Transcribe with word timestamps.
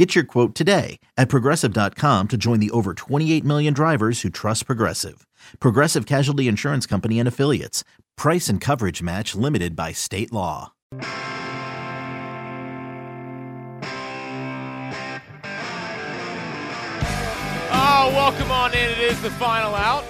Get 0.00 0.14
your 0.14 0.24
quote 0.24 0.54
today 0.54 0.98
at 1.18 1.28
progressive.com 1.28 2.28
to 2.28 2.38
join 2.38 2.58
the 2.58 2.70
over 2.70 2.94
28 2.94 3.44
million 3.44 3.74
drivers 3.74 4.22
who 4.22 4.30
trust 4.30 4.64
Progressive. 4.64 5.26
Progressive 5.60 6.06
Casualty 6.06 6.48
Insurance 6.48 6.86
Company 6.86 7.18
and 7.18 7.28
Affiliates. 7.28 7.84
Price 8.16 8.48
and 8.48 8.62
coverage 8.62 9.02
match 9.02 9.34
limited 9.34 9.76
by 9.76 9.92
state 9.92 10.32
law. 10.32 10.72
Oh, 17.70 18.10
welcome 18.14 18.50
on 18.50 18.72
in. 18.72 18.78
It 18.78 19.00
is 19.00 19.20
the 19.20 19.30
final 19.32 19.74
out. 19.74 20.06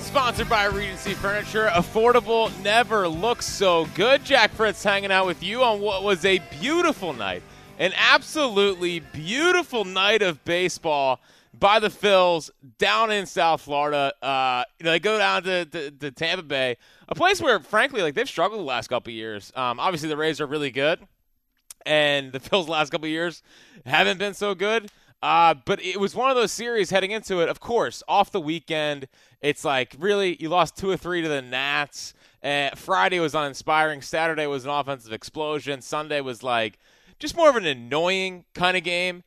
Sponsored 0.00 0.48
by 0.48 0.64
Regency 0.64 1.14
Furniture. 1.14 1.68
Affordable 1.68 2.50
never 2.64 3.06
looks 3.06 3.46
so 3.46 3.86
good. 3.94 4.24
Jack 4.24 4.50
Fritz 4.50 4.82
hanging 4.82 5.12
out 5.12 5.26
with 5.26 5.44
you 5.44 5.62
on 5.62 5.80
what 5.80 6.02
was 6.02 6.24
a 6.24 6.40
beautiful 6.60 7.12
night. 7.12 7.44
An 7.78 7.92
absolutely 7.96 9.00
beautiful 9.00 9.84
night 9.84 10.20
of 10.20 10.44
baseball 10.44 11.20
by 11.58 11.78
the 11.78 11.88
Phils 11.88 12.50
down 12.78 13.10
in 13.10 13.24
South 13.24 13.62
Florida. 13.62 14.12
Uh, 14.22 14.64
you 14.78 14.84
know, 14.84 14.90
they 14.90 15.00
go 15.00 15.18
down 15.18 15.42
to, 15.44 15.64
to, 15.64 15.90
to, 15.90 16.10
Tampa 16.10 16.42
Bay, 16.42 16.76
a 17.08 17.14
place 17.14 17.40
where, 17.40 17.60
frankly, 17.60 18.02
like 18.02 18.14
they've 18.14 18.28
struggled 18.28 18.60
the 18.60 18.64
last 18.64 18.88
couple 18.88 19.12
years. 19.12 19.52
Um, 19.56 19.80
obviously, 19.80 20.08
the 20.10 20.16
Rays 20.16 20.40
are 20.40 20.46
really 20.46 20.70
good, 20.70 21.00
and 21.86 22.30
the 22.30 22.40
Phils 22.40 22.68
last 22.68 22.90
couple 22.90 23.08
years 23.08 23.42
haven't 23.86 24.18
been 24.18 24.34
so 24.34 24.54
good. 24.54 24.90
Uh, 25.22 25.54
but 25.64 25.82
it 25.82 25.98
was 25.98 26.14
one 26.14 26.30
of 26.30 26.36
those 26.36 26.52
series 26.52 26.90
heading 26.90 27.12
into 27.12 27.40
it. 27.40 27.48
Of 27.48 27.60
course, 27.60 28.02
off 28.06 28.32
the 28.32 28.40
weekend, 28.40 29.08
it's 29.40 29.64
like 29.64 29.96
really 29.98 30.36
you 30.40 30.48
lost 30.48 30.76
two 30.76 30.90
or 30.90 30.96
three 30.96 31.22
to 31.22 31.28
the 31.28 31.40
Nats. 31.40 32.12
Uh, 32.42 32.70
Friday 32.74 33.20
was 33.20 33.34
uninspiring. 33.34 34.02
Saturday 34.02 34.46
was 34.46 34.64
an 34.64 34.70
offensive 34.70 35.12
explosion. 35.12 35.80
Sunday 35.80 36.20
was 36.20 36.42
like 36.42 36.78
just 37.22 37.36
more 37.36 37.48
of 37.48 37.54
an 37.54 37.64
annoying 37.64 38.44
kind 38.52 38.76
of 38.76 38.82
game. 38.82 39.22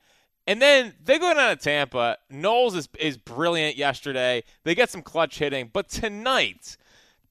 And 0.45 0.61
then 0.61 0.93
they 1.03 1.17
go 1.17 1.33
down 1.33 1.55
to 1.55 1.63
Tampa. 1.63 2.17
Nola's 2.29 2.75
is, 2.75 2.89
is 2.99 3.17
brilliant 3.17 3.77
yesterday. 3.77 4.43
They 4.63 4.75
get 4.75 4.91
some 4.91 5.01
clutch 5.01 5.39
hitting. 5.39 5.71
But 5.71 5.87
tonight, 5.89 6.75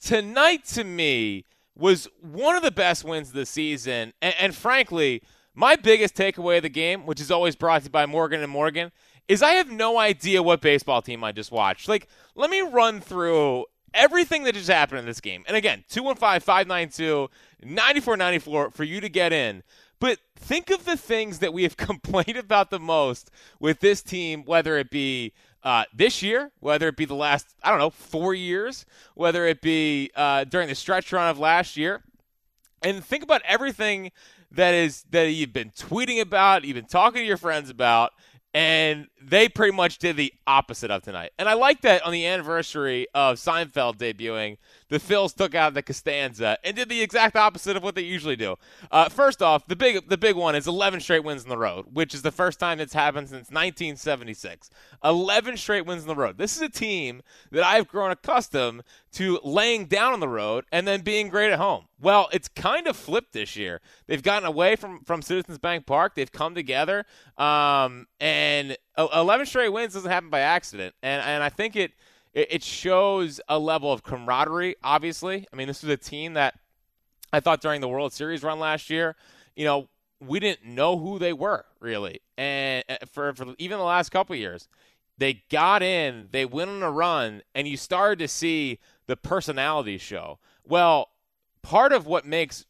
tonight 0.01 0.65
to 0.69 0.83
me 0.83 1.45
was 1.77 2.09
one 2.21 2.57
of 2.57 2.63
the 2.63 2.71
best 2.71 3.05
wins 3.05 3.29
of 3.29 3.35
the 3.35 3.47
season. 3.47 4.15
And, 4.23 4.35
and 4.41 4.55
frankly, 4.55 5.23
my 5.55 5.77
biggest 5.77 6.15
takeaway 6.15 6.57
of 6.57 6.63
the 6.63 6.71
game, 6.71 7.05
which 7.05 7.21
is 7.21 7.31
always 7.31 7.55
brought 7.55 7.83
to 7.83 7.85
you 7.85 7.91
by 7.91 8.07
Morgan 8.07 8.43
and 8.43 8.51
Morgan, 8.51 8.91
is 9.29 9.43
I 9.43 9.53
have 9.53 9.71
no 9.71 9.99
idea 9.99 10.43
what 10.43 10.63
baseball 10.63 11.03
team 11.03 11.23
I 11.23 11.31
just 11.31 11.53
watched. 11.53 11.89
Like, 11.89 12.09
let 12.35 12.49
me 12.49 12.63
run 12.63 13.03
through 13.03 13.67
everything 13.93 14.45
that 14.45 14.55
just 14.55 14.71
happened 14.71 15.01
in 15.01 15.07
this 15.07 15.21
game. 15.21 15.45
And 15.47 15.57
again, 15.57 15.85
215 15.91 16.41
592 16.41 17.29
9494 17.63 18.71
for 18.71 18.85
you 18.85 19.01
to 19.01 19.09
get 19.11 19.33
in. 19.33 19.63
But 20.05 20.19
think 20.37 20.69
of 20.69 20.85
the 20.85 20.99
things 20.99 21.39
that 21.39 21.55
we 21.55 21.63
have 21.63 21.77
complained 21.79 22.37
about 22.37 22.69
the 22.69 22.79
most 22.79 23.31
with 23.59 23.81
this 23.81 24.03
team, 24.03 24.45
whether 24.45 24.77
it 24.77 24.91
be 24.91 25.33
uh, 25.63 25.85
this 25.95 26.23
year, 26.23 26.53
whether 26.61 26.89
it 26.89 26.97
be 26.99 27.07
the 27.07 27.15
last, 27.15 27.55
I 27.63 27.71
don't 27.71 27.79
know, 27.79 27.89
four 27.89 28.35
years, 28.35 28.85
whether 29.15 29.47
it 29.47 29.63
be 29.63 30.11
uh, 30.15 30.45
during 30.45 30.69
the 30.69 30.75
stretch 30.75 31.11
run 31.11 31.31
of 31.31 31.39
last 31.39 31.79
year. 31.79 32.03
And 32.83 33.03
think 33.03 33.23
about 33.23 33.41
everything 33.47 34.13
that 34.51 34.75
is 34.75 35.07
that 35.09 35.31
you've 35.31 35.55
been 35.55 35.71
tweeting 35.71 36.21
about, 36.21 36.67
you've 36.67 36.75
been 36.75 36.85
talking 36.85 37.23
to 37.23 37.27
your 37.27 37.39
friends 37.39 37.71
about, 37.71 38.13
and 38.53 39.09
they 39.23 39.49
pretty 39.49 39.73
much 39.75 39.97
did 39.97 40.19
the 40.19 40.35
opposite 40.47 40.91
of 40.91 41.03
tonight. 41.03 41.31
And 41.39 41.49
I 41.49 41.55
like 41.55 41.81
that 41.81 42.05
on 42.05 42.13
the 42.13 42.27
anniversary 42.27 43.07
of 43.15 43.39
Seinfeld 43.39 43.97
debuting, 43.97 44.59
the 44.95 45.01
Phils 45.01 45.35
took 45.35 45.57
out 45.57 45.75
the 45.75 45.83
Costanza 45.83 46.57
and 46.63 46.77
did 46.77 46.89
the 46.89 47.03
exact 47.03 47.35
opposite 47.35 47.77
of 47.77 47.83
what 47.83 47.97
they 47.97 48.03
usually 48.03 48.37
do. 48.37 48.55
Uh, 48.93 49.09
first 49.09 49.43
off, 49.43 49.67
the 49.67 49.75
big 49.75 50.09
the 50.09 50.17
big 50.17 50.37
one 50.37 50.55
is 50.55 50.69
11 50.69 51.01
straight 51.01 51.25
wins 51.25 51.43
in 51.43 51.49
the 51.49 51.59
road, 51.59 51.87
which 51.93 52.15
is 52.15 52.23
the 52.23 52.31
first 52.31 52.61
time 52.61 52.79
it's 52.79 52.93
happened 52.93 53.29
since 53.29 53.51
1976. 53.51 54.71
11 55.03 55.57
straight 55.57 55.85
wins 55.85 56.03
in 56.03 56.09
the 56.09 56.15
road. 56.15 56.39
This 56.39 56.55
is 56.55 56.63
a 56.63 56.69
team 56.69 57.23
that 57.51 57.65
I've 57.65 57.89
grown 57.89 58.13
accustomed 58.13 58.85
to 59.15 59.41
laying 59.43 59.87
down 59.87 60.13
on 60.13 60.21
the 60.21 60.29
road 60.29 60.65
and 60.71 60.87
then 60.87 61.01
being 61.01 61.29
great 61.29 61.51
at 61.51 61.59
home. 61.59 61.87
Well, 62.01 62.29
it's 62.33 62.47
kind 62.47 62.87
of 62.87 62.97
flipped 62.97 63.33
this 63.33 63.57
year. 63.57 63.81
They've 64.07 64.23
gotten 64.23 64.47
away 64.47 64.77
from 64.77 65.01
from 65.01 65.23
Citizens 65.23 65.59
Bank 65.59 65.87
Park. 65.87 66.15
They've 66.15 66.31
come 66.31 66.55
together, 66.55 67.05
um, 67.37 68.07
and 68.21 68.77
11 68.97 69.47
straight 69.47 69.71
wins 69.71 69.95
doesn't 69.95 70.11
happen 70.11 70.31
by 70.31 70.41
accident. 70.41 70.95
And 71.03 71.21
and 71.21 71.43
I 71.43 71.49
think 71.49 71.75
it 71.75 71.95
it, 72.35 72.63
shows 72.63 73.41
a 73.49 73.59
level 73.59 73.93
of 73.93 74.03
camaraderie. 74.03 74.77
Obviously, 74.83 75.47
I 75.53 75.57
mean, 75.57 75.69
this 75.69 75.83
was 75.83 75.91
a 75.91 75.97
team 75.97 76.35
that 76.35 76.59
I 77.33 77.41
thought 77.41 77.61
during 77.61 77.81
the 77.81 77.89
World 77.89 78.13
Series 78.13 78.43
run 78.43 78.59
last 78.59 78.91
year, 78.91 79.17
you 79.57 79.65
know, 79.65 79.89
we 80.21 80.41
didn't 80.41 80.65
know 80.65 80.99
who 80.99 81.19
they 81.19 81.33
were 81.33 81.65
really, 81.81 82.21
and 82.37 82.85
for, 83.13 83.33
for 83.35 83.55
even 83.59 83.79
the 83.79 83.85
last 83.85 84.11
couple 84.11 84.35
years, 84.35 84.69
they 85.19 85.45
got 85.51 85.83
in, 85.83 86.29
they 86.33 86.45
went 86.45 86.71
on 86.71 86.83
a 86.83 86.91
run, 86.91 87.43
and 87.55 87.69
you 87.69 87.77
started 87.77 88.19
to 88.21 88.29
see 88.29 88.79
the 89.07 89.17
personality 89.17 89.99
show. 89.99 90.39
Well, 90.67 91.11
part 91.63 91.93
of 91.93 92.07
what 92.07 92.25
makes 92.25 92.65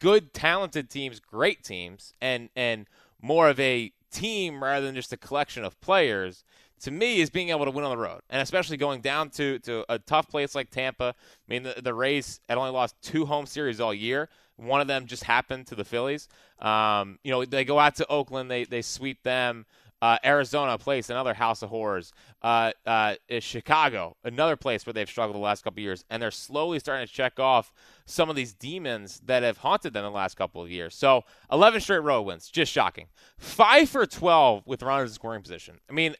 good, 0.00 0.32
talented 0.32 0.88
teams 0.90 1.20
great 1.20 1.64
teams, 1.64 2.12
and 2.20 2.50
and 2.54 2.86
more 3.20 3.48
of 3.48 3.58
a 3.58 3.92
team 4.10 4.62
rather 4.62 4.86
than 4.86 4.94
just 4.94 5.12
a 5.12 5.16
collection 5.16 5.64
of 5.64 5.80
players 5.80 6.44
to 6.80 6.90
me 6.90 7.20
is 7.20 7.30
being 7.30 7.50
able 7.50 7.64
to 7.64 7.70
win 7.70 7.84
on 7.84 7.90
the 7.90 7.96
road, 7.96 8.20
and 8.30 8.42
especially 8.42 8.76
going 8.76 9.00
down 9.00 9.30
to, 9.30 9.58
to 9.60 9.84
a 9.88 9.98
tough 9.98 10.28
place 10.28 10.54
like 10.54 10.70
Tampa. 10.70 11.14
I 11.16 11.52
mean, 11.52 11.62
the, 11.62 11.80
the 11.82 11.94
Rays 11.94 12.40
had 12.48 12.58
only 12.58 12.70
lost 12.70 12.94
two 13.02 13.26
home 13.26 13.46
series 13.46 13.80
all 13.80 13.94
year. 13.94 14.28
One 14.56 14.80
of 14.80 14.86
them 14.86 15.06
just 15.06 15.24
happened 15.24 15.66
to 15.68 15.74
the 15.74 15.84
Phillies. 15.84 16.28
Um, 16.60 17.18
you 17.22 17.30
know, 17.30 17.44
they 17.44 17.64
go 17.64 17.78
out 17.78 17.96
to 17.96 18.06
Oakland, 18.08 18.50
they 18.50 18.64
they 18.64 18.82
sweep 18.82 19.22
them. 19.22 19.66
Uh, 20.02 20.18
Arizona 20.22 20.76
place, 20.76 21.08
another 21.08 21.32
house 21.32 21.62
of 21.62 21.70
horrors. 21.70 22.12
Uh, 22.42 22.70
uh, 22.84 23.14
Chicago, 23.40 24.14
another 24.24 24.54
place 24.54 24.84
where 24.84 24.92
they've 24.92 25.08
struggled 25.08 25.34
the 25.34 25.40
last 25.40 25.64
couple 25.64 25.80
of 25.80 25.84
years, 25.84 26.04
and 26.10 26.22
they're 26.22 26.30
slowly 26.30 26.78
starting 26.78 27.06
to 27.06 27.12
check 27.12 27.40
off 27.40 27.72
some 28.04 28.28
of 28.28 28.36
these 28.36 28.52
demons 28.52 29.22
that 29.24 29.42
have 29.42 29.56
haunted 29.56 29.94
them 29.94 30.04
the 30.04 30.10
last 30.10 30.36
couple 30.36 30.62
of 30.62 30.70
years. 30.70 30.94
So, 30.94 31.24
11 31.50 31.80
straight 31.80 32.02
road 32.02 32.22
wins, 32.22 32.48
just 32.48 32.70
shocking. 32.70 33.06
Five 33.38 33.88
for 33.88 34.04
12 34.04 34.66
with 34.66 34.82
runners 34.82 35.12
in 35.12 35.14
scoring 35.14 35.40
position. 35.40 35.80
I 35.88 35.94
mean, 35.94 36.14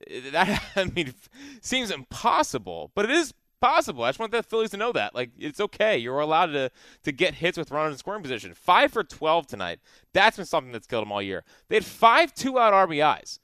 that 0.32 0.62
I 0.76 0.84
mean 0.84 1.14
seems 1.60 1.90
impossible, 1.90 2.90
but 2.94 3.04
it 3.04 3.10
is 3.10 3.34
possible. 3.60 4.04
I 4.04 4.10
just 4.10 4.18
want 4.18 4.32
the 4.32 4.42
Phillies 4.42 4.70
to 4.70 4.76
know 4.76 4.92
that. 4.92 5.14
Like 5.14 5.30
it's 5.38 5.60
okay. 5.60 5.96
You're 5.96 6.20
allowed 6.20 6.46
to 6.46 6.70
to 7.04 7.12
get 7.12 7.34
hits 7.34 7.56
with 7.56 7.70
runners 7.70 7.92
in 7.92 7.98
scoring 7.98 8.22
position. 8.22 8.52
Five 8.54 8.92
for 8.92 9.02
twelve 9.02 9.46
tonight. 9.46 9.80
That's 10.12 10.36
been 10.36 10.46
something 10.46 10.72
that's 10.72 10.86
killed 10.86 11.04
them 11.06 11.12
all 11.12 11.22
year. 11.22 11.44
They 11.68 11.76
had 11.76 11.84
five 11.84 12.34
two 12.34 12.58
out 12.58 12.72
RBIs. 12.72 13.38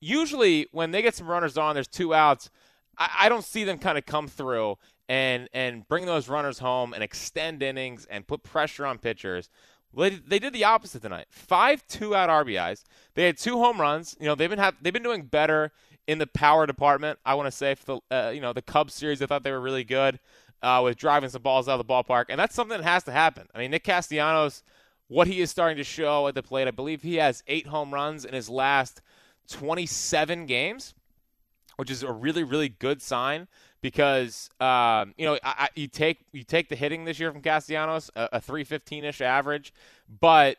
Usually 0.00 0.66
when 0.72 0.92
they 0.92 1.02
get 1.02 1.14
some 1.14 1.26
runners 1.26 1.58
on, 1.58 1.74
there's 1.74 1.88
two 1.88 2.14
outs. 2.14 2.50
I, 2.96 3.10
I 3.22 3.28
don't 3.28 3.44
see 3.44 3.64
them 3.64 3.78
kind 3.78 3.98
of 3.98 4.06
come 4.06 4.28
through 4.28 4.76
and 5.08 5.48
and 5.52 5.86
bring 5.88 6.06
those 6.06 6.28
runners 6.28 6.60
home 6.60 6.94
and 6.94 7.02
extend 7.02 7.62
innings 7.62 8.06
and 8.08 8.26
put 8.26 8.44
pressure 8.44 8.86
on 8.86 8.98
pitchers. 8.98 9.50
Well, 9.92 10.10
they, 10.10 10.16
they 10.16 10.38
did 10.38 10.52
the 10.52 10.64
opposite 10.64 11.02
tonight. 11.02 11.26
Five 11.30 11.86
two-out 11.88 12.28
RBIs. 12.28 12.84
They 13.14 13.24
had 13.24 13.36
two 13.36 13.58
home 13.58 13.80
runs. 13.80 14.16
You 14.20 14.26
know, 14.26 14.34
they've 14.34 14.50
been 14.50 14.58
have, 14.58 14.76
they've 14.80 14.92
been 14.92 15.02
doing 15.02 15.22
better 15.22 15.72
in 16.06 16.18
the 16.18 16.26
power 16.26 16.66
department. 16.66 17.18
I 17.24 17.34
want 17.34 17.46
to 17.46 17.52
say 17.52 17.74
for 17.74 18.00
the 18.10 18.16
uh, 18.16 18.30
you 18.30 18.40
know 18.40 18.52
the 18.52 18.62
Cubs 18.62 18.94
series, 18.94 19.20
I 19.22 19.26
thought 19.26 19.42
they 19.42 19.50
were 19.50 19.60
really 19.60 19.84
good 19.84 20.20
uh, 20.62 20.80
with 20.84 20.96
driving 20.96 21.30
some 21.30 21.42
balls 21.42 21.68
out 21.68 21.78
of 21.80 21.86
the 21.86 21.92
ballpark, 21.92 22.26
and 22.28 22.38
that's 22.38 22.54
something 22.54 22.76
that 22.78 22.84
has 22.84 23.04
to 23.04 23.12
happen. 23.12 23.46
I 23.54 23.58
mean, 23.58 23.70
Nick 23.70 23.84
Castellanos, 23.84 24.62
what 25.08 25.26
he 25.26 25.40
is 25.40 25.50
starting 25.50 25.76
to 25.76 25.84
show 25.84 26.28
at 26.28 26.34
the 26.34 26.42
plate, 26.42 26.68
I 26.68 26.72
believe 26.72 27.02
he 27.02 27.16
has 27.16 27.42
eight 27.46 27.66
home 27.66 27.92
runs 27.92 28.24
in 28.24 28.34
his 28.34 28.48
last 28.48 29.00
27 29.48 30.46
games, 30.46 30.94
which 31.76 31.90
is 31.90 32.02
a 32.02 32.12
really 32.12 32.44
really 32.44 32.68
good 32.68 33.02
sign 33.02 33.48
because 33.80 34.50
um, 34.60 35.14
you 35.16 35.26
know 35.26 35.34
I, 35.42 35.54
I, 35.58 35.68
you 35.74 35.88
take 35.88 36.18
you 36.32 36.44
take 36.44 36.68
the 36.68 36.76
hitting 36.76 37.04
this 37.04 37.18
year 37.18 37.32
from 37.32 37.42
Castellanos, 37.42 38.10
a, 38.14 38.28
a 38.34 38.40
315 38.40 39.04
ish 39.04 39.20
average, 39.20 39.72
but 40.20 40.56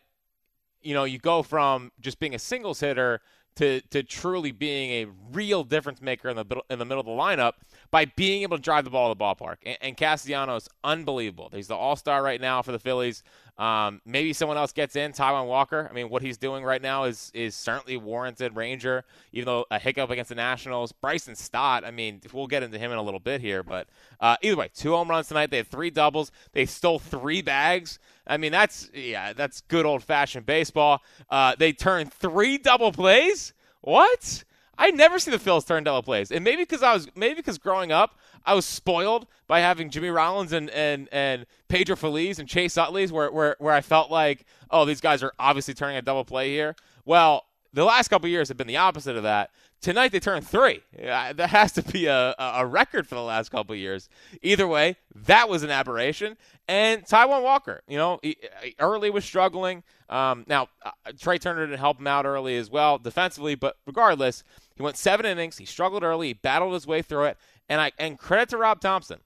you 0.82 0.94
know 0.94 1.04
you 1.04 1.20
go 1.20 1.44
from 1.44 1.92
just 2.00 2.20
being 2.20 2.36
a 2.36 2.40
singles 2.40 2.80
hitter 2.80 3.22
to 3.56 3.82
to 3.90 4.04
truly 4.04 4.52
being 4.52 4.92
a 4.92 5.12
real 5.34 5.64
difference 5.64 6.02
maker 6.02 6.30
in 6.30 6.36
the 6.38 6.46
in 6.70 6.80
the 6.80 6.86
middle 6.86 7.02
of 7.02 7.06
the 7.06 7.12
lineup 7.12 7.54
by 7.90 8.06
being 8.06 8.44
able 8.44 8.58
to 8.58 8.64
drive 8.64 8.86
the 8.86 8.90
ball 8.90 9.14
to 9.14 9.18
the 9.18 9.24
ballpark. 9.24 9.58
And, 9.66 9.78
and 9.82 9.98
Castellanos, 9.98 10.70
unbelievable. 10.84 11.50
He's 11.54 11.68
the 11.68 11.76
all 11.76 11.96
star 11.96 12.24
right 12.24 12.40
now 12.40 12.62
for 12.62 12.72
the 12.72 12.80
Phillies. 12.80 13.24
Um, 13.62 14.02
maybe 14.08 14.34
someone 14.34 14.58
else 14.58 14.72
gets 14.72 14.96
in. 14.96 15.12
Taijuan 15.12 15.46
Walker. 15.46 15.88
I 15.88 15.94
mean, 15.94 16.10
what 16.10 16.24
he's 16.24 16.40
doing 16.40 16.64
right 16.64 16.82
now 16.82 17.04
is 17.04 17.32
is 17.36 17.54
certainly 17.54 17.96
warranted. 17.96 18.56
Ranger, 18.56 19.04
even 19.34 19.46
though 19.46 19.66
a 19.70 19.78
hiccup 19.78 20.10
against 20.10 20.30
the 20.30 20.36
Nationals. 20.36 20.92
Bryson 20.92 21.36
Stott. 21.36 21.86
I 21.86 21.92
mean, 21.92 22.22
we'll 22.34 22.48
get 22.48 22.64
into 22.64 22.80
him 22.80 22.92
in 22.92 22.98
a 22.98 23.04
little 23.04 23.20
bit 23.20 23.40
here, 23.40 23.62
but 23.62 23.88
uh, 24.20 24.36
either 24.42 24.56
way, 24.56 24.72
two 24.74 24.94
home 24.94 25.12
runs 25.12 25.28
tonight. 25.28 25.52
They 25.52 25.58
had 25.58 25.68
three 25.68 25.92
doubles. 25.92 26.32
They 26.54 26.66
stole 26.66 26.98
three 26.98 27.44
bags. 27.44 28.00
I 28.26 28.38
mean, 28.38 28.52
that's 28.52 28.90
yeah, 28.96 29.34
that's 29.34 29.62
good 29.62 29.86
old 29.86 30.02
fashioned 30.04 30.48
baseball. 30.48 31.04
Uh, 31.30 31.54
they 31.56 31.72
turned 31.72 32.12
three 32.12 32.58
double 32.58 32.92
plays. 32.92 33.54
What? 33.82 34.44
I 34.76 34.90
never 34.90 35.20
see 35.20 35.30
the 35.30 35.38
Phils 35.38 35.68
turn 35.68 35.84
double 35.84 36.02
plays, 36.02 36.32
and 36.32 36.44
maybe 36.44 36.64
because 36.64 36.82
I 36.82 36.96
was 36.96 37.08
maybe 37.14 37.36
because 37.36 37.60
growing 37.60 37.92
up 37.92 38.18
I 38.46 38.54
was 38.54 38.66
spoiled 38.66 39.28
by 39.48 39.60
having 39.60 39.90
Jimmy 39.90 40.10
Rollins 40.10 40.54
and 40.54 40.70
and 40.72 41.10
and 41.12 41.46
Pedro 41.68 41.96
Feliz 41.96 42.40
and 42.40 42.48
Chase 42.48 42.78
Utley's, 42.78 43.12
where 43.12 43.32
where 43.32 43.56
where 43.60 43.74
I 43.74 43.82
felt 43.82 44.12
like 44.12 44.46
oh 44.70 44.86
these 44.86 45.02
guys 45.02 45.24
are 45.24 45.34
obviously 45.40 45.74
turning 45.74 45.98
a 45.98 46.02
double 46.02 46.26
play 46.26 46.50
here. 46.50 46.76
Well, 47.06 47.46
the 47.74 47.86
last 47.86 48.10
couple 48.10 48.28
years 48.30 48.50
have 48.50 48.58
been 48.58 48.68
the 48.68 48.78
opposite 48.78 49.16
of 49.16 49.24
that. 49.24 49.52
Tonight 49.82 50.12
they 50.12 50.20
turned 50.20 50.46
three. 50.46 50.82
that 51.00 51.40
has 51.50 51.72
to 51.74 51.82
be 51.82 52.06
a, 52.06 52.36
a 52.38 52.66
record 52.66 53.08
for 53.08 53.16
the 53.16 53.24
last 53.24 53.50
couple 53.50 53.76
years. 53.76 54.10
Either 54.42 54.68
way, 54.68 54.96
that 55.16 55.50
was 55.50 55.64
an 55.64 55.72
aberration. 55.72 56.38
And 56.68 57.04
Taijuan 57.04 57.42
Walker, 57.42 57.82
you 57.88 57.98
know, 57.98 58.20
he, 58.22 58.38
early 58.80 59.10
was 59.10 59.26
struggling. 59.26 59.84
Um, 60.10 60.46
now 60.48 60.68
uh, 60.84 60.92
Trea 61.20 61.40
Turner 61.40 61.66
didn't 61.66 61.80
help 61.80 62.00
him 62.00 62.08
out 62.08 62.26
early 62.26 62.58
as 62.58 62.70
well 62.70 62.98
defensively, 62.98 63.56
but 63.56 63.78
regardless, 63.88 64.44
he 64.76 64.84
went 64.84 64.98
seven 64.98 65.26
innings. 65.26 65.58
He 65.58 65.66
struggled 65.66 66.04
early. 66.04 66.28
He 66.28 66.34
battled 66.34 66.74
his 66.74 66.86
way 66.86 67.02
through 67.02 67.26
it. 67.26 67.38
And 67.72 67.80
I 67.80 67.94
and 67.98 68.20
credit 68.20 68.50
to 68.50 68.58
Rob 68.58 68.82
Thomson. 68.82 69.22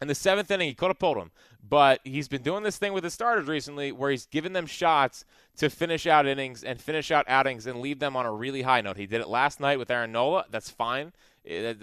In 0.00 0.08
the 0.08 0.14
seventh 0.14 0.50
inning, 0.50 0.68
he 0.68 0.74
could 0.74 0.88
have 0.88 0.98
pulled 0.98 1.18
him, 1.18 1.30
but 1.62 2.00
he's 2.04 2.26
been 2.26 2.40
doing 2.40 2.62
this 2.62 2.78
thing 2.78 2.94
with 2.94 3.04
his 3.04 3.12
starters 3.12 3.48
recently, 3.48 3.92
where 3.92 4.10
he's 4.10 4.24
given 4.24 4.54
them 4.54 4.64
shots 4.64 5.26
to 5.58 5.68
finish 5.68 6.06
out 6.06 6.26
innings 6.26 6.64
and 6.64 6.80
finish 6.80 7.10
out 7.10 7.28
outings 7.28 7.66
and 7.66 7.82
leave 7.82 7.98
them 7.98 8.16
on 8.16 8.24
a 8.24 8.32
really 8.32 8.62
high 8.62 8.80
note. 8.80 8.96
He 8.96 9.06
did 9.06 9.20
it 9.20 9.28
last 9.28 9.60
night 9.60 9.78
with 9.78 9.90
Aaron 9.90 10.10
Nola. 10.10 10.46
That's 10.50 10.70
fine. 10.70 11.12
Eh, 11.46 11.74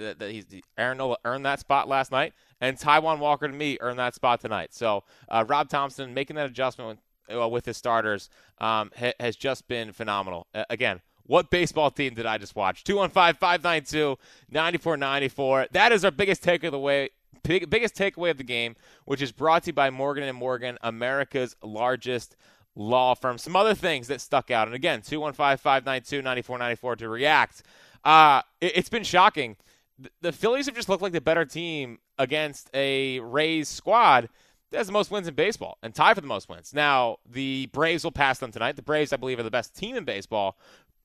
Aaron 0.80 0.98
Nola 0.98 1.18
earned 1.24 1.46
that 1.46 1.60
spot 1.60 1.88
last 1.88 2.12
night, 2.12 2.34
and 2.60 2.76
Taijuan 2.76 3.20
Walker 3.20 3.48
to 3.48 3.54
me 3.54 3.78
earned 3.80 4.00
that 4.00 4.16
spot 4.16 4.42
tonight. 4.42 4.74
So 4.74 5.04
uh, 5.30 5.46
Rob 5.48 5.70
Thomson 5.70 6.12
making 6.12 6.38
that 6.38 6.48
adjustment 6.48 7.00
with, 7.30 7.38
uh, 7.40 7.48
with 7.48 7.68
his 7.68 7.78
starters 7.78 8.32
um, 8.58 8.90
ha- 8.98 9.14
has 9.20 9.36
just 9.36 9.68
been 9.68 9.92
phenomenal. 9.92 10.48
Uh, 10.56 10.66
again, 10.72 11.02
what 11.28 11.50
baseball 11.50 11.92
team 11.92 12.16
did 12.16 12.26
I 12.26 12.38
just 12.38 12.56
watch? 12.56 12.84
215 12.84 13.36
592 13.40 14.18
9494. 14.50 15.68
That 15.72 15.92
is 15.92 16.04
our 16.04 16.12
biggest 16.12 16.44
takeaway. 16.44 17.10
Big, 17.44 17.70
biggest 17.70 17.96
takeaway 17.96 18.32
of 18.32 18.38
the 18.38 18.44
game, 18.44 18.76
which 19.06 19.22
is 19.22 19.32
brought 19.32 19.64
to 19.64 19.68
you 19.68 19.74
by 19.74 19.90
Morgan 19.90 20.24
and 20.24 20.38
Morgan, 20.38 20.78
America's 20.82 21.56
largest 21.62 22.36
law 22.76 23.14
firm. 23.14 23.38
Some 23.38 23.56
other 23.56 23.76
things 23.76 24.08
that 24.08 24.22
stuck 24.22 24.52
out, 24.52 24.68
and 24.68 24.76
again, 24.76 25.02
215 25.02 25.58
592 25.58 26.22
9494 26.22 26.96
to 26.98 27.10
react. 27.10 27.64
Uh, 28.04 28.42
it, 28.60 28.76
has 28.76 28.90
been 28.90 29.04
shocking. 29.04 29.56
The, 30.00 30.10
the 30.22 30.32
Phillies 30.32 30.66
have 30.66 30.76
just 30.76 30.90
looked 30.90 31.02
like 31.02 31.14
the 31.14 31.22
better 31.22 31.46
team 31.46 32.00
against 32.18 32.70
a 32.74 33.20
Rays 33.20 33.68
squad 33.68 34.30
that 34.72 34.78
has 34.78 34.88
the 34.88 34.94
most 34.94 35.12
wins 35.12 35.28
in 35.28 35.34
baseball 35.34 35.78
and 35.82 35.96
tie 35.96 36.14
for 36.14 36.22
the 36.22 36.28
most 36.28 36.50
wins. 36.50 36.74
Now, 36.74 37.18
the 37.26 37.68
Braves 37.68 38.04
will 38.04 38.12
pass 38.12 38.40
them 38.40 38.52
tonight. 38.52 38.76
The 38.76 38.82
Braves, 38.82 39.14
I 39.14 39.18
believe, 39.18 39.40
are 39.40 39.44
the 39.44 39.52
best 39.52 39.76
team 39.76 39.96
in 39.96 40.04
baseball, 40.04 40.58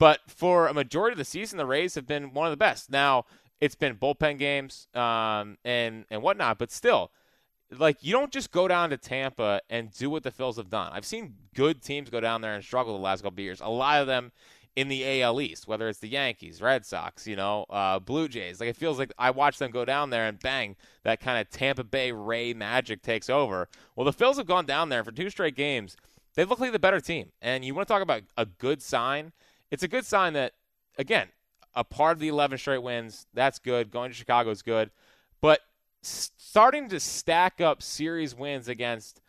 but 0.03 0.19
for 0.27 0.67
a 0.67 0.75
majority 0.75 1.13
of 1.13 1.19
the 1.19 1.25
season, 1.25 1.59
the 1.59 1.65
Rays 1.65 1.95
have 1.95 2.09
been 2.09 2.35
one 2.35 2.45
of 2.45 2.51
the 2.51 2.57
best. 2.57 2.91
Now 2.91 3.25
it's 3.61 3.77
been 3.77 3.95
bullpen 3.95 4.37
games 4.37 4.89
um, 4.95 5.59
and 5.65 6.07
and 6.11 6.23
whatnot, 6.23 6.59
but 6.59 6.73
still, 6.73 7.13
like 7.71 7.99
you 8.01 8.11
don't 8.13 8.33
just 8.33 8.51
go 8.51 8.67
down 8.67 8.91
to 8.91 8.97
Tampa 8.97 9.61
and 9.71 9.93
do 9.93 10.11
what 10.11 10.25
the 10.25 10.33
Phils 10.33 10.57
have 10.57 10.69
done. 10.69 10.91
I've 10.93 11.05
seen 11.05 11.35
good 11.55 11.83
teams 11.83 12.11
go 12.11 12.19
down 12.19 12.41
there 12.41 12.53
and 12.53 12.65
struggle 12.65 12.97
the 12.97 13.01
last 13.01 13.23
couple 13.23 13.37
of 13.37 13.45
years. 13.45 13.61
A 13.61 13.69
lot 13.69 14.01
of 14.01 14.09
them 14.09 14.33
in 14.75 14.89
the 14.89 15.23
AL 15.23 15.41
East, 15.41 15.69
whether 15.69 15.89
it's 15.89 16.01
the 16.01 16.09
Yankees, 16.09 16.61
Red 16.61 16.85
Sox, 16.85 17.25
you 17.25 17.37
know, 17.37 17.65
uh, 17.71 18.01
Blue 18.01 18.27
Jays. 18.27 18.59
Like 18.59 18.71
it 18.71 18.77
feels 18.77 18.99
like 18.99 19.13
I 19.21 19.31
watch 19.31 19.59
them 19.59 19.71
go 19.71 19.85
down 19.85 20.11
there 20.11 20.27
and 20.27 20.41
bang, 20.41 20.75
that 21.05 21.21
kind 21.21 21.41
of 21.41 21.49
Tampa 21.49 21.85
Bay 21.85 22.11
Ray 22.11 22.55
magic 22.55 23.03
takes 23.03 23.31
over. 23.31 23.69
Well, 23.95 24.05
the 24.05 24.13
Phils 24.13 24.39
have 24.39 24.47
gone 24.47 24.67
down 24.67 24.89
there 24.89 25.05
for 25.05 25.13
two 25.13 25.31
straight 25.31 25.55
games. 25.55 25.97
They 26.35 26.45
look 26.45 26.59
like 26.59 26.73
the 26.73 26.81
better 26.81 27.01
team, 27.01 27.31
and 27.41 27.65
you 27.65 27.73
want 27.73 27.87
to 27.87 27.95
talk 27.95 28.03
about 28.03 28.23
a 28.37 28.47
good 28.47 28.83
sign 28.83 29.31
it's 29.73 29.83
a 29.83 29.89
good 29.89 30.05
sign 30.05 30.35
that, 30.35 30.53
again, 30.99 31.29
a 31.75 31.83
part 31.83 32.13
of 32.13 32.19
the 32.21 32.29
11 32.29 32.59
straight 32.59 32.83
wins, 32.83 33.27
that's 33.33 33.59
good. 33.59 33.91
Going 33.91 34.11
to 34.11 34.15
Chicago 34.15 34.51
is 34.51 34.61
good. 34.61 34.91
But 35.41 35.61
starting 36.03 36.91
to 36.91 37.01
stack 37.01 37.61
up 37.61 37.83
series 37.83 38.35
wins 38.35 38.69
against 38.69 39.23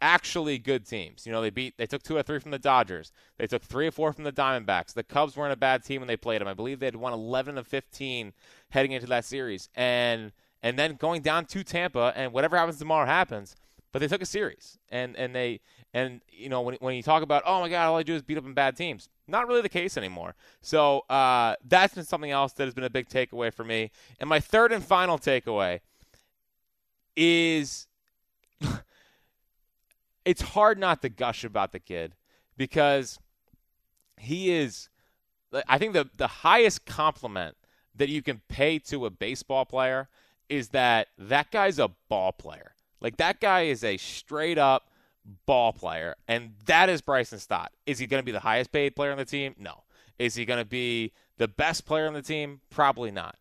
actually 0.00 0.58
good 0.58 0.86
teams. 0.86 1.26
You 1.26 1.32
know, 1.32 1.42
they 1.42 1.50
beat, 1.50 1.76
they 1.76 1.86
took 1.86 2.04
two 2.04 2.16
or 2.16 2.22
three 2.22 2.38
from 2.38 2.52
the 2.52 2.58
Dodgers. 2.60 3.10
They 3.36 3.48
took 3.48 3.64
three 3.64 3.88
or 3.88 3.90
four 3.90 4.12
from 4.12 4.22
the 4.22 4.32
Diamondbacks. 4.32 4.94
The 4.94 5.02
Cubs 5.02 5.36
weren't 5.36 5.52
a 5.52 5.56
bad 5.56 5.84
team 5.84 6.00
when 6.00 6.08
they 6.08 6.16
played 6.16 6.40
them. 6.40 6.46
I 6.46 6.54
believe 6.54 6.78
they 6.78 6.86
had 6.86 6.94
won 6.94 7.12
11 7.12 7.58
of 7.58 7.66
15 7.66 8.32
heading 8.70 8.92
into 8.92 9.08
that 9.08 9.24
series. 9.24 9.68
And, 9.74 10.30
and 10.62 10.78
then 10.78 10.94
going 10.94 11.22
down 11.22 11.46
to 11.46 11.64
Tampa, 11.64 12.12
and 12.14 12.32
whatever 12.32 12.56
happens 12.56 12.78
tomorrow 12.78 13.06
happens. 13.06 13.56
But 13.90 14.00
they 14.00 14.08
took 14.08 14.22
a 14.22 14.26
series, 14.26 14.78
and 14.90 15.16
and 15.16 15.34
they 15.34 15.60
and 15.94 16.20
you 16.30 16.50
know 16.50 16.60
when 16.60 16.74
when 16.80 16.94
you 16.94 17.02
talk 17.02 17.22
about 17.22 17.42
oh 17.46 17.60
my 17.60 17.70
god 17.70 17.86
all 17.86 17.96
I 17.96 18.02
do 18.02 18.14
is 18.14 18.22
beat 18.22 18.36
up 18.36 18.44
on 18.44 18.52
bad 18.52 18.76
teams, 18.76 19.08
not 19.28 19.46
really 19.46 19.62
the 19.62 19.68
case 19.68 19.96
anymore. 19.96 20.34
So 20.60 21.00
uh, 21.10 21.56
that's 21.66 21.94
been 21.94 22.04
something 22.04 22.30
else 22.30 22.52
that 22.54 22.64
has 22.64 22.74
been 22.74 22.84
a 22.84 22.90
big 22.90 23.08
takeaway 23.08 23.52
for 23.52 23.64
me. 23.64 23.90
And 24.18 24.28
my 24.28 24.40
third 24.40 24.72
and 24.72 24.84
final 24.84 25.18
takeaway 25.18 25.80
is 27.16 27.86
it's 30.24 30.42
hard 30.42 30.78
not 30.78 31.02
to 31.02 31.08
gush 31.08 31.44
about 31.44 31.72
the 31.72 31.80
kid 31.80 32.14
because 32.56 33.18
he 34.16 34.50
is 34.52 34.88
I 35.66 35.78
think 35.78 35.94
the 35.94 36.08
the 36.16 36.26
highest 36.26 36.86
compliment 36.86 37.56
that 37.94 38.08
you 38.08 38.22
can 38.22 38.40
pay 38.48 38.78
to 38.78 39.06
a 39.06 39.10
baseball 39.10 39.64
player 39.64 40.08
is 40.48 40.68
that 40.68 41.08
that 41.18 41.50
guy's 41.50 41.78
a 41.78 41.90
ball 42.08 42.32
player. 42.32 42.74
Like 43.00 43.16
that 43.18 43.40
guy 43.40 43.62
is 43.62 43.84
a 43.84 43.96
straight 43.96 44.58
up 44.58 44.90
ball 45.46 45.72
player, 45.72 46.14
and 46.26 46.54
that 46.66 46.88
is 46.88 47.00
Bryson 47.00 47.38
Stott. 47.38 47.72
Is 47.86 47.98
he 47.98 48.06
going 48.06 48.20
to 48.20 48.24
be 48.24 48.32
the 48.32 48.40
highest 48.40 48.72
paid 48.72 48.96
player 48.96 49.12
on 49.12 49.18
the 49.18 49.24
team? 49.24 49.54
No. 49.58 49.84
Is 50.18 50.34
he 50.34 50.44
going 50.44 50.58
to 50.58 50.68
be 50.68 51.12
the 51.36 51.48
best 51.48 51.86
player 51.86 52.06
on 52.06 52.14
the 52.14 52.22
team? 52.22 52.60
Probably 52.70 53.10
not. 53.10 53.36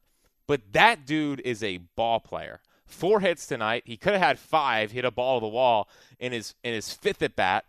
But 0.47 0.73
that 0.73 1.05
dude 1.05 1.41
is 1.41 1.63
a 1.63 1.77
ball 1.95 2.19
player. 2.19 2.61
Four 2.85 3.19
hits 3.19 3.45
tonight. 3.45 3.83
He 3.85 3.97
could 3.97 4.13
have 4.13 4.21
had 4.21 4.39
five. 4.39 4.91
Hit 4.91 5.03
a 5.03 5.11
ball 5.11 5.39
to 5.39 5.43
the 5.43 5.49
wall 5.49 5.89
in 6.19 6.31
his 6.31 6.55
in 6.63 6.73
his 6.73 6.93
fifth 6.93 7.21
at 7.21 7.35
bat. 7.35 7.65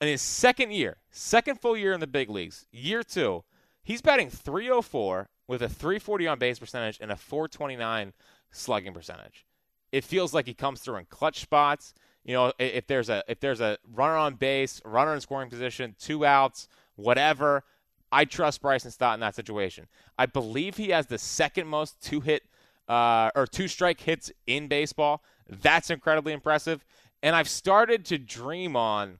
In 0.00 0.08
his 0.08 0.20
second 0.20 0.72
year, 0.72 0.96
second 1.12 1.60
full 1.60 1.76
year 1.76 1.92
in 1.92 2.00
the 2.00 2.08
big 2.08 2.28
leagues, 2.28 2.66
year 2.72 3.04
two, 3.04 3.44
he's 3.84 4.02
batting 4.02 4.30
304 4.30 5.28
with 5.46 5.62
a 5.62 5.68
340 5.68 6.26
on 6.26 6.38
base 6.40 6.58
percentage 6.58 6.98
and 7.00 7.12
a 7.12 7.16
429 7.16 8.12
slugging 8.50 8.92
percentage. 8.92 9.46
It 9.92 10.02
feels 10.02 10.34
like 10.34 10.46
he 10.46 10.54
comes 10.54 10.80
through 10.80 10.96
in 10.96 11.04
clutch 11.04 11.40
spots. 11.40 11.94
You 12.24 12.34
know, 12.34 12.52
if 12.58 12.86
there's 12.86 13.08
a 13.08 13.24
if 13.26 13.40
there's 13.40 13.60
a 13.60 13.78
runner 13.92 14.16
on 14.16 14.34
base, 14.34 14.80
runner 14.84 15.14
in 15.14 15.20
scoring 15.20 15.50
position, 15.50 15.96
two 15.98 16.24
outs, 16.24 16.68
whatever, 16.94 17.64
I 18.12 18.24
trust 18.24 18.62
Bryson 18.62 18.90
Stott 18.90 19.14
in 19.14 19.20
that 19.20 19.34
situation. 19.34 19.88
I 20.18 20.26
believe 20.26 20.76
he 20.76 20.90
has 20.90 21.06
the 21.06 21.18
second 21.18 21.66
most 21.66 22.00
two 22.00 22.20
hit 22.20 22.42
uh, 22.88 23.30
or 23.34 23.46
two 23.46 23.66
strike 23.68 24.00
hits 24.00 24.30
in 24.46 24.68
baseball. 24.68 25.22
That's 25.48 25.90
incredibly 25.90 26.32
impressive. 26.32 26.84
And 27.22 27.34
I've 27.34 27.48
started 27.48 28.04
to 28.06 28.18
dream 28.18 28.76
on 28.76 29.18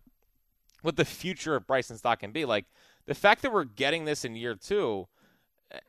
what 0.82 0.96
the 0.96 1.04
future 1.04 1.56
of 1.56 1.66
Bryson 1.66 1.96
Stott 1.96 2.20
can 2.20 2.32
be. 2.32 2.44
Like 2.44 2.66
the 3.06 3.14
fact 3.14 3.42
that 3.42 3.52
we're 3.52 3.64
getting 3.64 4.04
this 4.04 4.24
in 4.24 4.36
year 4.36 4.54
two, 4.54 5.08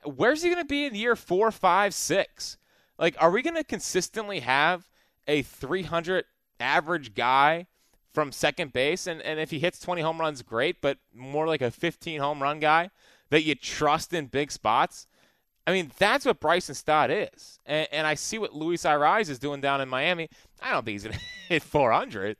where's 0.04 0.42
he 0.42 0.50
going 0.50 0.62
to 0.62 0.68
be 0.68 0.86
in 0.86 0.96
year 0.96 1.16
four, 1.16 1.52
five, 1.52 1.94
six? 1.94 2.58
Like, 2.98 3.16
are 3.20 3.32
we 3.32 3.42
going 3.42 3.56
to 3.56 3.64
consistently 3.64 4.40
have 4.42 4.88
a 5.28 5.42
300 5.42 6.26
average 6.60 7.14
guy 7.14 7.68
from 8.14 8.32
second 8.32 8.74
base. 8.74 9.08
And, 9.08 9.22
and 9.22 9.40
if 9.40 9.52
he 9.52 9.60
hits 9.60 9.80
20 9.80 10.02
home 10.02 10.20
runs, 10.20 10.42
great, 10.42 10.82
but 10.82 10.98
more 11.14 11.48
like 11.48 11.62
a 11.62 11.72
15 11.72 12.20
home 12.20 12.42
run 12.42 12.60
guy 12.60 12.90
that 13.30 13.44
you 13.44 13.56
trust 13.56 14.14
in 14.14 14.28
big 14.28 14.52
spots. 14.52 15.08
I 15.66 15.72
mean, 15.72 15.92
that's 15.98 16.26
what 16.26 16.40
Bryson 16.40 16.76
Stott 16.76 17.10
is. 17.10 17.60
And, 17.66 17.88
and 17.92 18.08
I 18.08 18.16
see 18.16 18.38
what 18.38 18.54
Luis 18.54 18.84
Arraez 18.84 19.30
is 19.30 19.40
doing 19.40 19.62
down 19.62 19.82
in 19.82 19.90
Miami. 19.90 20.30
I 20.62 20.72
don't 20.72 20.84
think 20.86 20.94
he's 20.96 21.04
going 21.04 21.14
to 21.18 21.22
hit 21.50 21.64
400. 21.64 22.38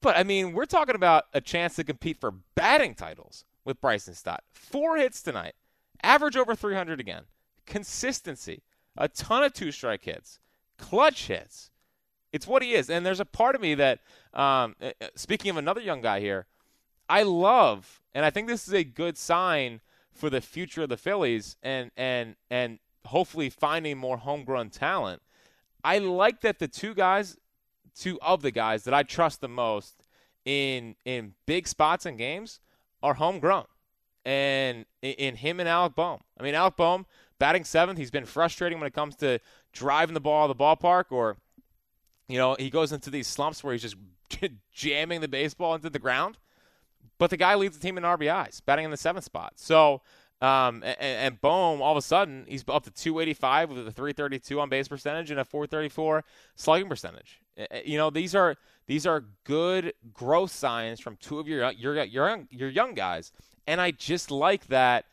But, 0.00 0.16
I 0.16 0.22
mean, 0.22 0.52
we're 0.52 0.66
talking 0.66 0.94
about 0.94 1.24
a 1.34 1.40
chance 1.40 1.76
to 1.76 1.84
compete 1.84 2.18
for 2.18 2.32
batting 2.54 2.94
titles 2.94 3.44
with 3.64 3.80
Bryson 3.80 4.14
Stott. 4.14 4.44
Four 4.52 4.96
hits 4.96 5.22
tonight. 5.22 5.54
Average 6.02 6.36
over 6.36 6.54
300 6.54 7.00
again. 7.00 7.24
Consistency. 7.66 8.62
A 8.96 9.08
ton 9.08 9.44
of 9.44 9.52
two 9.52 9.72
strike 9.72 10.04
hits. 10.04 10.38
Clutch 10.78 11.26
hits. 11.26 11.69
It's 12.32 12.46
what 12.46 12.62
he 12.62 12.74
is. 12.74 12.90
And 12.90 13.04
there's 13.04 13.20
a 13.20 13.24
part 13.24 13.54
of 13.54 13.60
me 13.60 13.74
that, 13.74 14.00
um, 14.34 14.76
uh, 14.80 14.90
uh, 15.00 15.08
speaking 15.14 15.50
of 15.50 15.56
another 15.56 15.80
young 15.80 16.00
guy 16.00 16.20
here, 16.20 16.46
I 17.08 17.22
love, 17.22 18.00
and 18.14 18.24
I 18.24 18.30
think 18.30 18.46
this 18.46 18.68
is 18.68 18.74
a 18.74 18.84
good 18.84 19.18
sign 19.18 19.80
for 20.12 20.30
the 20.30 20.40
future 20.40 20.82
of 20.82 20.88
the 20.88 20.96
Phillies 20.96 21.56
and, 21.62 21.90
and, 21.96 22.36
and 22.50 22.78
hopefully 23.06 23.50
finding 23.50 23.98
more 23.98 24.18
homegrown 24.18 24.70
talent. 24.70 25.22
I 25.82 25.98
like 25.98 26.40
that 26.42 26.58
the 26.58 26.68
two 26.68 26.94
guys, 26.94 27.36
two 27.96 28.20
of 28.20 28.42
the 28.42 28.50
guys 28.50 28.84
that 28.84 28.94
I 28.94 29.02
trust 29.02 29.40
the 29.40 29.48
most 29.48 30.06
in 30.44 30.96
in 31.04 31.34
big 31.46 31.68
spots 31.68 32.06
and 32.06 32.16
games 32.16 32.60
are 33.02 33.14
homegrown. 33.14 33.66
And 34.24 34.84
in 35.02 35.36
him 35.36 35.60
and 35.60 35.68
Alec 35.68 35.94
Bohm. 35.94 36.20
I 36.38 36.42
mean, 36.42 36.54
Alec 36.54 36.76
Bohm 36.76 37.06
batting 37.38 37.64
seventh. 37.64 37.98
He's 37.98 38.10
been 38.10 38.26
frustrating 38.26 38.78
when 38.78 38.86
it 38.86 38.92
comes 38.92 39.16
to 39.16 39.40
driving 39.72 40.14
the 40.14 40.20
ball 40.20 40.50
of 40.50 40.56
the 40.56 40.62
ballpark, 40.62 41.04
or 41.10 41.38
you 42.30 42.38
know, 42.38 42.56
he 42.58 42.70
goes 42.70 42.92
into 42.92 43.10
these 43.10 43.26
slumps 43.26 43.62
where 43.62 43.72
he's 43.72 43.82
just 43.82 43.96
jamming 44.72 45.20
the 45.20 45.28
baseball 45.28 45.74
into 45.74 45.90
the 45.90 45.98
ground. 45.98 46.38
But 47.18 47.30
the 47.30 47.36
guy 47.36 47.54
leads 47.54 47.76
the 47.76 47.82
team 47.82 47.98
in 47.98 48.04
RBIs, 48.04 48.64
batting 48.64 48.86
in 48.86 48.90
the 48.90 48.96
seventh 48.96 49.24
spot. 49.24 49.54
So 49.56 50.00
um, 50.40 50.82
and, 50.82 50.96
and 51.00 51.40
Bohm, 51.40 51.82
all 51.82 51.92
of 51.92 51.98
a 51.98 52.02
sudden, 52.02 52.46
he's 52.48 52.64
up 52.66 52.84
to 52.84 52.90
285 52.90 53.70
with 53.70 53.88
a 53.88 53.92
332 53.92 54.58
on 54.58 54.70
base 54.70 54.88
percentage 54.88 55.30
and 55.30 55.38
a 55.38 55.44
434 55.44 56.24
slugging 56.56 56.88
percentage. 56.88 57.40
You 57.84 57.98
know, 57.98 58.08
these 58.08 58.34
are 58.34 58.56
these 58.86 59.06
are 59.06 59.24
good 59.44 59.92
growth 60.14 60.50
signs 60.50 60.98
from 60.98 61.16
two 61.16 61.38
of 61.38 61.46
your 61.46 61.70
your 61.72 62.02
your 62.04 62.28
young, 62.28 62.48
your 62.50 62.70
young 62.70 62.94
guys, 62.94 63.32
and 63.66 63.80
I 63.80 63.90
just 63.90 64.30
like 64.30 64.68
that. 64.68 65.04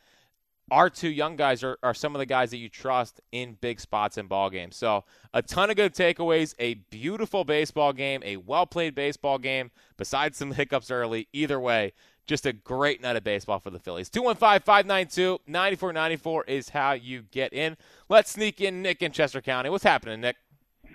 Our 0.70 0.90
two 0.90 1.08
young 1.08 1.36
guys 1.36 1.64
are, 1.64 1.78
are 1.82 1.94
some 1.94 2.14
of 2.14 2.18
the 2.18 2.26
guys 2.26 2.50
that 2.50 2.58
you 2.58 2.68
trust 2.68 3.20
in 3.32 3.56
big 3.60 3.80
spots 3.80 4.18
in 4.18 4.26
ball 4.26 4.50
games. 4.50 4.76
So 4.76 5.04
a 5.32 5.42
ton 5.42 5.70
of 5.70 5.76
good 5.76 5.94
takeaways, 5.94 6.54
a 6.58 6.74
beautiful 6.74 7.44
baseball 7.44 7.92
game, 7.92 8.22
a 8.24 8.36
well 8.36 8.66
played 8.66 8.94
baseball 8.94 9.38
game. 9.38 9.70
Besides 9.96 10.36
some 10.36 10.52
hiccups 10.52 10.90
early, 10.90 11.28
either 11.32 11.58
way, 11.58 11.92
just 12.26 12.44
a 12.44 12.52
great 12.52 13.00
night 13.00 13.16
of 13.16 13.24
baseball 13.24 13.58
for 13.58 13.70
the 13.70 13.78
Phillies. 13.78 14.10
215 14.10 14.60
592 14.60 15.40
9494 15.46 16.44
is 16.44 16.68
how 16.68 16.92
you 16.92 17.22
get 17.30 17.52
in. 17.52 17.76
Let's 18.08 18.30
sneak 18.30 18.60
in 18.60 18.82
Nick 18.82 19.02
in 19.02 19.12
Chester 19.12 19.40
County. 19.40 19.70
What's 19.70 19.84
happening, 19.84 20.20
Nick? 20.20 20.36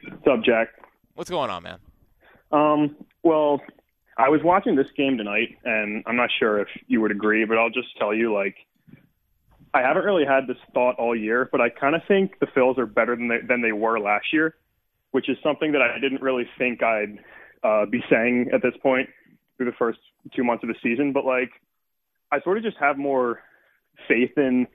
What's 0.08 0.28
up, 0.28 0.44
Jack? 0.44 0.70
What's 1.16 1.30
going 1.30 1.50
on, 1.50 1.64
man? 1.64 1.80
Um, 2.52 2.96
well, 3.24 3.62
I 4.18 4.30
was 4.30 4.42
watching 4.44 4.76
this 4.76 4.88
game 4.96 5.18
tonight, 5.18 5.58
and 5.66 6.04
I'm 6.06 6.16
not 6.16 6.30
sure 6.40 6.60
if 6.60 6.68
you 6.88 7.02
would 7.02 7.12
agree, 7.12 7.46
but 7.46 7.58
I'll 7.58 7.72
just 7.72 7.98
tell 7.98 8.14
you, 8.14 8.34
like, 8.34 8.56
I 9.74 9.82
haven't 9.82 10.04
really 10.04 10.26
had 10.26 10.48
this 10.48 10.58
thought 10.74 10.96
all 10.98 11.16
year, 11.16 11.50
but 11.52 11.60
I 11.60 11.70
kind 11.70 11.96
of 11.96 12.02
think 12.08 12.40
the 12.40 12.46
Phils 12.48 12.78
are 12.78 12.86
better 12.86 13.16
than 13.16 13.28
they, 13.28 13.40
than 13.48 13.62
they 13.62 13.72
were 13.72 14.00
last 14.00 14.28
year, 14.32 14.56
which 15.12 15.30
is 15.30 15.38
something 15.44 15.72
that 15.72 15.82
I 15.82 16.00
didn't 16.00 16.22
really 16.22 16.48
think 16.58 16.84
I'd 16.84 17.18
uh, 17.64 17.86
be 17.86 18.04
saying 18.10 18.50
at 18.54 18.62
this 18.62 18.74
point 18.82 19.10
through 19.58 19.66
the 19.68 19.78
first 19.78 20.00
two 20.36 20.44
months 20.44 20.64
of 20.64 20.70
the 20.70 20.76
season, 20.84 21.12
but 21.12 21.26
like 21.26 21.50
I 22.32 22.42
sort 22.42 22.58
of 22.58 22.64
just 22.64 22.78
have 22.78 22.98
more 22.98 23.42
faith 24.08 24.38
in 24.38 24.68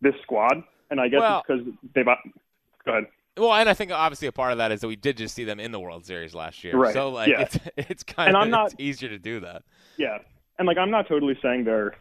this 0.00 0.14
squad, 0.22 0.62
and 0.90 1.00
I 1.00 1.08
guess 1.08 1.20
well, 1.20 1.38
it's 1.38 1.46
because 1.46 1.74
they've. 1.94 2.04
Go 2.04 2.92
ahead. 2.92 3.06
Well, 3.36 3.52
and 3.52 3.68
I 3.68 3.74
think 3.74 3.90
obviously 3.90 4.28
a 4.28 4.32
part 4.32 4.52
of 4.52 4.58
that 4.58 4.70
is 4.70 4.80
that 4.80 4.88
we 4.88 4.96
did 4.96 5.16
just 5.16 5.34
see 5.34 5.44
them 5.44 5.58
in 5.58 5.72
the 5.72 5.80
World 5.80 6.06
Series 6.06 6.34
last 6.34 6.62
year, 6.62 6.76
right. 6.76 6.92
so 6.92 7.08
like 7.08 7.28
yeah. 7.28 7.40
it's 7.40 7.58
it's 7.76 8.02
kind 8.02 8.28
and 8.28 8.36
of 8.36 8.42
I'm 8.42 8.50
not, 8.50 8.74
easier 8.78 9.08
to 9.08 9.18
do 9.18 9.40
that. 9.40 9.62
Yeah, 9.96 10.18
and 10.58 10.66
like 10.66 10.78
I'm 10.78 10.90
not 10.90 11.08
totally 11.08 11.36
saying 11.42 11.64
they're 11.64 11.94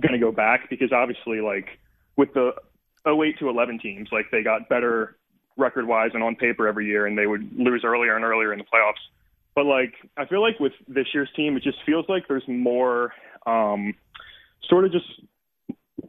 going 0.00 0.12
to 0.12 0.18
go 0.18 0.32
back 0.32 0.70
because 0.70 0.92
obviously 0.92 1.40
like 1.40 1.78
with 2.16 2.32
the 2.34 2.52
08 3.06 3.38
to 3.38 3.48
11 3.48 3.78
teams, 3.80 4.08
like 4.12 4.26
they 4.30 4.42
got 4.42 4.68
better 4.68 5.16
record 5.56 5.86
wise 5.86 6.10
and 6.14 6.22
on 6.22 6.36
paper 6.36 6.68
every 6.68 6.86
year, 6.86 7.06
and 7.06 7.18
they 7.18 7.26
would 7.26 7.50
lose 7.56 7.82
earlier 7.84 8.14
and 8.16 8.24
earlier 8.24 8.52
in 8.52 8.58
the 8.58 8.64
playoffs. 8.64 9.02
But 9.54 9.66
like 9.66 9.94
I 10.16 10.24
feel 10.26 10.40
like 10.40 10.60
with 10.60 10.72
this 10.86 11.06
year's 11.12 11.30
team, 11.34 11.56
it 11.56 11.62
just 11.62 11.78
feels 11.84 12.06
like 12.08 12.28
there's 12.28 12.46
more 12.46 13.12
um, 13.46 13.94
sort 14.68 14.84
of 14.84 14.92
just 14.92 15.06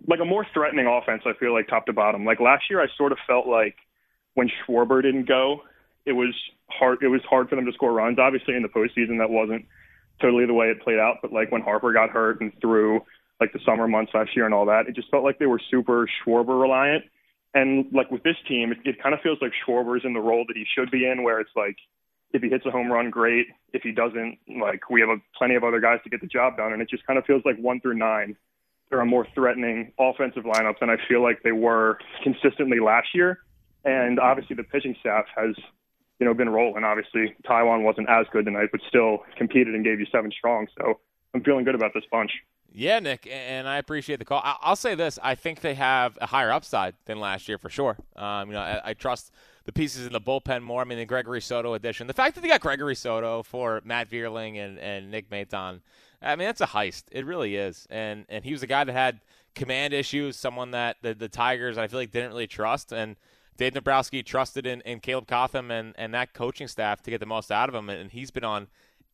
like 0.07 0.19
a 0.19 0.25
more 0.25 0.45
threatening 0.53 0.87
offense. 0.87 1.23
I 1.25 1.33
feel 1.39 1.53
like 1.53 1.67
top 1.67 1.85
to 1.87 1.93
bottom. 1.93 2.25
Like 2.25 2.39
last 2.39 2.65
year, 2.69 2.81
I 2.81 2.87
sort 2.97 3.11
of 3.11 3.17
felt 3.27 3.47
like 3.47 3.75
when 4.35 4.49
Schwarber 4.49 5.01
didn't 5.01 5.27
go, 5.27 5.61
it 6.05 6.13
was 6.13 6.33
hard. 6.69 6.99
It 7.01 7.07
was 7.07 7.21
hard 7.29 7.49
for 7.49 7.55
them 7.55 7.65
to 7.65 7.71
score 7.73 7.93
runs. 7.93 8.19
Obviously, 8.19 8.55
in 8.55 8.61
the 8.61 8.69
postseason, 8.69 9.17
that 9.19 9.29
wasn't 9.29 9.65
totally 10.21 10.45
the 10.45 10.53
way 10.53 10.67
it 10.67 10.81
played 10.81 10.99
out. 10.99 11.17
But 11.21 11.33
like 11.33 11.51
when 11.51 11.61
Harper 11.61 11.93
got 11.93 12.09
hurt 12.09 12.41
and 12.41 12.51
through 12.61 13.01
like 13.39 13.53
the 13.53 13.59
summer 13.65 13.87
months 13.87 14.11
last 14.13 14.35
year 14.35 14.45
and 14.45 14.53
all 14.53 14.65
that, 14.65 14.87
it 14.87 14.95
just 14.95 15.09
felt 15.09 15.23
like 15.23 15.39
they 15.39 15.45
were 15.45 15.61
super 15.71 16.07
Schwarber 16.25 16.59
reliant. 16.59 17.05
And 17.53 17.85
like 17.91 18.11
with 18.11 18.23
this 18.23 18.35
team, 18.47 18.71
it, 18.71 18.77
it 18.85 19.01
kind 19.01 19.15
of 19.15 19.21
feels 19.21 19.39
like 19.41 19.51
Schwarber's 19.65 20.05
in 20.05 20.13
the 20.13 20.19
role 20.19 20.45
that 20.47 20.55
he 20.55 20.65
should 20.75 20.91
be 20.91 21.07
in, 21.07 21.23
where 21.23 21.39
it's 21.39 21.49
like 21.55 21.77
if 22.31 22.43
he 22.43 22.49
hits 22.49 22.65
a 22.65 22.71
home 22.71 22.91
run, 22.91 23.09
great. 23.09 23.47
If 23.73 23.81
he 23.81 23.91
doesn't, 23.91 24.37
like 24.59 24.89
we 24.89 25.01
have 25.01 25.09
a, 25.09 25.17
plenty 25.37 25.55
of 25.55 25.63
other 25.63 25.79
guys 25.79 25.99
to 26.03 26.09
get 26.09 26.21
the 26.21 26.27
job 26.27 26.57
done. 26.57 26.73
And 26.73 26.81
it 26.81 26.89
just 26.89 27.05
kind 27.07 27.17
of 27.17 27.25
feels 27.25 27.41
like 27.45 27.57
one 27.57 27.81
through 27.81 27.95
nine, 27.95 28.35
there 28.89 28.99
are 28.99 29.03
a 29.03 29.05
more 29.05 29.27
threatening 29.33 29.93
offensive 29.99 30.43
lineups 30.43 30.79
than 30.79 30.89
I 30.89 30.97
feel 31.07 31.23
like 31.23 31.41
they 31.43 31.51
were 31.51 31.97
consistently 32.23 32.79
last 32.79 33.09
year. 33.13 33.39
And 33.85 34.19
obviously 34.19 34.55
the 34.55 34.63
pitching 34.63 34.95
staff 34.99 35.25
has, 35.35 35.55
you 36.19 36.25
know, 36.25 36.33
been 36.33 36.49
rolling. 36.49 36.83
Obviously 36.83 37.35
Taijuan 37.47 37.83
wasn't 37.83 38.09
as 38.09 38.25
good 38.31 38.45
tonight, 38.45 38.69
but 38.71 38.81
still 38.87 39.19
competed 39.37 39.73
and 39.73 39.83
gave 39.83 39.99
you 39.99 40.05
seven 40.11 40.31
strong. 40.31 40.67
So 40.77 40.99
I'm 41.33 41.43
feeling 41.43 41.65
good 41.65 41.75
about 41.75 41.91
this 41.93 42.03
bunch. 42.11 42.31
Yeah, 42.71 42.99
Nick, 42.99 43.27
and 43.29 43.67
I 43.67 43.77
appreciate 43.77 44.19
the 44.19 44.25
call. 44.25 44.41
I'll 44.43 44.75
say 44.75 44.95
this: 44.95 45.17
I 45.23 45.35
think 45.35 45.61
they 45.61 45.73
have 45.73 46.17
a 46.21 46.27
higher 46.27 46.51
upside 46.51 46.95
than 47.05 47.19
last 47.19 47.47
year 47.47 47.57
for 47.57 47.69
sure. 47.69 47.97
Um, 48.15 48.49
you 48.49 48.53
know, 48.53 48.61
I, 48.61 48.81
I 48.85 48.93
trust 48.93 49.31
the 49.65 49.71
pieces 49.71 50.05
in 50.05 50.13
the 50.13 50.21
bullpen 50.21 50.61
more. 50.61 50.81
I 50.81 50.85
mean, 50.85 50.99
the 50.99 51.05
Gregory 51.05 51.41
Soto 51.41 51.73
addition. 51.73 52.07
The 52.07 52.13
fact 52.13 52.35
that 52.35 52.41
they 52.41 52.47
got 52.47 52.61
Gregory 52.61 52.95
Soto 52.95 53.43
for 53.43 53.81
Matt 53.83 54.09
Vierling 54.09 54.57
and, 54.57 54.77
and 54.77 55.09
Nick 55.09 55.29
Maton, 55.29 55.81
I 56.21 56.35
mean, 56.35 56.47
that's 56.47 56.61
a 56.61 56.67
heist. 56.67 57.05
It 57.11 57.25
really 57.25 57.55
is. 57.55 57.87
And 57.89 58.25
and 58.29 58.43
he 58.43 58.51
was 58.51 58.61
a 58.63 58.67
guy 58.67 58.83
that 58.83 58.93
had 58.93 59.21
command 59.55 59.93
issues, 59.93 60.35
someone 60.37 60.71
that 60.71 60.97
the, 61.01 61.13
the 61.13 61.29
Tigers, 61.29 61.77
I 61.77 61.87
feel 61.87 61.99
like, 61.99 62.11
didn't 62.11 62.29
really 62.29 62.47
trust. 62.47 62.91
And 62.91 63.15
Dave 63.57 63.73
Dombrowski 63.73 64.23
trusted 64.23 64.65
in, 64.65 64.81
in 64.81 64.99
Caleb 64.99 65.27
Cotham 65.27 65.71
and, 65.71 65.93
and 65.97 66.13
that 66.13 66.33
coaching 66.33 66.67
staff 66.67 67.01
to 67.03 67.11
get 67.11 67.19
the 67.19 67.25
most 67.25 67.51
out 67.51 67.67
of 67.67 67.75
him. 67.75 67.89
And 67.89 68.11
he's 68.11 68.31
been 68.31 68.43
on 68.43 68.67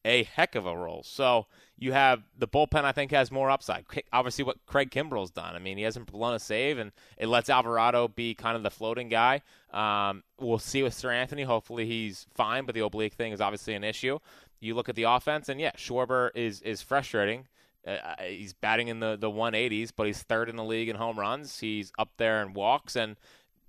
a 0.04 0.24
heck 0.24 0.56
of 0.56 0.66
a 0.66 0.78
role. 0.78 1.04
So 1.04 1.48
you 1.78 1.92
have 1.92 2.24
the 2.38 2.48
bullpen. 2.48 2.86
I 2.86 2.92
think 2.92 3.12
has 3.12 3.32
more 3.32 3.50
upside. 3.50 3.86
Obviously, 4.14 4.44
what 4.44 4.58
Craig 4.66 4.92
Kimbrel's 4.92 5.32
done. 5.32 5.56
I 5.56 5.60
mean, 5.60 5.78
he 5.78 5.84
hasn't 5.84 6.12
blown 6.12 6.34
a 6.34 6.40
save, 6.40 6.78
and 6.78 6.92
it 7.18 7.28
lets 7.28 7.50
Alvarado 7.50 8.08
be 8.08 8.34
kind 8.34 8.56
of 8.56 8.64
the 8.64 8.70
floating 8.70 9.10
guy. 9.10 9.42
Um, 9.74 10.24
we'll 10.40 10.60
see 10.60 10.84
with 10.84 10.94
Seranthony. 10.94 11.46
Hopefully, 11.46 11.86
he's 11.86 12.28
fine, 12.34 12.66
but 12.66 12.76
the 12.76 12.82
oblique 12.82 13.14
thing 13.14 13.34
is 13.34 13.42
obviously 13.42 13.74
an 13.74 13.84
issue. 13.84 14.20
You 14.60 14.76
look 14.76 14.90
at 14.90 14.96
the 14.96 15.04
offense, 15.04 15.50
and 15.50 15.60
yeah, 15.60 15.72
Schwarber 15.72 16.30
is 16.34 16.62
is 16.62 16.82
frustrating. 16.82 17.48
Uh, 17.86 17.92
uh 17.92 18.16
he's 18.24 18.54
batting 18.54 18.88
in 18.88 19.00
the 19.00 19.18
the 19.18 19.30
180s, 19.30 19.92
but 19.96 20.08
he's 20.08 20.24
third 20.24 20.50
in 20.50 20.56
the 20.56 20.64
league 20.64 20.90
in 20.90 20.96
home 20.96 21.20
runs. 21.20 21.60
He's 21.60 21.92
up 22.00 22.12
there 22.18 22.42
in 22.42 22.54
walks, 22.54 22.96
and 22.96 23.18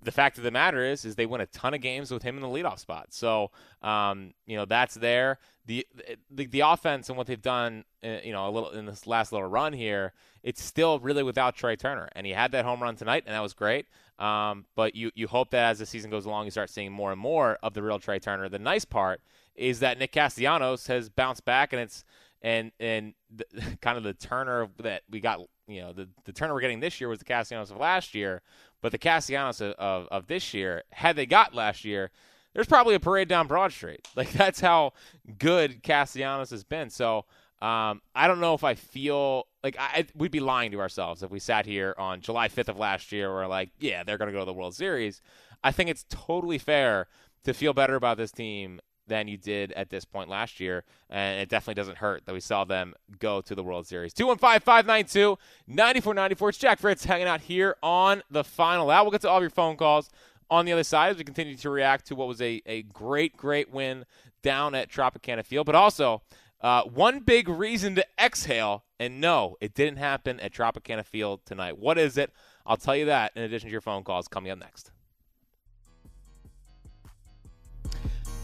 the 0.01 0.11
fact 0.11 0.37
of 0.37 0.43
the 0.43 0.51
matter 0.51 0.83
is, 0.83 1.05
is 1.05 1.15
they 1.15 1.25
win 1.25 1.41
a 1.41 1.45
ton 1.47 1.73
of 1.73 1.81
games 1.81 2.11
with 2.11 2.23
him 2.23 2.35
in 2.35 2.41
the 2.41 2.47
leadoff 2.47 2.79
spot. 2.79 3.07
So, 3.09 3.51
um, 3.81 4.33
you 4.45 4.55
know, 4.55 4.65
that's 4.65 4.95
there. 4.95 5.39
The, 5.65 5.85
the 6.31 6.45
the 6.45 6.59
offense 6.61 7.09
and 7.09 7.17
what 7.17 7.27
they've 7.27 7.41
done, 7.41 7.83
uh, 8.03 8.17
you 8.23 8.31
know, 8.31 8.47
a 8.47 8.51
little 8.51 8.69
in 8.71 8.85
this 8.85 9.05
last 9.05 9.31
little 9.33 9.47
run 9.47 9.73
here, 9.73 10.13
it's 10.43 10.63
still 10.63 10.99
really 10.99 11.23
without 11.23 11.55
Trea 11.55 11.75
Turner, 11.75 12.09
and 12.15 12.25
he 12.25 12.33
had 12.33 12.51
that 12.53 12.63
home 12.63 12.81
run 12.81 12.95
tonight, 12.95 13.23
and 13.25 13.35
that 13.35 13.41
was 13.41 13.53
great. 13.53 13.85
Um, 14.19 14.65
but 14.75 14.95
you 14.95 15.11
you 15.15 15.27
hope 15.27 15.51
that 15.51 15.69
as 15.69 15.79
the 15.79 15.85
season 15.85 16.09
goes 16.09 16.25
along, 16.25 16.45
you 16.45 16.51
start 16.51 16.69
seeing 16.69 16.91
more 16.91 17.11
and 17.11 17.21
more 17.21 17.57
of 17.61 17.73
the 17.73 17.83
real 17.83 17.99
Trea 17.99 18.19
Turner. 18.19 18.49
The 18.49 18.59
nice 18.59 18.85
part 18.85 19.21
is 19.55 19.79
that 19.81 19.99
Nick 19.99 20.11
Castellanos 20.11 20.87
has 20.87 21.09
bounced 21.09 21.45
back, 21.45 21.73
and 21.73 21.81
it's 21.81 22.03
and 22.41 22.71
and 22.79 23.13
the, 23.29 23.45
kind 23.81 23.97
of 23.97 24.03
the 24.03 24.13
Turner 24.13 24.69
that 24.79 25.03
we 25.09 25.19
got, 25.19 25.39
you 25.67 25.81
know, 25.81 25.93
the 25.93 26.07
the 26.25 26.33
Turner 26.33 26.53
we're 26.53 26.61
getting 26.61 26.79
this 26.79 26.99
year 26.99 27.09
was 27.09 27.19
the 27.19 27.25
Castellanos 27.25 27.69
of 27.69 27.77
last 27.77 28.15
year 28.15 28.41
but 28.81 28.91
the 28.91 28.97
Castellanos 28.97 29.61
of, 29.61 29.73
of, 29.73 30.07
of 30.09 30.27
this 30.27 30.53
year, 30.53 30.83
had 30.91 31.15
they 31.15 31.25
got 31.25 31.53
last 31.53 31.83
year, 31.83 32.11
there's 32.53 32.67
probably 32.67 32.95
a 32.95 32.99
parade 32.99 33.27
down 33.27 33.47
Broad 33.47 33.71
Street. 33.71 34.07
Like 34.15 34.31
that's 34.31 34.59
how 34.59 34.93
good 35.37 35.83
Castellanos 35.83 36.49
has 36.49 36.63
been. 36.63 36.89
So 36.89 37.25
um, 37.61 38.01
I 38.13 38.27
don't 38.27 38.39
know 38.39 38.53
if 38.53 38.63
I 38.63 38.75
feel 38.75 39.47
like 39.63 39.75
I, 39.79 40.05
we'd 40.15 40.31
be 40.31 40.39
lying 40.39 40.71
to 40.71 40.79
ourselves 40.79 41.23
if 41.23 41.31
we 41.31 41.39
sat 41.39 41.65
here 41.65 41.95
on 41.97 42.21
July 42.21 42.49
5th 42.49 42.69
of 42.69 42.77
last 42.77 43.11
year. 43.11 43.31
We're 43.31 43.47
like, 43.47 43.71
yeah, 43.79 44.03
they're 44.03 44.17
going 44.17 44.27
to 44.27 44.33
go 44.33 44.39
to 44.39 44.45
the 44.45 44.53
World 44.53 44.75
Series. 44.75 45.21
I 45.63 45.71
think 45.71 45.89
it's 45.89 46.05
totally 46.09 46.59
fair 46.59 47.07
to 47.45 47.53
feel 47.53 47.73
better 47.73 47.95
about 47.95 48.17
this 48.17 48.31
team 48.31 48.79
than 49.07 49.27
you 49.27 49.37
did 49.37 49.71
at 49.71 49.89
this 49.89 50.05
point 50.05 50.29
last 50.29 50.59
year. 50.59 50.83
And 51.09 51.39
it 51.41 51.49
definitely 51.49 51.75
doesn't 51.75 51.97
hurt 51.97 52.25
that 52.25 52.33
we 52.33 52.39
saw 52.39 52.63
them 52.63 52.93
go 53.19 53.41
to 53.41 53.55
the 53.55 53.63
World 53.63 53.87
Series. 53.87 54.13
215 54.13 54.59
592 54.59 55.37
9494. 55.67 56.49
It's 56.49 56.57
Jack 56.57 56.79
Fritz 56.79 57.05
hanging 57.05 57.27
out 57.27 57.41
here 57.41 57.75
on 57.81 58.21
the 58.29 58.43
final 58.43 58.89
out. 58.91 59.03
We'll 59.03 59.11
get 59.11 59.21
to 59.21 59.29
all 59.29 59.37
of 59.37 59.43
your 59.43 59.49
phone 59.49 59.77
calls 59.77 60.09
on 60.49 60.65
the 60.65 60.73
other 60.73 60.83
side 60.83 61.11
as 61.11 61.17
we 61.17 61.23
continue 61.23 61.55
to 61.55 61.69
react 61.69 62.07
to 62.07 62.15
what 62.15 62.27
was 62.27 62.41
a, 62.41 62.61
a 62.65 62.83
great, 62.83 63.35
great 63.35 63.71
win 63.71 64.05
down 64.43 64.75
at 64.75 64.89
Tropicana 64.89 65.43
Field. 65.43 65.65
But 65.65 65.75
also, 65.75 66.21
uh, 66.61 66.83
one 66.83 67.19
big 67.19 67.47
reason 67.47 67.95
to 67.95 68.05
exhale, 68.19 68.83
and 68.99 69.21
no, 69.21 69.55
it 69.61 69.73
didn't 69.73 69.97
happen 69.97 70.39
at 70.39 70.53
Tropicana 70.53 71.05
Field 71.05 71.41
tonight. 71.45 71.77
What 71.77 71.97
is 71.97 72.17
it? 72.17 72.31
I'll 72.65 72.77
tell 72.77 72.95
you 72.95 73.05
that 73.05 73.31
in 73.35 73.43
addition 73.43 73.67
to 73.67 73.71
your 73.71 73.81
phone 73.81 74.03
calls 74.03 74.27
coming 74.27 74.51
up 74.51 74.59
next. 74.59 74.91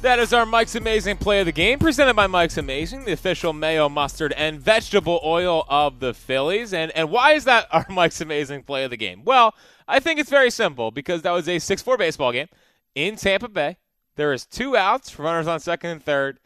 That 0.03 0.19
is 0.19 0.33
our 0.33 0.45
Mike's 0.45 0.75
Amazing 0.75 1.15
Play 1.15 1.39
of 1.39 1.45
the 1.45 1.53
Game, 1.53 1.79
presented 1.79 2.13
by 2.13 2.27
Mike's 2.27 2.57
Amazing, 2.57 3.05
the 3.05 3.13
official 3.13 3.53
mayo, 3.53 3.87
mustard, 3.87 4.33
and 4.33 4.59
vegetable 4.59 5.21
oil 5.23 5.65
of 5.69 6.01
the 6.01 6.13
Phillies. 6.13 6.73
And 6.73 6.91
and 6.91 7.09
why 7.09 7.31
is 7.31 7.45
that 7.45 7.67
our 7.71 7.85
Mike's 7.89 8.19
Amazing 8.19 8.63
Play 8.63 8.83
of 8.83 8.89
the 8.89 8.97
Game? 8.97 9.23
Well, 9.23 9.55
I 9.87 10.01
think 10.01 10.19
it's 10.19 10.29
very 10.29 10.51
simple 10.51 10.91
because 10.91 11.21
that 11.21 11.31
was 11.31 11.47
a 11.47 11.55
6-4 11.55 11.97
baseball 11.97 12.33
game 12.33 12.47
in 12.95 13.15
Tampa 13.15 13.47
Bay. 13.47 13.77
There 14.17 14.33
is 14.33 14.45
two 14.45 14.75
outs, 14.75 15.17
runners 15.17 15.47
on 15.47 15.61
second 15.61 15.91
and 15.91 16.03
third, 16.03 16.39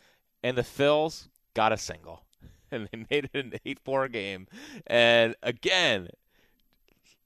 and 0.44 0.56
the 0.56 0.62
Phils 0.62 1.28
got 1.58 1.74
a 1.74 1.78
single. 1.78 2.22
and 2.72 2.88
they 2.92 3.06
made 3.10 3.30
it 3.34 3.46
an 3.46 3.54
8 3.66 3.80
4 3.84 4.08
game. 4.10 4.48
And 4.86 5.36
again, 5.42 6.10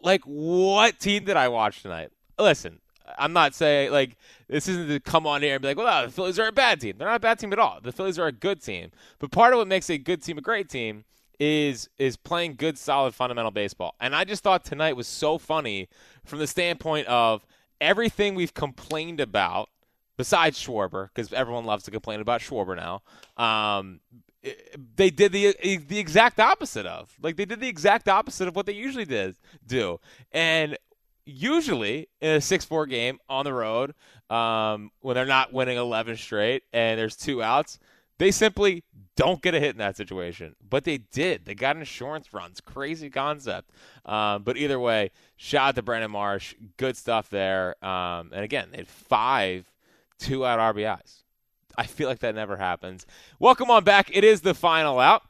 like, 0.01 0.21
what 0.23 0.99
team 0.99 1.25
did 1.25 1.35
I 1.35 1.49
watch 1.49 1.81
tonight? 1.81 2.11
Listen, 2.39 2.79
I'm 3.19 3.33
not 3.33 3.53
saying, 3.53 3.91
like, 3.91 4.15
this 4.47 4.69
isn't 4.69 4.87
to 4.87 4.99
come 5.01 5.27
on 5.27 5.41
here 5.41 5.55
and 5.55 5.61
be 5.61 5.67
like, 5.67 5.77
well, 5.77 6.05
the 6.05 6.11
Phillies 6.11 6.39
are 6.39 6.47
a 6.47 6.51
bad 6.51 6.79
team. 6.79 6.95
They're 6.97 7.07
not 7.07 7.17
a 7.17 7.19
bad 7.19 7.39
team 7.39 7.51
at 7.51 7.59
all. 7.59 7.79
The 7.81 7.91
Phillies 7.91 8.17
are 8.17 8.27
a 8.27 8.31
good 8.31 8.63
team. 8.63 8.91
But 9.19 9.31
part 9.31 9.53
of 9.53 9.59
what 9.59 9.67
makes 9.67 9.89
a 9.89 9.97
good 9.97 10.23
team 10.23 10.37
a 10.37 10.41
great 10.41 10.69
team 10.69 11.03
is 11.39 11.89
is 11.97 12.15
playing 12.15 12.55
good, 12.55 12.77
solid, 12.77 13.13
fundamental 13.13 13.51
baseball. 13.51 13.95
And 13.99 14.15
I 14.15 14.23
just 14.23 14.43
thought 14.43 14.63
tonight 14.63 14.95
was 14.95 15.07
so 15.07 15.37
funny 15.37 15.89
from 16.23 16.39
the 16.39 16.47
standpoint 16.47 17.07
of 17.07 17.45
everything 17.81 18.35
we've 18.35 18.53
complained 18.53 19.19
about, 19.19 19.69
besides 20.21 20.63
Schwarber, 20.63 21.07
because 21.07 21.33
everyone 21.33 21.65
loves 21.65 21.83
to 21.85 21.89
complain 21.89 22.21
about 22.21 22.41
Schwarber 22.41 22.75
now. 22.75 23.01
Um, 23.43 24.01
they 24.95 25.09
did 25.09 25.31
the 25.31 25.55
the 25.87 25.97
exact 25.97 26.39
opposite 26.39 26.85
of 26.85 27.15
like 27.23 27.37
they 27.37 27.45
did 27.45 27.59
the 27.59 27.67
exact 27.67 28.07
opposite 28.07 28.47
of 28.47 28.55
what 28.55 28.67
they 28.67 28.73
usually 28.73 29.05
did 29.05 29.35
do. 29.65 29.99
And 30.31 30.77
usually 31.25 32.07
in 32.19 32.35
a 32.35 32.41
six 32.41 32.65
four 32.65 32.85
game 32.85 33.17
on 33.27 33.45
the 33.45 33.53
road 33.53 33.95
um, 34.29 34.91
when 34.99 35.15
they're 35.15 35.25
not 35.25 35.53
winning 35.53 35.77
11 35.77 36.17
straight 36.17 36.63
and 36.71 36.99
there's 36.99 37.15
two 37.15 37.41
outs 37.41 37.79
they 38.19 38.29
simply 38.29 38.83
don't 39.15 39.41
get 39.41 39.55
a 39.55 39.59
hit 39.59 39.71
in 39.71 39.79
that 39.79 39.97
situation. 39.97 40.55
But 40.67 40.83
they 40.83 40.99
did. 40.99 41.45
They 41.45 41.55
got 41.55 41.75
insurance 41.75 42.31
runs. 42.35 42.61
Crazy 42.61 43.09
concept. 43.09 43.71
Um, 44.05 44.43
but 44.43 44.57
either 44.57 44.79
way 44.79 45.09
shout 45.37 45.69
out 45.69 45.75
to 45.75 45.81
brandon 45.81 46.11
marsh. 46.11 46.53
Good 46.77 46.95
stuff 46.95 47.31
there. 47.31 47.83
Um, 47.83 48.29
and 48.33 48.43
again 48.43 48.69
they 48.71 48.77
had 48.77 48.87
five 48.87 49.71
two 50.21 50.45
out 50.45 50.59
rbis 50.59 51.21
I 51.77 51.85
feel 51.85 52.07
like 52.07 52.19
that 52.19 52.35
never 52.35 52.57
happens. 52.57 53.05
Welcome 53.39 53.71
on 53.71 53.83
back. 53.83 54.09
It 54.13 54.23
is 54.23 54.41
the 54.41 54.53
final 54.53 54.99
out, 54.99 55.23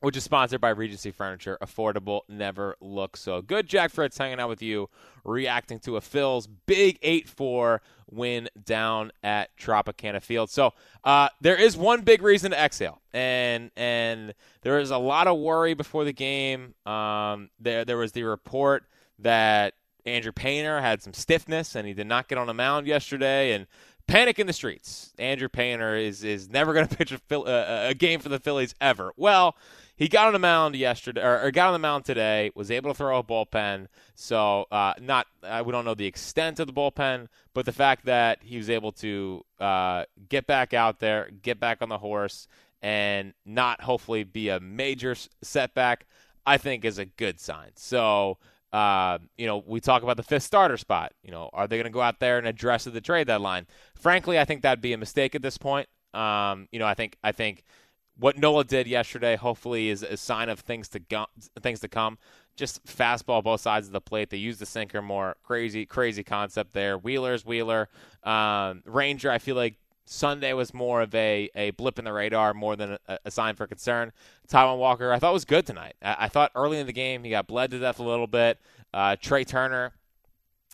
which 0.00 0.16
is 0.16 0.24
sponsored 0.24 0.60
by 0.60 0.70
Regency 0.70 1.10
Furniture. 1.10 1.58
Affordable 1.62 2.22
never 2.28 2.76
looks 2.80 3.20
so 3.20 3.42
good. 3.42 3.66
Jack 3.66 3.90
Fritz 3.90 4.16
hanging 4.16 4.40
out 4.40 4.48
with 4.48 4.62
you, 4.62 4.88
reacting 5.24 5.78
to 5.80 5.96
a 5.96 6.00
Phil's 6.00 6.46
big 6.46 6.98
8 7.02 7.28
4 7.28 7.82
win 8.10 8.48
down 8.64 9.12
at 9.22 9.56
Tropicana 9.56 10.22
Field. 10.22 10.50
So 10.50 10.72
uh, 11.04 11.28
there 11.40 11.56
is 11.56 11.76
one 11.76 12.02
big 12.02 12.22
reason 12.22 12.50
to 12.52 12.60
exhale, 12.60 13.00
and 13.12 13.70
and 13.76 14.34
there 14.62 14.78
is 14.80 14.90
a 14.90 14.98
lot 14.98 15.26
of 15.26 15.38
worry 15.38 15.74
before 15.74 16.04
the 16.04 16.12
game. 16.12 16.74
Um, 16.86 17.50
there 17.60 17.84
there 17.84 17.98
was 17.98 18.12
the 18.12 18.24
report 18.24 18.84
that 19.18 19.74
Andrew 20.06 20.32
Painter 20.32 20.80
had 20.80 21.02
some 21.02 21.12
stiffness 21.12 21.74
and 21.74 21.86
he 21.86 21.92
did 21.92 22.06
not 22.06 22.26
get 22.26 22.38
on 22.38 22.46
the 22.46 22.54
mound 22.54 22.86
yesterday, 22.86 23.52
and 23.52 23.66
panic 24.10 24.38
in 24.38 24.46
the 24.46 24.52
streets. 24.52 25.12
Andrew 25.18 25.48
Painter 25.48 25.94
is 25.94 26.24
is 26.24 26.50
never 26.50 26.74
going 26.74 26.88
to 26.88 26.96
pitch 26.96 27.12
a, 27.12 27.36
uh, 27.36 27.88
a, 27.90 27.94
game 27.94 28.20
for 28.20 28.28
the 28.28 28.40
Phillies 28.40 28.74
ever. 28.80 29.12
Well, 29.16 29.56
he 29.96 30.08
got 30.08 30.26
on 30.26 30.32
the 30.32 30.38
mound 30.38 30.74
yesterday, 30.74 31.22
or, 31.22 31.42
or, 31.42 31.50
got 31.50 31.68
on 31.68 31.72
the 31.72 31.78
mound 31.78 32.04
today. 32.04 32.50
Was 32.54 32.70
able 32.70 32.90
to 32.90 32.96
throw 32.96 33.18
a 33.18 33.24
bullpen. 33.24 33.86
So 34.14 34.66
uh, 34.70 34.94
not 35.00 35.26
uh, 35.42 35.62
we 35.64 35.72
don't 35.72 35.84
know 35.84 35.94
the 35.94 36.06
extent 36.06 36.58
of 36.58 36.66
the 36.66 36.72
bullpen, 36.72 37.28
but 37.54 37.64
the 37.64 37.72
fact 37.72 38.06
that 38.06 38.38
he 38.42 38.56
was 38.56 38.68
able 38.68 38.92
to 38.92 39.44
uh, 39.60 40.04
get 40.28 40.46
back 40.46 40.74
out 40.74 40.98
there, 41.00 41.30
get 41.42 41.60
back 41.60 41.78
on 41.80 41.88
the 41.88 41.98
horse, 41.98 42.48
and 42.82 43.32
not 43.44 43.82
hopefully 43.82 44.24
be 44.24 44.48
a 44.48 44.58
major 44.58 45.14
setback, 45.42 46.06
I 46.44 46.58
think 46.58 46.84
is 46.84 46.98
a 46.98 47.04
good 47.04 47.38
sign. 47.40 47.70
So 47.76 48.38
uh, 48.72 49.18
you 49.36 49.46
know, 49.46 49.62
we 49.66 49.80
talk 49.80 50.02
about 50.02 50.16
the 50.16 50.22
fifth 50.22 50.44
starter 50.44 50.76
spot. 50.76 51.12
You 51.22 51.30
know, 51.30 51.50
are 51.52 51.66
they 51.66 51.76
going 51.76 51.84
to 51.84 51.90
go 51.90 52.00
out 52.00 52.20
there 52.20 52.38
and 52.38 52.46
address 52.46 52.84
the 52.84 53.00
trade 53.00 53.26
deadline? 53.26 53.66
Frankly, 53.94 54.38
I 54.38 54.44
think 54.44 54.62
that'd 54.62 54.80
be 54.80 54.92
a 54.92 54.98
mistake 54.98 55.34
at 55.34 55.42
this 55.42 55.58
point. 55.58 55.88
Um, 56.14 56.68
you 56.72 56.78
know, 56.78 56.86
I 56.86 56.94
think 56.94 57.16
I 57.22 57.32
think 57.32 57.64
what 58.18 58.36
Nola 58.36 58.64
did 58.64 58.86
yesterday, 58.86 59.36
hopefully, 59.36 59.88
is 59.88 60.02
a 60.02 60.16
sign 60.16 60.48
of 60.48 60.60
things 60.60 60.88
to 60.90 60.98
go, 61.00 61.26
things 61.60 61.80
to 61.80 61.88
come. 61.88 62.18
Just 62.56 62.84
fastball 62.84 63.42
both 63.42 63.60
sides 63.60 63.86
of 63.86 63.92
the 63.92 64.00
plate. 64.00 64.30
They 64.30 64.36
use 64.36 64.58
the 64.58 64.66
sinker 64.66 65.00
more. 65.00 65.36
Crazy, 65.42 65.86
crazy 65.86 66.22
concept 66.22 66.72
there. 66.72 66.98
Wheeler's 66.98 67.46
Wheeler. 67.46 67.88
Um, 68.22 68.82
Ranger, 68.84 69.30
I 69.30 69.38
feel 69.38 69.56
like 69.56 69.76
Sunday 70.12 70.52
was 70.54 70.74
more 70.74 71.02
of 71.02 71.14
a, 71.14 71.48
a 71.54 71.70
blip 71.70 71.96
in 71.96 72.04
the 72.04 72.12
radar 72.12 72.52
more 72.52 72.74
than 72.74 72.98
a, 73.06 73.18
a 73.26 73.30
sign 73.30 73.54
for 73.54 73.68
concern. 73.68 74.10
Taijuan 74.48 74.76
Walker, 74.76 75.12
I 75.12 75.20
thought 75.20 75.32
was 75.32 75.44
good 75.44 75.64
tonight. 75.64 75.94
I, 76.02 76.16
I, 76.20 76.28
thought 76.28 76.50
early 76.56 76.80
in 76.80 76.88
the 76.88 76.92
game 76.92 77.22
he 77.22 77.30
got 77.30 77.46
bled 77.46 77.70
to 77.70 77.78
death 77.78 78.00
a 78.00 78.02
little 78.02 78.26
bit. 78.26 78.58
Uh, 78.92 79.14
Trea 79.14 79.44
Turner 79.44 79.92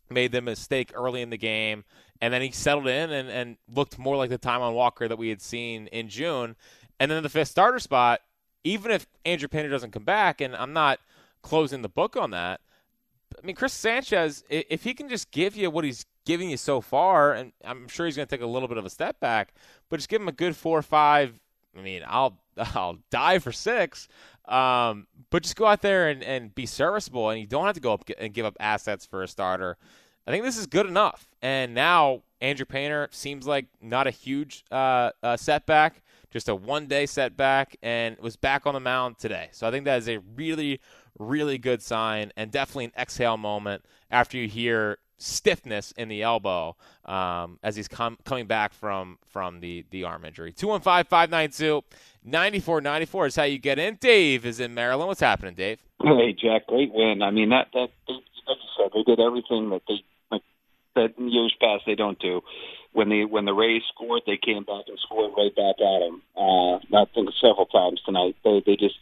made 0.09 0.33
the 0.33 0.41
mistake 0.41 0.91
early 0.95 1.21
in 1.21 1.29
the 1.29 1.37
game, 1.37 1.85
and 2.23 2.33
then 2.33 2.41
he 2.41 2.51
settled 2.51 2.87
in 2.87 3.11
and, 3.11 3.29
and 3.29 3.57
looked 3.71 3.99
more 3.99 4.17
like 4.17 4.31
the 4.31 4.39
Taijuan 4.39 4.73
Walker 4.73 5.07
that 5.07 5.19
we 5.19 5.29
had 5.29 5.43
seen 5.43 5.87
in 5.89 6.09
June. 6.09 6.57
And 6.99 7.11
then 7.11 7.23
the 7.23 7.29
fifth 7.29 7.49
starter 7.49 7.79
spot, 7.79 8.23
even 8.65 8.91
if 8.91 9.07
Andrew 9.27 9.49
Painter 9.49 9.69
doesn't 9.69 9.91
come 9.91 10.05
back, 10.05 10.41
and 10.41 10.57
I'm 10.57 10.73
not 10.73 10.99
closing 11.43 11.83
the 11.83 11.91
book 11.91 12.17
on 12.17 12.31
that, 12.31 12.63
I 13.37 13.45
mean, 13.45 13.55
Chris 13.55 13.75
Sanchez, 13.75 14.45
if 14.49 14.85
he 14.85 14.95
can 14.95 15.11
just 15.11 15.31
give 15.31 15.57
you 15.57 15.71
what 15.71 15.85
he's 15.85 16.07
giving 16.27 16.51
you 16.51 16.59
so 16.59 16.83
far, 16.83 17.33
and 17.33 17.53
I'm 17.65 17.89
sure 17.89 18.05
he's 18.05 18.17
going 18.17 18.29
to 18.29 18.37
take 18.37 18.45
a 18.45 18.47
little 18.47 18.69
bit 18.69 18.77
of 18.77 18.85
a 18.85 18.91
step 18.91 19.19
back, 19.21 19.55
but 19.89 19.97
just 19.97 20.11
give 20.11 20.21
him 20.21 20.29
a 20.29 20.33
good 20.33 20.55
four 20.55 20.79
or 20.79 20.83
five. 20.83 21.41
I 21.77 21.81
mean, 21.81 22.03
I'll 22.07 22.39
I'll 22.59 22.99
die 23.11 23.39
for 23.39 23.53
six, 23.53 24.09
um, 24.47 25.07
but 25.31 25.43
just 25.43 25.57
go 25.57 25.67
out 25.67 25.81
there 25.81 26.09
and, 26.09 26.23
and 26.23 26.55
be 26.55 26.67
serviceable, 26.67 27.31
and 27.31 27.41
you 27.41 27.47
don't 27.47 27.65
have 27.65 27.75
to 27.75 27.81
go 27.81 27.95
up 27.95 28.09
and 28.19 28.35
give 28.35 28.45
up 28.45 28.57
assets 28.61 29.07
for 29.07 29.23
a 29.23 29.29
starter. 29.29 29.79
I 30.27 30.33
think 30.33 30.45
this 30.45 30.59
is 30.59 30.67
good 30.67 30.87
enough. 30.87 31.29
And 31.41 31.73
now 31.73 32.23
Andrew 32.41 32.67
Painter 32.67 33.09
seems 33.13 33.47
like 33.47 33.67
not 33.81 34.07
a 34.07 34.11
huge 34.11 34.65
uh, 34.71 35.11
uh, 35.23 35.37
setback, 35.37 36.03
just 36.31 36.49
a 36.49 36.55
one 36.55 36.87
day 36.87 37.07
setback, 37.07 37.77
and 37.83 38.17
was 38.19 38.37
back 38.37 38.67
on 38.67 38.75
the 38.75 38.81
mound 38.81 39.19
today. 39.19 39.49
So 39.53 39.69
I 39.69 39.71
think 39.71 39.85
that 39.85 39.99
is 39.99 40.09
a 40.09 40.19
really, 40.35 40.81
really 41.19 41.59
good 41.59 41.81
sign 41.81 42.33
and 42.37 42.51
definitely 42.51 42.87
an 42.87 42.93
exhale 42.99 43.37
moment 43.37 43.85
after 44.11 44.37
you 44.37 44.49
hear 44.49 44.99
stiffness 45.19 45.93
in 45.93 46.09
the 46.09 46.23
elbow 46.23 46.75
um, 47.05 47.59
as 47.63 47.77
he's 47.77 47.87
com- 47.89 48.17
coming 48.25 48.47
back 48.47 48.73
from 48.73 49.19
from 49.27 49.61
the 49.61 49.85
the 49.91 50.05
arm 50.05 50.25
injury. 50.25 50.51
215-592-9494 50.53 53.27
is 53.27 53.37
how 53.37 53.43
you 53.45 53.59
get 53.59 53.79
in. 53.79 53.97
Dave 53.97 54.47
is 54.47 54.61
in 54.61 54.75
Maryland. 54.75 55.09
What's 55.09 55.21
happening, 55.21 55.55
Dave? 55.55 55.83
Hey, 56.03 56.33
Jack. 56.33 56.67
Great 56.67 56.93
win. 56.93 57.23
I 57.23 57.31
mean, 57.31 57.49
that 57.51 57.69
that 57.73 57.89
like 58.09 58.23
you 58.47 58.55
said, 58.77 58.91
they 58.95 59.03
did 59.03 59.21
everything 59.21 59.71
that 59.71 59.83
they 59.89 60.03
that 60.95 61.15
in 61.19 61.31
years 61.31 61.55
past 61.61 61.85
they 61.87 61.95
don't 61.95 62.19
do. 62.19 62.43
When 62.93 63.09
the 63.11 63.27
when 63.27 63.45
the 63.45 63.53
Rays 63.53 63.83
scored, 63.95 64.23
they 64.27 64.39
came 64.39 64.65
back 64.65 64.85
and 64.89 64.99
scored 64.99 65.33
right 65.37 65.55
back 65.55 65.77
at 65.79 66.01
them. 66.01 66.23
Uh, 66.37 66.77
I 66.97 67.05
think 67.15 67.29
several 67.41 67.67
times 67.67 68.01
tonight. 68.05 68.35
They 68.43 68.63
they 68.65 68.77
just 68.77 68.97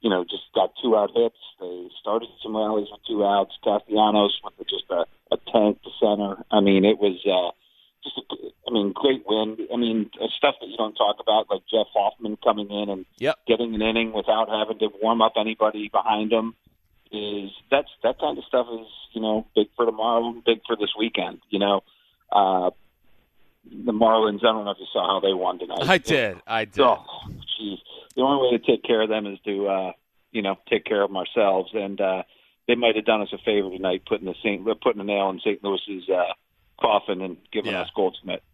you 0.00 0.08
know, 0.08 0.24
just 0.24 0.44
got 0.54 0.72
two 0.82 0.96
out 0.96 1.10
hits. 1.14 1.36
They 1.60 1.88
started 2.00 2.28
some 2.42 2.56
rallies 2.56 2.88
with 2.90 3.00
two 3.06 3.24
outs. 3.24 3.52
Castellanos 3.62 4.40
with 4.42 4.68
just 4.68 4.84
a 4.90 5.04
tank 5.52 5.82
to 5.82 5.90
center. 6.00 6.44
I 6.50 6.60
mean, 6.60 6.84
it 6.84 6.98
was 6.98 7.18
uh, 7.26 7.52
just, 8.04 8.18
a, 8.18 8.48
I 8.68 8.72
mean, 8.72 8.92
great 8.92 9.24
win. 9.26 9.56
I 9.72 9.76
mean, 9.76 10.10
uh, 10.20 10.26
stuff 10.36 10.56
that 10.60 10.68
you 10.68 10.76
don't 10.76 10.94
talk 10.94 11.16
about, 11.20 11.50
like 11.50 11.62
Jeff 11.70 11.86
Hoffman 11.94 12.38
coming 12.42 12.70
in 12.70 12.88
and 12.88 13.06
yep. 13.18 13.38
getting 13.46 13.74
an 13.74 13.82
inning 13.82 14.12
without 14.12 14.48
having 14.48 14.78
to 14.78 14.88
warm 15.02 15.22
up 15.22 15.34
anybody 15.36 15.88
behind 15.88 16.32
him. 16.32 16.54
Is 17.12 17.50
that's 17.72 17.88
that 18.04 18.20
kind 18.20 18.38
of 18.38 18.44
stuff 18.44 18.68
is 18.72 18.86
you 19.12 19.20
know 19.20 19.44
big 19.56 19.66
for 19.74 19.84
tomorrow, 19.84 20.32
big 20.46 20.60
for 20.64 20.76
this 20.76 20.90
weekend. 20.96 21.40
You 21.48 21.58
know, 21.58 21.82
uh, 22.30 22.70
the 23.64 23.92
Marlins. 23.92 24.44
I 24.44 24.52
don't 24.52 24.64
know 24.64 24.70
if 24.70 24.78
you 24.78 24.86
saw 24.92 25.14
how 25.14 25.18
they 25.18 25.34
won 25.34 25.58
tonight. 25.58 25.88
I 25.88 25.98
did. 25.98 26.40
I 26.46 26.66
did. 26.66 26.82
Oh, 26.82 27.04
geez 27.58 27.80
the 28.20 28.22
only 28.22 28.50
way 28.50 28.58
to 28.58 28.64
take 28.64 28.84
care 28.84 29.02
of 29.02 29.08
them 29.08 29.26
is 29.26 29.38
to 29.44 29.66
uh, 29.66 29.92
you 30.32 30.42
know 30.42 30.56
take 30.68 30.84
care 30.84 31.02
of 31.02 31.10
them 31.10 31.16
ourselves. 31.16 31.70
And 31.74 32.00
uh, 32.00 32.22
they 32.70 32.76
might 32.76 32.94
have 32.94 33.04
done 33.04 33.20
us 33.20 33.32
a 33.32 33.38
favor 33.38 33.68
tonight, 33.68 34.02
putting 34.06 34.26
the 34.26 34.34
Saint 34.44 34.64
putting 34.80 35.00
a 35.00 35.04
nail 35.04 35.28
in 35.30 35.40
St. 35.40 35.62
Louis's 35.64 36.08
uh, 36.08 36.32
coffin 36.80 37.20
and 37.20 37.36
giving 37.52 37.72
yeah. 37.72 37.80
us 37.80 37.90
Goldschmidt. 37.96 38.44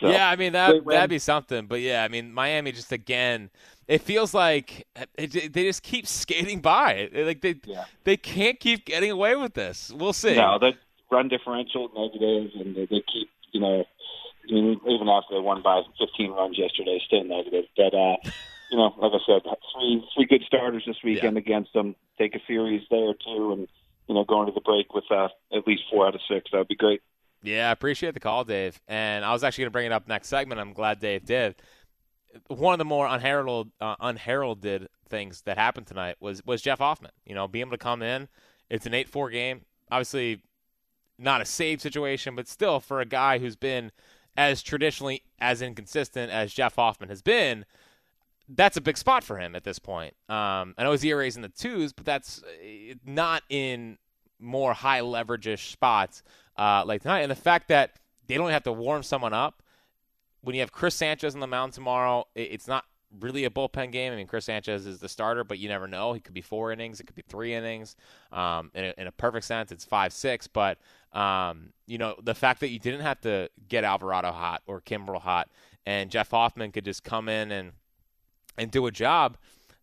So, 0.00 0.10
yeah, 0.10 0.30
I 0.30 0.36
mean 0.36 0.52
that 0.52 0.84
that'd 0.86 1.10
be 1.10 1.18
something. 1.18 1.66
But 1.66 1.80
yeah, 1.80 2.04
I 2.04 2.08
mean 2.08 2.32
Miami 2.32 2.70
just 2.70 2.92
again, 2.92 3.50
it 3.88 4.00
feels 4.02 4.32
like 4.32 4.86
it, 5.18 5.52
they 5.52 5.64
just 5.64 5.82
keep 5.82 6.06
skating 6.06 6.60
by. 6.60 7.10
Like 7.12 7.40
they 7.40 7.56
yeah. 7.64 7.84
they 8.04 8.16
can't 8.16 8.60
keep 8.60 8.84
getting 8.84 9.10
away 9.10 9.34
with 9.34 9.54
this. 9.54 9.92
We'll 9.92 10.12
see. 10.12 10.36
No, 10.36 10.58
the 10.60 10.74
run 11.10 11.26
differential 11.26 11.90
negative, 11.96 12.52
and 12.60 12.76
they, 12.76 12.86
they 12.86 13.02
keep 13.12 13.28
you 13.50 13.60
know. 13.60 13.84
I 14.48 14.52
mean, 14.52 14.80
even 14.88 15.08
after 15.08 15.34
they 15.34 15.40
won 15.40 15.62
by 15.62 15.82
15 16.00 16.32
runs 16.32 16.58
yesterday, 16.58 17.00
still 17.06 17.24
negative. 17.24 17.64
But 17.76 17.94
uh, 17.94 18.16
you 18.72 18.78
know, 18.78 18.94
like 18.98 19.12
I 19.12 19.18
said, 19.26 19.42
three 19.74 20.02
three 20.16 20.24
good 20.24 20.42
starters 20.46 20.84
this 20.86 20.96
weekend 21.04 21.36
yeah. 21.36 21.40
against 21.40 21.74
them. 21.74 21.94
Take 22.18 22.34
a 22.34 22.40
series 22.46 22.82
there 22.90 23.12
too, 23.12 23.52
and 23.52 23.68
you 24.08 24.14
know, 24.14 24.24
going 24.24 24.46
to 24.46 24.52
the 24.52 24.62
break 24.62 24.94
with 24.94 25.04
uh, 25.10 25.28
at 25.54 25.66
least 25.66 25.82
four 25.90 26.06
out 26.06 26.14
of 26.14 26.22
six. 26.26 26.50
That 26.50 26.58
would 26.58 26.68
be 26.68 26.74
great. 26.74 27.02
Yeah, 27.42 27.68
I 27.68 27.72
appreciate 27.72 28.14
the 28.14 28.20
call, 28.20 28.44
Dave. 28.44 28.80
And 28.88 29.24
I 29.24 29.32
was 29.32 29.44
actually 29.44 29.62
going 29.62 29.72
to 29.72 29.72
bring 29.72 29.86
it 29.86 29.92
up 29.92 30.08
next 30.08 30.28
segment. 30.28 30.60
I'm 30.60 30.72
glad 30.72 31.00
Dave 31.00 31.24
did. 31.24 31.56
One 32.46 32.72
of 32.72 32.78
the 32.78 32.84
more 32.84 33.06
unheralded, 33.06 33.72
uh, 33.80 33.96
unheralded 34.00 34.88
things 35.08 35.42
that 35.42 35.58
happened 35.58 35.86
tonight 35.86 36.16
was 36.18 36.44
was 36.46 36.62
Jeff 36.62 36.78
Hoffman. 36.78 37.10
You 37.26 37.34
know, 37.34 37.46
being 37.46 37.66
able 37.66 37.72
to 37.72 37.78
come 37.78 38.00
in. 38.00 38.28
It's 38.70 38.86
an 38.86 38.94
eight-four 38.94 39.28
game. 39.28 39.66
Obviously, 39.90 40.40
not 41.18 41.42
a 41.42 41.44
save 41.44 41.82
situation, 41.82 42.34
but 42.34 42.48
still 42.48 42.80
for 42.80 43.02
a 43.02 43.04
guy 43.04 43.38
who's 43.38 43.56
been 43.56 43.92
as 44.34 44.62
traditionally 44.62 45.22
as 45.38 45.60
inconsistent 45.60 46.32
as 46.32 46.54
Jeff 46.54 46.76
Hoffman 46.76 47.10
has 47.10 47.20
been 47.20 47.66
that's 48.48 48.76
a 48.76 48.80
big 48.80 48.96
spot 48.96 49.24
for 49.24 49.38
him 49.38 49.54
at 49.54 49.64
this 49.64 49.78
point. 49.78 50.14
Um, 50.28 50.74
I 50.76 50.84
know 50.84 50.92
his 50.92 51.04
ERA 51.04 51.26
is 51.26 51.36
in 51.36 51.42
the 51.42 51.48
twos, 51.48 51.92
but 51.92 52.04
that's 52.04 52.42
uh, 52.42 52.94
not 53.04 53.42
in 53.48 53.98
more 54.38 54.72
high 54.72 55.00
leverage 55.00 55.70
spots 55.70 56.22
uh, 56.56 56.84
like 56.86 57.02
tonight. 57.02 57.20
And 57.20 57.30
the 57.30 57.36
fact 57.36 57.68
that 57.68 57.98
they 58.26 58.36
don't 58.36 58.50
have 58.50 58.64
to 58.64 58.72
warm 58.72 59.02
someone 59.02 59.32
up 59.32 59.62
when 60.42 60.54
you 60.54 60.60
have 60.60 60.72
Chris 60.72 60.94
Sanchez 60.94 61.34
on 61.34 61.40
the 61.40 61.46
mound 61.46 61.72
tomorrow, 61.72 62.26
it's 62.34 62.68
not 62.68 62.84
really 63.20 63.44
a 63.44 63.50
bullpen 63.50 63.92
game. 63.92 64.12
I 64.12 64.16
mean, 64.16 64.26
Chris 64.26 64.46
Sanchez 64.46 64.86
is 64.86 64.98
the 64.98 65.08
starter, 65.08 65.44
but 65.44 65.58
you 65.58 65.68
never 65.68 65.86
know. 65.86 66.12
He 66.12 66.20
could 66.20 66.34
be 66.34 66.40
four 66.40 66.72
innings, 66.72 67.00
it 67.00 67.06
could 67.06 67.16
be 67.16 67.24
three 67.28 67.54
innings. 67.54 67.96
Um, 68.32 68.70
in, 68.74 68.86
a, 68.86 68.94
in, 68.98 69.06
a, 69.06 69.12
perfect 69.12 69.44
sense, 69.44 69.72
it's 69.72 69.84
five 69.84 70.12
six. 70.12 70.46
But 70.46 70.78
um, 71.12 71.72
you 71.86 71.98
know, 71.98 72.16
the 72.22 72.34
fact 72.34 72.60
that 72.60 72.70
you 72.70 72.78
didn't 72.78 73.02
have 73.02 73.20
to 73.22 73.50
get 73.68 73.84
Alvarado 73.84 74.32
hot 74.32 74.62
or 74.66 74.80
Kimbrel 74.80 75.20
hot, 75.20 75.48
and 75.86 76.10
Jeff 76.10 76.30
Hoffman 76.30 76.72
could 76.72 76.84
just 76.84 77.04
come 77.04 77.28
in 77.28 77.52
and 77.52 77.72
and 78.56 78.70
do 78.70 78.86
a 78.86 78.90
job, 78.90 79.36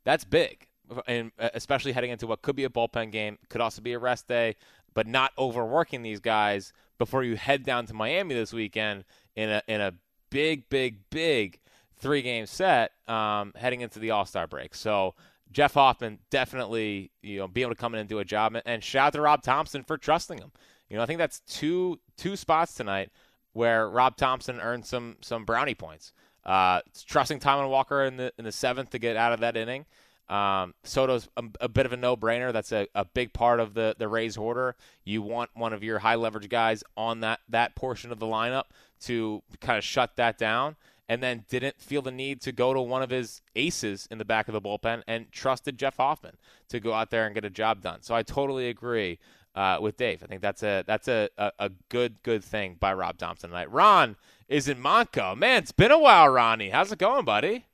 that's 0.03 0.23
big. 0.23 0.67
And 1.07 1.31
uh, 1.39 1.49
especially 1.53 1.91
heading 1.91 2.11
into 2.11 2.27
what 2.27 2.41
could 2.41 2.55
be 2.55 2.63
a 2.63 2.69
bullpen 2.69 3.11
game, 3.11 3.37
could 3.49 3.61
also 3.61 3.81
be 3.81 3.93
a 3.93 3.99
rest 3.99 4.27
day, 4.27 4.55
but 4.93 5.07
not 5.07 5.31
overworking 5.37 6.01
these 6.01 6.19
guys 6.19 6.73
before 6.97 7.23
you 7.23 7.35
head 7.35 7.63
down 7.63 7.85
to 7.87 7.93
Miami 7.93 8.33
this 8.35 8.51
weekend 8.53 9.05
in 9.35 9.49
a 9.49 9.61
in 9.67 9.81
a 9.81 9.93
big, 10.29 10.67
big, 10.69 10.97
big 11.09 11.59
three 11.97 12.21
game 12.21 12.45
set 12.45 12.91
um, 13.07 13.53
heading 13.55 13.81
into 13.81 13.99
the 13.99 14.11
All 14.11 14.25
Star 14.25 14.47
break. 14.47 14.73
So 14.73 15.15
Jeff 15.51 15.73
Hoffman 15.73 16.19
definitely, 16.29 17.11
you 17.21 17.39
know, 17.39 17.47
be 17.47 17.61
able 17.61 17.71
to 17.71 17.79
come 17.79 17.93
in 17.93 17.99
and 17.99 18.09
do 18.09 18.19
a 18.19 18.25
job. 18.25 18.57
And 18.65 18.83
shout 18.83 19.07
out 19.07 19.13
to 19.13 19.21
Rob 19.21 19.41
Thomson 19.41 19.83
for 19.83 19.97
trusting 19.97 20.37
him. 20.37 20.51
You 20.89 20.97
know, 20.97 21.03
I 21.03 21.05
think 21.05 21.19
that's 21.19 21.41
two 21.41 21.99
two 22.17 22.35
spots 22.35 22.73
tonight 22.73 23.11
where 23.53 23.89
Rob 23.89 24.15
Thomson 24.15 24.59
earned 24.59 24.85
some 24.85 25.17
some 25.21 25.45
brownie 25.45 25.75
points. 25.75 26.13
Uh, 26.45 26.81
trusting 27.05 27.39
Taijuan 27.39 27.69
Walker 27.69 28.03
in 28.03 28.17
the 28.17 28.31
in 28.37 28.45
the 28.45 28.51
seventh 28.51 28.91
to 28.91 28.99
get 28.99 29.15
out 29.15 29.33
of 29.33 29.39
that 29.41 29.57
inning. 29.57 29.85
Um, 30.29 30.75
Soto's 30.83 31.27
a, 31.37 31.43
a, 31.59 31.67
bit 31.67 31.87
of 31.87 31.93
a 31.93 31.97
no-brainer. 31.97 32.53
That's 32.53 32.71
a, 32.71 32.87
a 32.93 33.03
big 33.03 33.33
part 33.33 33.59
of 33.59 33.73
the 33.73 33.95
the 33.97 34.07
Rays 34.07 34.37
order. 34.37 34.75
You 35.03 35.21
want 35.21 35.49
one 35.55 35.73
of 35.73 35.83
your 35.83 35.99
high 35.99 36.15
leverage 36.15 36.49
guys 36.49 36.83
on 36.95 37.21
that 37.21 37.39
that 37.49 37.75
portion 37.75 38.11
of 38.11 38.19
the 38.19 38.27
lineup 38.27 38.65
to 39.01 39.41
kind 39.59 39.77
of 39.77 39.83
shut 39.83 40.15
that 40.17 40.37
down 40.37 40.75
and 41.09 41.23
then 41.23 41.43
didn't 41.49 41.81
feel 41.81 42.03
the 42.03 42.11
need 42.11 42.39
to 42.41 42.51
go 42.51 42.73
to 42.73 42.79
one 42.79 43.01
of 43.01 43.09
his 43.09 43.41
aces 43.55 44.07
in 44.11 44.19
the 44.19 44.25
back 44.25 44.47
of 44.47 44.53
the 44.53 44.61
bullpen 44.61 45.01
and 45.07 45.31
trusted 45.31 45.77
Jeff 45.77 45.97
Hoffman 45.97 46.37
to 46.69 46.79
go 46.79 46.93
out 46.93 47.09
there 47.09 47.25
and 47.25 47.33
get 47.33 47.43
a 47.43 47.49
job 47.49 47.81
done. 47.81 48.03
So 48.03 48.13
I 48.13 48.21
totally 48.21 48.69
agree 48.69 49.17
uh, 49.55 49.77
with 49.81 49.97
Dave. 49.97 50.23
I 50.23 50.27
think 50.27 50.41
that's 50.41 50.63
a 50.63 50.83
that's 50.85 51.07
a, 51.07 51.29
a, 51.37 51.51
a, 51.59 51.69
good 51.89 52.21
good 52.23 52.43
thing 52.43 52.77
by 52.79 52.93
Rob 52.93 53.17
Thomson 53.17 53.49
tonight. 53.49 53.71
Ron 53.71 54.15
is 54.47 54.67
in 54.67 54.81
Montco. 54.81 55.37
Man, 55.37 55.63
it's 55.63 55.71
been 55.71 55.91
a 55.91 55.99
while, 55.99 56.29
Ronnie. 56.29 56.69
How's 56.69 56.91
it 56.91 56.99
going, 56.99 57.25
buddy? 57.25 57.65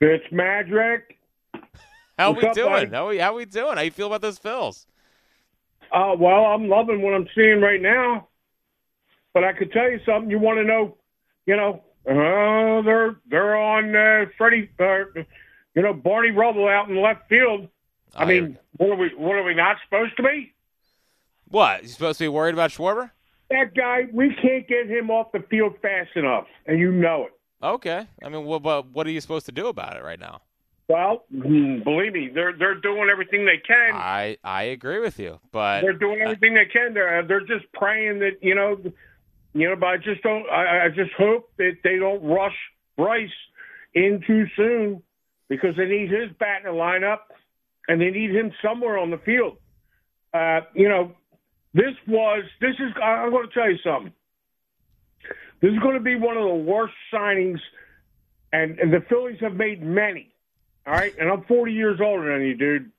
It's 0.00 0.24
Magic. 0.30 1.18
How 2.18 2.30
What's 2.30 2.42
we 2.42 2.48
up, 2.48 2.54
doing? 2.54 2.90
How 2.92 3.08
we 3.08 3.18
how 3.18 3.34
we 3.36 3.44
doing? 3.44 3.76
How 3.76 3.82
you 3.82 3.90
feel 3.90 4.06
about 4.06 4.22
those 4.22 4.38
Phils? 4.38 4.86
Uh, 5.92 6.14
well, 6.18 6.46
I'm 6.46 6.68
loving 6.68 7.02
what 7.02 7.14
I'm 7.14 7.28
seeing 7.34 7.60
right 7.60 7.80
now. 7.80 8.28
But 9.34 9.44
I 9.44 9.52
could 9.52 9.70
tell 9.70 9.90
you 9.90 10.00
something. 10.06 10.30
You 10.30 10.38
want 10.38 10.58
to 10.58 10.64
know? 10.64 10.96
You 11.44 11.56
know, 11.56 11.82
uh, 12.08 12.82
they're 12.82 13.16
they're 13.28 13.56
on 13.56 13.94
uh, 13.94 14.26
Freddie, 14.38 14.70
uh, 14.80 15.04
you 15.74 15.82
know, 15.82 15.92
Barney 15.92 16.30
Rubble 16.30 16.68
out 16.68 16.88
in 16.88 17.00
left 17.00 17.28
field. 17.28 17.68
I, 18.14 18.22
I 18.22 18.26
mean, 18.26 18.58
what 18.78 18.90
are 18.90 18.96
we 18.96 19.10
what 19.14 19.36
are 19.36 19.42
we 19.42 19.54
not 19.54 19.76
supposed 19.84 20.16
to 20.16 20.22
be? 20.22 20.54
What 21.48 21.82
you 21.82 21.88
supposed 21.88 22.18
to 22.18 22.24
be 22.24 22.28
worried 22.28 22.54
about 22.54 22.70
Schwarber? 22.70 23.10
That 23.50 23.74
guy, 23.74 24.08
we 24.12 24.34
can't 24.42 24.66
get 24.66 24.88
him 24.88 25.10
off 25.10 25.30
the 25.32 25.44
field 25.48 25.74
fast 25.80 26.10
enough, 26.16 26.46
and 26.66 26.80
you 26.80 26.90
know 26.90 27.26
it. 27.26 27.32
Okay, 27.62 28.06
I 28.22 28.28
mean, 28.28 28.44
what 28.44 28.62
what, 28.62 28.86
what 28.90 29.06
are 29.06 29.10
you 29.10 29.20
supposed 29.20 29.46
to 29.46 29.52
do 29.52 29.68
about 29.68 29.96
it 29.96 30.02
right 30.02 30.18
now? 30.18 30.42
Well, 30.88 31.24
hmm, 31.30 31.82
believe 31.82 32.12
me, 32.12 32.28
they're 32.32 32.56
they're 32.56 32.80
doing 32.80 33.08
everything 33.10 33.44
they 33.44 33.58
can. 33.58 33.94
I 33.94 34.36
I 34.44 34.64
agree 34.64 35.00
with 35.00 35.18
you, 35.18 35.40
but 35.52 35.82
they're 35.82 35.92
doing 35.92 36.20
everything 36.20 36.54
they 36.54 36.66
can. 36.66 36.94
They're 36.94 37.24
they're 37.26 37.40
just 37.40 37.72
praying 37.72 38.18
that 38.20 38.38
you 38.42 38.54
know 38.54 38.78
you 39.56 39.70
know, 39.70 39.76
but 39.76 39.86
I 39.86 39.96
just 39.96 40.22
don't. 40.22 40.48
I, 40.50 40.84
I 40.84 40.88
just 40.88 41.12
hope 41.16 41.50
that 41.56 41.78
they 41.82 41.96
don't 41.96 42.22
rush 42.22 42.54
Bryce 42.96 43.30
in 43.94 44.22
too 44.26 44.46
soon 44.54 45.02
because 45.48 45.74
they 45.76 45.86
need 45.86 46.10
his 46.10 46.30
bat 46.38 46.62
in 46.64 46.72
the 46.72 46.78
lineup 46.78 47.20
and 47.88 47.98
they 47.98 48.10
need 48.10 48.34
him 48.34 48.52
somewhere 48.62 48.98
on 48.98 49.10
the 49.10 49.18
field. 49.18 49.56
Uh, 50.34 50.60
you 50.74 50.88
know, 50.88 51.14
this 51.76 51.94
was 52.08 52.42
this 52.62 52.74
is. 52.78 52.92
I'm 53.02 53.30
going 53.30 53.46
to 53.46 53.52
tell 53.52 53.70
you 53.70 53.76
something. 53.84 54.12
This 55.60 55.72
is 55.72 55.78
going 55.80 55.94
to 55.94 56.00
be 56.00 56.14
one 56.14 56.36
of 56.36 56.44
the 56.44 56.54
worst 56.54 56.94
signings, 57.12 57.58
and, 58.52 58.78
and 58.78 58.92
the 58.92 59.04
Phillies 59.10 59.38
have 59.40 59.54
made 59.54 59.82
many. 59.82 60.32
All 60.86 60.94
right, 60.94 61.12
and 61.18 61.28
I'm 61.30 61.44
40 61.44 61.72
years 61.72 62.00
older 62.02 62.32
than 62.32 62.46
you, 62.46 62.54
dude. 62.54 62.90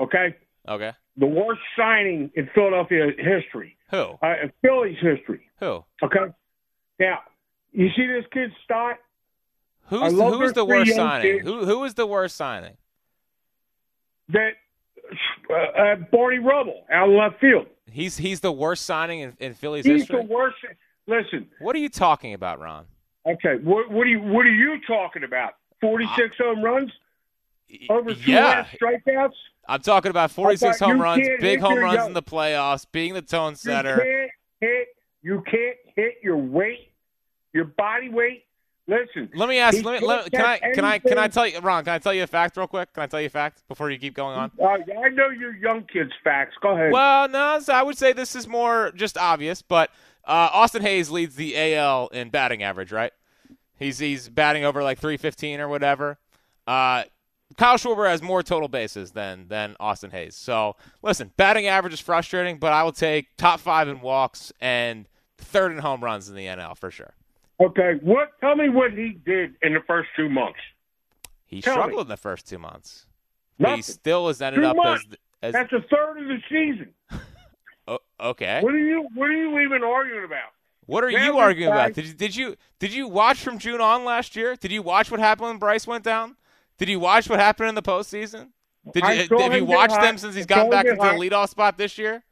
Okay. 0.00 0.34
Okay. 0.66 0.92
The 1.18 1.26
worst 1.26 1.60
signing 1.76 2.30
in 2.34 2.48
Philadelphia 2.54 3.08
history. 3.18 3.76
Who? 3.90 4.16
Uh, 4.22 4.34
Phillies 4.62 4.96
history. 5.00 5.50
Who? 5.60 5.84
Okay. 6.02 6.32
Now, 6.98 7.20
you 7.72 7.88
see 7.94 8.06
this 8.06 8.24
kid 8.32 8.52
Stott? 8.64 8.96
Who's 9.88 10.12
who's 10.12 10.52
the 10.54 10.64
worst 10.64 10.94
signing? 10.94 11.40
Who 11.40 11.66
who 11.66 11.84
is 11.84 11.94
the 11.94 12.06
worst 12.06 12.36
signing? 12.36 12.76
That 14.30 14.52
uh, 15.50 15.54
uh, 15.54 15.96
Barney 16.12 16.38
Rubble 16.38 16.84
out 16.90 17.08
of 17.08 17.14
left 17.14 17.40
field. 17.40 17.66
He's 17.90 18.16
he's 18.16 18.40
the 18.40 18.52
worst 18.52 18.84
signing 18.84 19.20
in, 19.20 19.36
in 19.38 19.54
Phillies 19.54 19.84
he's 19.84 20.02
history. 20.02 20.20
He's 20.20 20.28
the 20.28 20.34
worst. 20.34 20.56
Listen. 21.06 21.46
What 21.60 21.76
are 21.76 21.80
you 21.80 21.88
talking 21.88 22.34
about, 22.34 22.60
Ron? 22.60 22.86
Okay. 23.26 23.56
What 23.62 23.90
what 23.90 24.06
are 24.06 24.10
you 24.10 24.20
what 24.20 24.46
are 24.46 24.54
you 24.54 24.80
talking 24.86 25.24
about? 25.24 25.54
Forty 25.80 26.06
six 26.16 26.36
uh, 26.40 26.44
home 26.44 26.62
runs. 26.62 26.90
Over 27.88 28.14
two 28.14 28.32
yeah. 28.32 28.66
strikeouts. 28.80 29.32
I'm 29.66 29.80
talking 29.80 30.10
about 30.10 30.30
46 30.30 30.78
home 30.78 31.00
runs, 31.00 31.26
big 31.40 31.60
home 31.60 31.78
runs 31.78 31.96
young. 31.96 32.08
in 32.08 32.12
the 32.12 32.22
playoffs, 32.22 32.86
being 32.92 33.14
the 33.14 33.22
tone 33.22 33.56
setter. 33.56 33.96
You 33.96 33.96
can't 33.96 34.30
hit. 34.60 34.88
You 35.22 35.42
can't 35.50 35.76
hit 35.96 36.14
your 36.22 36.36
weight, 36.36 36.92
your 37.54 37.64
body 37.64 38.10
weight. 38.10 38.44
Listen. 38.86 39.30
Let 39.34 39.48
me 39.48 39.58
ask. 39.58 39.82
Let 39.82 40.00
me, 40.02 40.06
let, 40.06 40.30
can 40.30 40.44
I 40.44 40.58
can 40.58 40.84
I 40.84 40.98
can 40.98 41.18
I 41.18 41.28
tell 41.28 41.46
you, 41.46 41.58
Ron? 41.60 41.84
Can 41.84 41.94
I 41.94 41.98
tell 41.98 42.12
you 42.12 42.22
a 42.22 42.26
fact 42.26 42.56
real 42.56 42.66
quick? 42.66 42.92
Can 42.92 43.02
I 43.02 43.06
tell 43.06 43.20
you 43.20 43.26
a 43.26 43.30
fact 43.30 43.66
before 43.66 43.90
you 43.90 43.98
keep 43.98 44.14
going 44.14 44.36
on? 44.36 44.50
Uh, 44.60 44.66
I 44.66 45.08
know 45.08 45.30
your 45.30 45.56
young 45.56 45.84
kids' 45.84 46.12
facts. 46.22 46.54
Go 46.60 46.72
ahead. 46.72 46.92
Well, 46.92 47.28
no, 47.28 47.60
so 47.60 47.72
I 47.72 47.82
would 47.82 47.96
say 47.96 48.12
this 48.12 48.36
is 48.36 48.46
more 48.46 48.92
just 48.94 49.16
obvious, 49.16 49.62
but 49.62 49.90
uh, 50.26 50.50
Austin 50.52 50.82
Hays 50.82 51.10
leads 51.10 51.34
the 51.36 51.76
AL 51.76 52.08
in 52.08 52.28
batting 52.28 52.62
average, 52.62 52.92
right? 52.92 53.12
He's 53.78 53.98
he's 53.98 54.28
batting 54.28 54.64
over 54.64 54.82
like 54.82 54.98
315 54.98 55.60
or 55.60 55.68
whatever. 55.68 56.18
Uh, 56.66 57.04
Kyle 57.56 57.76
Schwarber 57.76 58.08
has 58.08 58.20
more 58.22 58.42
total 58.42 58.68
bases 58.68 59.12
than 59.12 59.48
than 59.48 59.76
Austin 59.80 60.10
Hays. 60.10 60.36
So 60.36 60.76
listen, 61.02 61.32
batting 61.36 61.66
average 61.66 61.94
is 61.94 62.00
frustrating, 62.00 62.58
but 62.58 62.72
I 62.72 62.82
will 62.82 62.92
take 62.92 63.36
top 63.36 63.60
five 63.60 63.88
in 63.88 64.00
walks 64.00 64.52
and 64.60 65.08
third 65.38 65.72
in 65.72 65.78
home 65.78 66.02
runs 66.02 66.28
in 66.28 66.34
the 66.34 66.46
NL 66.46 66.76
for 66.76 66.90
sure. 66.90 67.14
Okay, 67.64 67.94
what? 68.02 68.32
Tell 68.40 68.56
me 68.56 68.68
what 68.68 68.92
he 68.92 69.18
did 69.24 69.54
in 69.62 69.74
the 69.74 69.80
first 69.86 70.08
two 70.16 70.28
months. 70.28 70.58
He 71.46 71.62
tell 71.62 71.74
struggled 71.74 71.96
me. 71.96 72.02
in 72.02 72.08
the 72.08 72.16
first 72.16 72.48
two 72.48 72.58
months. 72.58 73.06
Nothing. 73.58 73.76
He 73.76 73.82
still 73.82 74.26
has 74.26 74.42
ended 74.42 74.62
two 74.62 74.66
up 74.66 74.76
months. 74.76 75.04
as, 75.10 75.18
as 75.42 75.52
that's 75.52 75.72
a 75.72 75.84
third 75.88 76.18
of 76.18 76.28
the 76.28 76.38
season. 76.48 76.92
oh, 77.88 77.98
okay. 78.20 78.60
What 78.60 78.74
are 78.74 78.78
you 78.78 79.08
What 79.14 79.30
are 79.30 79.32
you 79.32 79.58
even 79.60 79.82
arguing 79.82 80.24
about? 80.24 80.50
What 80.86 81.04
are 81.04 81.10
you 81.10 81.38
arguing 81.38 81.72
about? 81.72 81.94
Did 81.94 82.06
you, 82.06 82.14
did 82.14 82.36
you 82.36 82.56
did 82.78 82.92
you 82.92 83.08
watch 83.08 83.38
from 83.38 83.58
June 83.58 83.80
on 83.80 84.04
last 84.04 84.36
year? 84.36 84.56
Did 84.56 84.72
you 84.72 84.82
watch 84.82 85.10
what 85.10 85.20
happened 85.20 85.48
when 85.48 85.58
Bryce 85.58 85.86
went 85.86 86.04
down? 86.04 86.36
Did 86.76 86.88
you 86.88 87.00
watch 87.00 87.28
what 87.28 87.38
happened 87.38 87.68
in 87.68 87.74
the 87.74 87.82
postseason? 87.82 88.48
Did 88.92 89.04
you 89.30 89.38
have 89.38 89.54
you 89.54 89.64
watched 89.64 90.00
them 90.00 90.18
since 90.18 90.34
he's 90.34 90.44
gotten 90.44 90.70
back 90.70 90.84
into 90.86 91.00
the 91.00 91.12
leadoff 91.12 91.48
spot 91.48 91.78
this 91.78 91.96
year? 91.96 92.23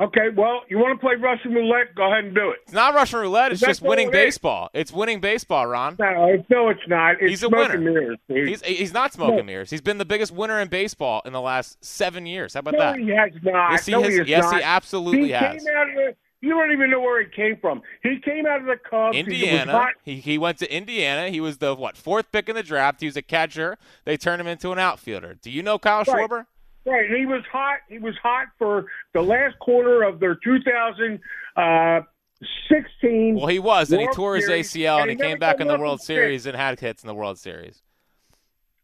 Okay, 0.00 0.30
well, 0.34 0.62
you 0.70 0.78
want 0.78 0.98
to 0.98 1.06
play 1.06 1.14
Russian 1.16 1.52
roulette? 1.52 1.94
Go 1.94 2.10
ahead 2.10 2.24
and 2.24 2.34
do 2.34 2.50
it. 2.50 2.60
It's 2.62 2.72
not 2.72 2.94
Russian 2.94 3.20
roulette. 3.20 3.52
It's 3.52 3.60
just 3.60 3.82
winning 3.82 4.08
it 4.08 4.12
baseball. 4.12 4.70
It's 4.72 4.90
winning 4.90 5.20
baseball, 5.20 5.66
Ron. 5.66 5.96
No, 5.98 6.42
no, 6.48 6.70
it's 6.70 6.80
not. 6.88 7.20
It's 7.20 7.30
he's 7.30 7.42
a 7.42 7.50
winner. 7.50 7.76
Mirrors, 7.76 8.18
he's 8.26 8.62
he's 8.62 8.92
not 8.94 9.12
smoking 9.12 9.36
no. 9.36 9.42
mirrors. 9.42 9.68
He's 9.68 9.82
been 9.82 9.98
the 9.98 10.06
biggest 10.06 10.32
winner 10.32 10.58
in 10.58 10.68
baseball 10.68 11.20
in 11.26 11.34
the 11.34 11.40
last 11.40 11.84
seven 11.84 12.24
years. 12.24 12.54
How 12.54 12.60
about 12.60 12.72
no, 12.72 12.78
that? 12.78 12.98
he 12.98 13.08
has 13.08 13.30
not. 13.42 13.72
Yes, 13.72 13.86
he, 13.86 13.92
no, 13.92 14.02
has, 14.02 14.14
he 14.14 14.22
yes, 14.22 14.50
he 14.50 14.62
absolutely 14.62 15.24
he 15.24 15.30
has. 15.32 15.62
Came 15.62 15.76
out 15.76 15.88
of 15.90 15.94
the, 15.94 16.16
you 16.40 16.48
don't 16.48 16.72
even 16.72 16.90
know 16.90 17.00
where 17.00 17.22
he 17.22 17.28
came 17.28 17.58
from. 17.60 17.82
He 18.02 18.18
came 18.24 18.46
out 18.46 18.60
of 18.60 18.66
the 18.66 18.76
Cubs. 18.76 19.14
Indiana. 19.14 19.88
He, 20.02 20.16
he 20.16 20.38
went 20.38 20.56
to 20.58 20.74
Indiana. 20.74 21.28
He 21.28 21.42
was 21.42 21.58
the 21.58 21.74
what 21.74 21.98
fourth 21.98 22.32
pick 22.32 22.48
in 22.48 22.54
the 22.54 22.62
draft. 22.62 23.00
He 23.00 23.06
was 23.06 23.18
a 23.18 23.22
catcher. 23.22 23.76
They 24.06 24.16
turned 24.16 24.40
him 24.40 24.46
into 24.46 24.72
an 24.72 24.78
outfielder. 24.78 25.34
Do 25.34 25.50
you 25.50 25.62
know 25.62 25.78
Kyle 25.78 26.04
right. 26.04 26.06
Schwarber? 26.06 26.46
Right. 26.86 27.10
He 27.10 27.26
was 27.26 27.42
hot. 27.50 27.78
He 27.88 27.98
was 27.98 28.14
hot 28.22 28.48
for 28.58 28.86
the 29.12 29.20
last 29.22 29.58
quarter 29.58 30.02
of 30.02 30.18
their 30.20 30.34
2016. 30.36 31.20
Uh, 31.56 33.38
well, 33.38 33.46
he 33.46 33.58
was, 33.58 33.92
and 33.92 34.00
he 34.00 34.08
tore 34.08 34.36
his 34.36 34.48
ACL, 34.48 35.02
and, 35.02 35.10
and 35.10 35.20
he, 35.20 35.26
came 35.26 35.38
back 35.38 35.60
in 35.60 35.68
the 35.68 35.78
World 35.78 36.00
Series 36.00 36.46
and 36.46 36.56
had 36.56 36.80
hits 36.80 37.02
in 37.02 37.06
the 37.06 37.14
World 37.14 37.38
Series. 37.38 37.82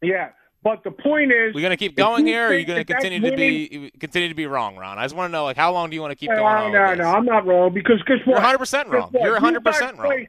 Yeah. 0.01 0.29
But 0.63 0.83
the 0.83 0.91
point 0.91 1.31
is, 1.31 1.53
we're 1.53 1.61
gonna 1.61 1.77
keep 1.77 1.95
going 1.95 2.25
here, 2.25 2.45
or 2.45 2.47
are 2.47 2.57
you 2.57 2.65
gonna 2.65 2.83
continue 2.83 3.19
to 3.21 3.35
be 3.37 3.91
continue 3.99 4.27
to 4.27 4.35
be 4.35 4.47
wrong, 4.47 4.75
Ron? 4.75 4.97
I 4.97 5.05
just 5.05 5.15
want 5.15 5.29
to 5.29 5.31
know, 5.31 5.43
like, 5.43 5.55
how 5.55 5.71
long 5.71 5.89
do 5.89 5.95
you 5.95 6.01
want 6.01 6.11
to 6.11 6.15
keep 6.15 6.29
no, 6.29 6.35
going 6.35 6.45
on? 6.45 6.71
No, 6.73 6.93
no, 6.95 7.03
I'm 7.05 7.25
not 7.25 7.45
wrong 7.45 7.73
because 7.73 8.01
guess 8.03 8.17
what? 8.25 8.27
You're 8.27 8.35
100 8.35 8.57
percent 8.57 8.89
wrong. 8.89 9.09
You're 9.13 9.33
100 9.33 9.63
percent 9.63 9.97
wrong. 9.97 10.25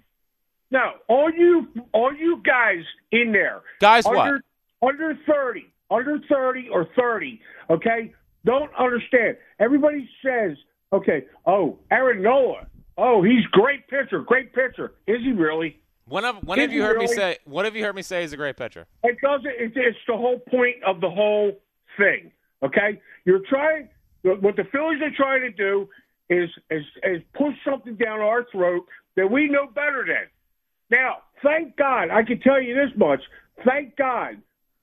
no, 0.70 0.92
all 1.09 1.31
you, 1.31 1.66
all 1.92 2.14
you 2.14 2.40
guys 2.44 2.85
in 3.11 3.33
there, 3.33 3.62
guys, 3.81 4.07
under, 4.07 4.42
what? 4.81 4.90
under 4.94 5.18
30, 5.26 5.66
under 5.90 6.18
30 6.29 6.68
or 6.68 6.88
30, 6.96 7.40
okay, 7.70 8.12
don't 8.44 8.70
understand. 8.79 9.37
Everybody 9.59 10.09
says, 10.24 10.57
okay, 10.92 11.27
oh, 11.46 11.79
Aaron 11.90 12.22
Nola, 12.22 12.66
oh, 12.96 13.22
he's 13.22 13.44
great 13.53 13.87
pitcher, 13.88 14.20
great 14.20 14.55
pitcher. 14.55 14.94
Is 15.07 15.18
he 15.22 15.33
really? 15.33 15.81
When 16.07 16.24
have 16.24 16.37
when 16.44 16.59
have 16.59 16.72
you 16.72 16.83
heard 16.83 16.98
me 16.98 17.07
say? 17.07 17.37
What 17.44 17.66
have 17.66 17.77
you 17.77 17.85
heard 17.85 17.94
me 17.94 18.03
say? 18.03 18.22
He's 18.22 18.33
a 18.33 18.37
great 18.37 18.57
pitcher. 18.57 18.87
It 19.05 19.18
doesn't. 19.22 19.53
It's, 19.59 19.74
it's 19.77 19.98
the 20.07 20.16
whole 20.16 20.38
point 20.38 20.83
of 20.87 21.03
the 21.03 21.11
whole 21.11 21.53
thing. 21.98 22.33
Okay, 22.62 23.01
you're 23.27 23.42
trying. 23.48 23.88
What 24.22 24.57
the 24.57 24.64
Phillies 24.72 25.01
are 25.03 25.14
trying 25.14 25.42
to 25.42 25.51
do 25.51 25.88
is 26.31 26.48
is, 26.70 26.83
is 27.05 27.22
push 27.35 27.55
something 27.64 27.96
down 27.96 28.20
our 28.20 28.46
throat 28.51 28.87
that 29.16 29.31
we 29.31 29.48
know 29.48 29.66
better 29.66 30.05
than. 30.07 30.29
Now, 30.90 31.18
thank 31.42 31.77
God, 31.77 32.09
I 32.11 32.22
can 32.22 32.40
tell 32.40 32.61
you 32.61 32.74
this 32.74 32.96
much. 32.96 33.20
Thank 33.66 33.96
God 33.96 34.40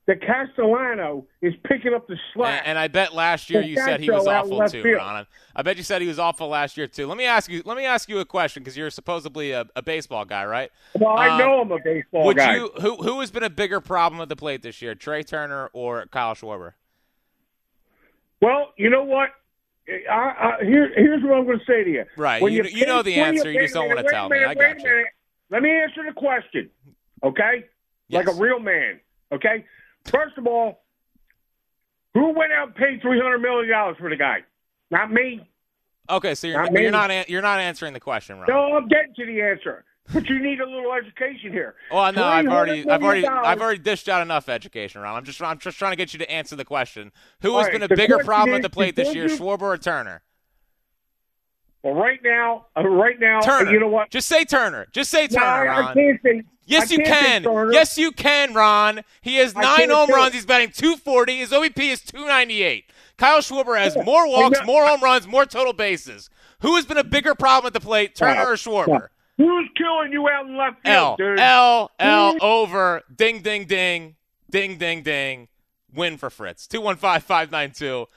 that 0.07 0.21
Castellano 0.21 1.25
is 1.41 1.53
picking 1.63 1.93
up 1.93 2.07
the 2.07 2.17
slack. 2.33 2.59
And, 2.59 2.69
and 2.69 2.79
I 2.79 2.87
bet 2.87 3.13
last 3.13 3.49
year 3.49 3.61
you 3.61 3.75
said 3.75 3.99
he 3.99 4.11
was 4.11 4.27
awful 4.27 4.59
too, 4.67 4.83
field. 4.83 4.97
Ron. 4.97 5.25
I 5.55 5.61
bet 5.63 5.77
you 5.77 5.83
said 5.83 6.01
he 6.01 6.07
was 6.07 6.19
awful 6.19 6.47
last 6.47 6.77
year 6.77 6.87
too. 6.87 7.07
Let 7.07 7.17
me 7.17 7.25
ask 7.25 7.49
you. 7.49 7.63
Let 7.65 7.75
me 7.75 7.85
ask 7.85 8.07
you 8.07 8.19
a 8.19 8.25
question 8.25 8.61
because 8.61 8.77
you're 8.77 8.91
supposedly 8.91 9.51
a, 9.51 9.65
a, 9.75 9.81
baseball 9.81 10.25
guy, 10.25 10.45
right? 10.45 10.71
Well, 10.93 11.17
I 11.17 11.29
um, 11.29 11.39
know 11.39 11.61
I'm 11.61 11.71
a 11.71 11.79
baseball 11.79 12.25
would 12.25 12.37
guy. 12.37 12.57
You, 12.57 12.71
who 12.81 12.97
who 12.97 13.19
has 13.19 13.31
been 13.31 13.43
a 13.43 13.49
bigger 13.49 13.81
problem 13.81 14.21
at 14.21 14.29
the 14.29 14.35
plate 14.35 14.61
this 14.61 14.81
year, 14.81 14.93
Trea 14.93 15.23
Turner 15.23 15.69
or 15.73 16.05
Kyle 16.07 16.35
Schwarber? 16.35 16.73
Well, 18.41 18.73
you 18.77 18.89
know 18.89 19.03
what? 19.03 19.29
I, 19.87 20.57
I, 20.59 20.63
here, 20.63 20.91
here's 20.95 21.23
what 21.23 21.33
I'm 21.33 21.45
going 21.45 21.59
to 21.59 21.65
say 21.65 21.83
to 21.83 21.89
you. 21.89 22.05
Right. 22.17 22.41
When 22.41 22.53
you, 22.53 22.63
you, 22.63 22.79
you 22.79 22.85
know 22.85 23.03
the 23.03 23.15
answer. 23.15 23.51
You, 23.51 23.61
just 23.61 23.73
don't 23.73 23.87
want 23.87 23.99
to 23.99 24.11
tell 24.11 24.29
minute, 24.29 24.47
me. 24.47 24.51
I 24.51 24.53
got 24.73 24.79
you. 24.79 24.89
Minute. 24.89 25.07
Let 25.51 25.61
me 25.61 25.69
answer 25.69 26.03
the 26.03 26.13
question, 26.13 26.69
okay? 27.23 27.65
Yes. 28.07 28.25
Like 28.25 28.35
a 28.35 28.39
real 28.39 28.59
man, 28.59 28.99
okay? 29.31 29.65
First 30.05 30.37
of 30.37 30.47
all, 30.47 30.83
who 32.13 32.31
went 32.31 32.51
out 32.51 32.67
and 32.67 32.75
paid 32.75 33.01
three 33.01 33.19
hundred 33.19 33.39
million 33.39 33.69
dollars 33.69 33.97
for 33.99 34.09
the 34.09 34.15
guy? 34.15 34.43
Not 34.91 35.11
me. 35.11 35.47
Okay, 36.09 36.35
so 36.35 36.47
you're 36.47 36.61
not 36.61 36.71
you're 36.71 36.91
not, 36.91 37.29
you're 37.29 37.41
not 37.41 37.59
answering 37.59 37.93
the 37.93 37.99
question, 37.99 38.37
right? 38.37 38.47
No, 38.47 38.75
I'm 38.75 38.87
getting 38.87 39.13
to 39.15 39.25
the 39.25 39.41
answer. 39.41 39.83
But 40.13 40.29
you 40.29 40.37
need 40.37 40.61
a 40.61 40.69
little 40.69 40.93
education 40.93 41.51
here. 41.51 41.73
Well, 41.91 42.13
no, 42.13 42.23
I've 42.23 42.45
already, 42.45 42.87
I've 42.87 43.01
already, 43.01 43.25
I've 43.25 43.59
already 43.59 43.79
dished 43.79 44.07
out 44.07 44.21
enough 44.21 44.47
education, 44.49 45.01
Ron. 45.01 45.15
I'm 45.15 45.23
just, 45.23 45.41
I'm 45.41 45.57
just 45.57 45.79
trying 45.79 45.93
to 45.93 45.95
get 45.95 46.13
you 46.13 46.19
to 46.19 46.31
answer 46.31 46.55
the 46.55 46.63
question. 46.63 47.11
Who 47.41 47.57
has 47.57 47.65
right, 47.65 47.73
been 47.73 47.81
a 47.81 47.87
bigger 47.87 48.19
problem 48.19 48.53
is, 48.53 48.57
at 48.57 48.61
the 48.61 48.69
plate 48.69 48.95
this 48.95 49.15
year, 49.15 49.27
you, 49.27 49.35
Schwarber 49.35 49.63
or 49.63 49.77
Turner? 49.79 50.21
Well, 51.85 51.93
right 51.93 52.19
now, 52.23 52.65
uh, 52.75 52.81
right 52.81 53.19
now, 53.19 53.41
Turner. 53.41 53.71
you 53.71 53.79
know 53.79 53.87
what? 53.87 54.09
Just 54.09 54.27
say 54.27 54.43
Turner. 54.43 54.87
Just 54.91 55.11
say 55.11 55.27
Turner, 55.27 55.65
no, 55.65 55.71
Ron. 55.71 55.85
I 55.89 55.93
can't 55.93 56.19
say. 56.23 56.41
Yes, 56.65 56.91
I 56.91 56.95
you 56.95 57.03
can. 57.03 57.43
Yes, 57.71 57.95
you 57.95 58.11
can, 58.11 58.55
Ron. 58.55 59.01
He 59.21 59.35
has 59.35 59.53
nine 59.53 59.91
home 59.91 60.09
runs. 60.09 60.33
He's 60.33 60.47
batting 60.47 60.71
240. 60.71 61.37
His 61.37 61.51
OBP 61.51 61.77
is 61.91 62.01
298. 62.01 62.85
Kyle 63.17 63.37
Schwarber 63.37 63.77
has 63.77 63.95
more 64.03 64.27
walks, 64.27 64.59
more 64.65 64.87
home 64.87 65.03
runs, 65.03 65.27
more 65.27 65.45
total 65.45 65.73
bases. 65.73 66.31
Who 66.61 66.75
has 66.75 66.87
been 66.87 66.97
a 66.97 67.03
bigger 67.03 67.35
problem 67.35 67.67
at 67.67 67.73
the 67.73 67.79
plate, 67.79 68.15
Turner 68.15 68.47
or 68.47 68.55
Schwarber? 68.55 69.09
Who's 69.37 69.69
killing 69.77 70.11
you 70.11 70.27
out 70.27 70.47
in 70.47 70.57
left 70.57 70.81
field, 70.83 70.95
L, 70.95 71.15
dude? 71.17 71.39
L, 71.39 71.91
L, 71.99 72.35
over. 72.41 73.03
Ding, 73.15 73.43
ding, 73.43 73.65
ding. 73.65 74.15
Ding, 74.49 74.79
ding, 74.79 75.03
ding. 75.03 75.49
Win 75.93 76.17
for 76.17 76.31
Fritz. 76.31 76.65
215 76.65 77.21
592 77.21 78.07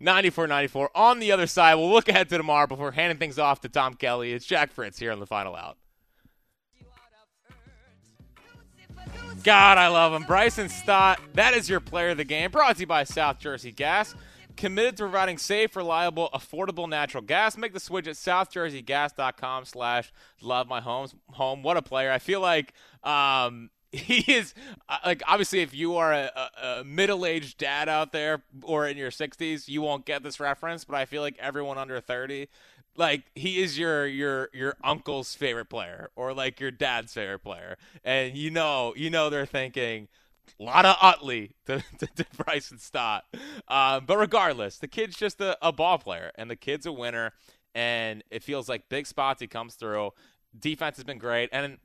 9494. 0.00 0.90
On 0.94 1.18
the 1.18 1.32
other 1.32 1.46
side, 1.46 1.74
we'll 1.76 1.90
look 1.90 2.08
ahead 2.08 2.28
to 2.28 2.36
tomorrow 2.36 2.66
before 2.66 2.92
handing 2.92 3.18
things 3.18 3.38
off 3.38 3.60
to 3.62 3.68
Tom 3.68 3.94
Kelly. 3.94 4.32
It's 4.32 4.44
Jack 4.44 4.72
Fritz 4.72 4.98
here 4.98 5.12
on 5.12 5.20
the 5.20 5.26
final 5.26 5.56
out. 5.56 5.78
God, 9.42 9.78
I 9.78 9.88
love 9.88 10.12
him. 10.12 10.24
Bryson 10.24 10.68
Stott, 10.68 11.20
that 11.34 11.54
is 11.54 11.68
your 11.68 11.78
player 11.78 12.10
of 12.10 12.16
the 12.16 12.24
game. 12.24 12.50
Brought 12.50 12.74
to 12.76 12.80
you 12.80 12.86
by 12.86 13.04
South 13.04 13.38
Jersey 13.38 13.70
Gas. 13.70 14.14
Committed 14.56 14.96
to 14.96 15.04
providing 15.04 15.38
safe, 15.38 15.76
reliable, 15.76 16.30
affordable 16.34 16.88
natural 16.88 17.22
gas. 17.22 17.56
Make 17.56 17.72
the 17.72 17.78
switch 17.78 18.08
at 18.08 18.16
southjerseygas.com 18.16 19.66
slash 19.66 20.12
love 20.40 20.66
my 20.66 20.80
homes 20.80 21.14
home. 21.28 21.62
What 21.62 21.76
a 21.76 21.82
player. 21.82 22.10
I 22.10 22.18
feel 22.18 22.40
like 22.40 22.72
um, 23.04 23.70
he 23.96 24.32
is 24.32 24.54
uh, 24.88 24.98
like 25.04 25.22
obviously 25.26 25.60
if 25.60 25.74
you 25.74 25.96
are 25.96 26.12
a, 26.12 26.50
a, 26.62 26.84
middle-aged 26.84 27.58
dad 27.58 27.88
out 27.88 28.12
there 28.12 28.42
or 28.62 28.86
in 28.86 28.96
your 28.96 29.10
60s 29.10 29.68
you 29.68 29.82
won't 29.82 30.04
get 30.04 30.22
this 30.22 30.38
reference 30.40 30.84
but 30.84 30.96
i 30.96 31.04
feel 31.04 31.22
like 31.22 31.36
everyone 31.38 31.78
under 31.78 32.00
30 32.00 32.48
like 32.96 33.24
he 33.34 33.62
is 33.62 33.78
your 33.78 34.06
your 34.06 34.48
your 34.52 34.76
uncle's 34.82 35.34
favorite 35.34 35.68
player 35.68 36.10
or 36.16 36.32
like 36.32 36.60
your 36.60 36.70
dad's 36.70 37.12
favorite 37.12 37.40
player 37.40 37.76
and 38.04 38.36
you 38.36 38.50
know 38.50 38.92
you 38.96 39.10
know 39.10 39.30
they're 39.30 39.46
thinking 39.46 40.08
a 40.60 40.62
lot 40.62 40.86
of 40.86 40.96
Utley 41.02 41.52
to, 41.66 41.82
to, 41.98 42.06
to 42.06 42.24
Bryson 42.36 42.78
Stott. 42.78 43.24
Um, 43.68 44.04
but 44.06 44.16
regardless, 44.16 44.78
the 44.78 44.88
kid's 44.88 45.16
just 45.16 45.40
a, 45.40 45.56
a 45.60 45.72
ball 45.72 45.98
player, 45.98 46.30
and 46.36 46.50
the 46.50 46.56
kid's 46.56 46.86
a 46.86 46.92
winner. 46.92 47.32
And 47.74 48.24
it 48.30 48.42
feels 48.42 48.68
like 48.68 48.88
big 48.88 49.06
spots 49.06 49.40
he 49.40 49.46
comes 49.46 49.74
through. 49.74 50.12
Defense 50.58 50.96
has 50.96 51.04
been 51.04 51.18
great, 51.18 51.50
and 51.52 51.78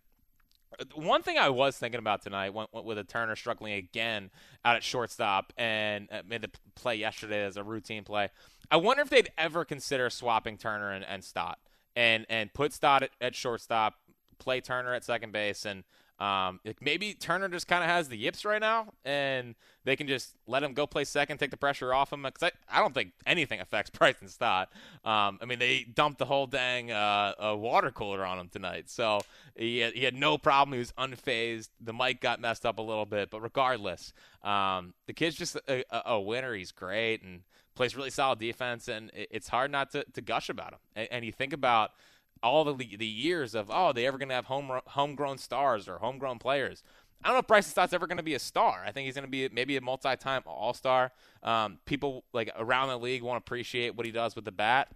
one 0.95 1.21
thing 1.21 1.37
I 1.37 1.49
was 1.49 1.77
thinking 1.77 1.99
about 1.99 2.21
tonight, 2.21 2.53
went 2.53 2.69
with 2.73 2.97
a 2.97 3.03
Turner 3.03 3.35
struggling 3.35 3.73
again 3.73 4.31
out 4.63 4.75
at 4.75 4.83
shortstop 4.83 5.53
and 5.57 6.07
uh, 6.11 6.21
made 6.27 6.41
the 6.41 6.51
play 6.75 6.95
yesterday 6.95 7.43
as 7.43 7.57
a 7.57 7.63
routine 7.63 8.03
play. 8.03 8.29
I 8.69 8.77
wonder 8.77 9.01
if 9.01 9.09
they'd 9.09 9.31
ever 9.37 9.65
consider 9.65 10.09
swapping 10.09 10.57
Turner 10.57 10.91
and, 10.91 11.05
and 11.05 11.23
Stott 11.23 11.59
and 11.95 12.25
and 12.29 12.53
put 12.53 12.73
Stott 12.73 13.03
at, 13.03 13.11
at 13.19 13.35
shortstop, 13.35 13.95
play 14.39 14.61
Turner 14.61 14.93
at 14.93 15.03
second 15.03 15.31
base, 15.31 15.65
and 15.65 15.83
um, 16.21 16.59
maybe 16.81 17.15
Turner 17.15 17.47
just 17.47 17.67
kind 17.67 17.83
of 17.83 17.89
has 17.89 18.07
the 18.07 18.15
yips 18.15 18.45
right 18.45 18.61
now, 18.61 18.93
and 19.03 19.55
they 19.85 19.95
can 19.95 20.07
just 20.07 20.35
let 20.45 20.61
him 20.61 20.73
go 20.75 20.85
play 20.85 21.03
second, 21.03 21.39
take 21.39 21.49
the 21.49 21.57
pressure 21.57 21.95
off 21.95 22.13
him. 22.13 22.21
Because 22.21 22.51
I, 22.69 22.77
I 22.77 22.79
don't 22.79 22.93
think 22.93 23.13
anything 23.25 23.59
affects 23.59 23.89
Bryson 23.97 24.27
Stott. 24.27 24.69
Um, 25.03 25.39
I 25.41 25.45
mean, 25.47 25.57
they 25.57 25.83
dumped 25.83 26.19
the 26.19 26.25
whole 26.25 26.45
dang 26.45 26.91
uh, 26.91 27.33
water 27.57 27.89
cooler 27.89 28.23
on 28.23 28.37
him 28.37 28.49
tonight, 28.49 28.87
so 28.87 29.21
he 29.55 29.79
had, 29.79 29.93
he 29.93 30.03
had 30.03 30.13
no 30.13 30.37
problem. 30.37 30.73
He 30.73 30.79
was 30.79 30.91
unfazed. 30.91 31.69
The 31.79 31.93
mic 31.93 32.21
got 32.21 32.39
messed 32.39 32.67
up 32.67 32.77
a 32.77 32.83
little 32.83 33.07
bit, 33.07 33.31
but 33.31 33.41
regardless, 33.41 34.13
um, 34.43 34.93
the 35.07 35.13
kid's 35.13 35.35
just 35.35 35.55
a, 35.67 35.83
a, 35.89 36.13
a 36.13 36.21
winner. 36.21 36.53
He's 36.53 36.71
great 36.71 37.23
and 37.23 37.41
plays 37.73 37.95
really 37.95 38.11
solid 38.11 38.37
defense, 38.37 38.87
and 38.87 39.09
it's 39.15 39.47
hard 39.47 39.71
not 39.71 39.91
to, 39.93 40.03
to 40.13 40.21
gush 40.21 40.49
about 40.49 40.73
him. 40.73 40.79
And, 40.95 41.07
and 41.09 41.25
you 41.25 41.31
think 41.31 41.51
about 41.51 41.91
all 42.43 42.63
the 42.63 42.73
the 42.73 43.05
years 43.05 43.55
of 43.55 43.69
oh, 43.71 43.93
they 43.93 44.05
ever 44.05 44.17
going 44.17 44.29
to 44.29 44.35
have 44.35 44.45
home 44.45 44.79
homegrown 44.87 45.37
stars 45.37 45.87
or 45.87 45.97
homegrown 45.99 46.39
players. 46.39 46.83
I 47.23 47.27
don't 47.27 47.35
know 47.35 47.39
if 47.41 47.47
Bryson 47.47 47.69
Stott's 47.69 47.93
ever 47.93 48.07
going 48.07 48.17
to 48.17 48.23
be 48.23 48.33
a 48.33 48.39
star. 48.39 48.83
I 48.85 48.91
think 48.91 49.05
he's 49.05 49.13
going 49.13 49.25
to 49.25 49.29
be 49.29 49.47
maybe 49.49 49.77
a 49.77 49.81
multi-time 49.81 50.41
All-Star. 50.47 51.11
Um, 51.43 51.77
people 51.85 52.23
like 52.33 52.51
around 52.57 52.87
the 52.87 52.97
league 52.97 53.21
won't 53.21 53.37
appreciate 53.37 53.95
what 53.95 54.07
he 54.07 54.11
does 54.11 54.35
with 54.35 54.43
the 54.43 54.51
bat 54.51 54.87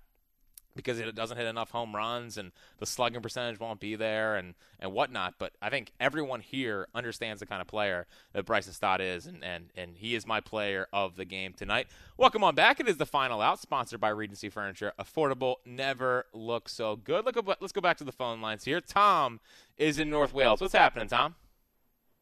because 0.75 0.99
it 0.99 1.15
doesn't 1.15 1.37
hit 1.37 1.45
enough 1.47 1.71
home 1.71 1.95
runs 1.95 2.37
and 2.37 2.51
the 2.79 2.85
slugging 2.85 3.21
percentage 3.21 3.59
won't 3.59 3.79
be 3.79 3.95
there 3.95 4.35
and, 4.35 4.55
and 4.79 4.91
whatnot. 4.91 5.35
But 5.37 5.53
I 5.61 5.69
think 5.69 5.91
everyone 5.99 6.41
here 6.41 6.87
understands 6.93 7.39
the 7.39 7.45
kind 7.45 7.61
of 7.61 7.67
player 7.67 8.07
that 8.33 8.45
Bryson 8.45 8.73
Stott 8.73 9.01
is, 9.01 9.25
and, 9.25 9.43
and, 9.43 9.71
and 9.75 9.95
he 9.97 10.15
is 10.15 10.27
my 10.27 10.41
player 10.41 10.87
of 10.91 11.15
the 11.15 11.25
game 11.25 11.53
tonight. 11.53 11.87
Welcome 12.17 12.43
on 12.43 12.55
back. 12.55 12.79
It 12.79 12.87
is 12.87 12.97
the 12.97 13.05
final 13.05 13.41
out, 13.41 13.59
sponsored 13.59 13.99
by 13.99 14.09
Regency 14.09 14.49
Furniture. 14.49 14.91
Affordable, 14.99 15.55
never 15.65 16.25
looks 16.33 16.73
so 16.73 16.95
good. 16.95 17.25
Look, 17.25 17.37
let's 17.61 17.73
go 17.73 17.81
back 17.81 17.97
to 17.97 18.03
the 18.03 18.11
phone 18.11 18.41
lines 18.41 18.65
here. 18.65 18.81
Tom 18.81 19.39
is 19.77 19.99
in 19.99 20.09
North 20.09 20.33
Wales. 20.33 20.61
What's 20.61 20.73
happening, 20.73 21.07
Tom? 21.07 21.35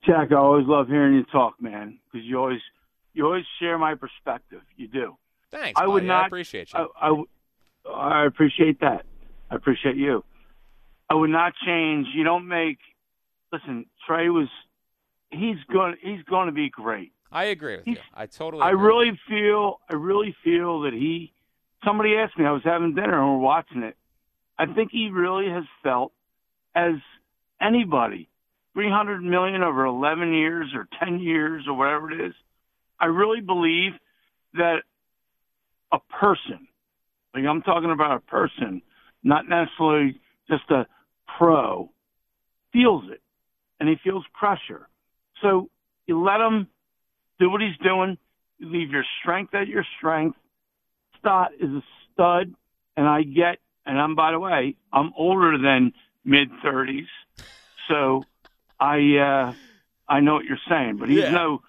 Jack, 0.05 0.31
I 0.31 0.35
always 0.35 0.67
love 0.67 0.87
hearing 0.87 1.15
you 1.15 1.23
talk, 1.31 1.55
man, 1.61 1.97
because 2.11 2.25
you 2.25 2.37
always 2.37 2.59
you 3.13 3.25
always 3.25 3.45
share 3.59 3.77
my 3.77 3.95
perspective. 3.95 4.61
You 4.75 4.87
do. 4.87 5.17
Thanks. 5.49 5.79
I 5.79 5.87
would 5.87 6.03
not 6.03 6.23
I 6.23 6.27
appreciate 6.27 6.73
you. 6.73 6.89
I, 6.99 7.09
I, 7.09 7.23
I 7.91 8.25
appreciate 8.25 8.79
that. 8.81 9.05
I 9.49 9.55
appreciate 9.55 9.95
you. 9.95 10.23
I 11.09 11.15
would 11.15 11.29
not 11.29 11.53
change. 11.65 12.07
You 12.13 12.23
don't 12.23 12.47
make. 12.47 12.77
Listen, 13.51 13.85
Trea 14.07 14.29
was. 14.29 14.47
He's 15.29 15.57
going. 15.71 15.95
He's 16.01 16.23
going 16.23 16.47
to 16.47 16.53
be 16.53 16.69
great. 16.69 17.11
I 17.31 17.45
agree 17.45 17.77
with 17.77 17.85
he's, 17.85 17.97
you. 17.97 18.03
I 18.13 18.25
totally. 18.27 18.63
I 18.63 18.71
really 18.71 19.19
feel. 19.27 19.79
I 19.89 19.95
really 19.95 20.35
feel 20.43 20.81
that 20.81 20.93
he. 20.93 21.33
Somebody 21.83 22.15
asked 22.15 22.37
me. 22.37 22.45
I 22.45 22.51
was 22.51 22.63
having 22.63 22.95
dinner 22.95 23.21
and 23.21 23.33
we're 23.33 23.45
watching 23.45 23.83
it. 23.83 23.97
I 24.57 24.67
think 24.67 24.91
he 24.91 25.09
really 25.09 25.49
has 25.49 25.65
felt, 25.81 26.13
as 26.75 26.93
anybody, 27.59 28.29
three 28.73 28.89
hundred 28.89 29.21
million 29.23 29.63
over 29.63 29.85
eleven 29.85 30.33
years 30.33 30.71
or 30.73 30.87
ten 30.99 31.19
years 31.19 31.65
or 31.67 31.73
whatever 31.73 32.11
it 32.11 32.21
is. 32.27 32.33
I 32.99 33.07
really 33.07 33.41
believe 33.41 33.93
that 34.53 34.83
a 35.91 35.99
person 35.99 36.67
like 37.33 37.45
I'm 37.45 37.61
talking 37.61 37.91
about 37.91 38.17
a 38.17 38.19
person, 38.19 38.81
not 39.23 39.47
necessarily 39.47 40.19
just 40.49 40.69
a 40.69 40.85
pro, 41.37 41.89
feels 42.71 43.03
it 43.11 43.21
and 43.79 43.89
he 43.89 43.95
feels 44.03 44.23
pressure. 44.33 44.87
So 45.41 45.69
you 46.05 46.21
let 46.23 46.39
him 46.39 46.67
do 47.39 47.49
what 47.49 47.61
he's 47.61 47.77
doing. 47.83 48.17
You 48.57 48.69
leave 48.71 48.91
your 48.91 49.05
strength 49.21 49.53
at 49.53 49.67
your 49.67 49.85
strength. 49.97 50.37
Stott 51.19 51.51
is 51.59 51.69
a 51.69 51.83
stud, 52.13 52.53
and 52.95 53.07
I 53.07 53.23
get, 53.23 53.57
and 53.85 53.99
I'm 53.99 54.15
by 54.15 54.31
the 54.31 54.39
way, 54.39 54.75
I'm 54.91 55.11
older 55.17 55.57
than 55.57 55.93
mid 56.23 56.49
30s, 56.63 57.07
so 57.89 58.23
I 58.79 58.97
uh, 59.17 59.53
I 60.07 60.19
know 60.19 60.35
what 60.35 60.45
you're 60.45 60.57
saying, 60.69 60.97
but 60.97 61.09
he's 61.09 61.19
yeah. 61.19 61.31
no 61.31 61.61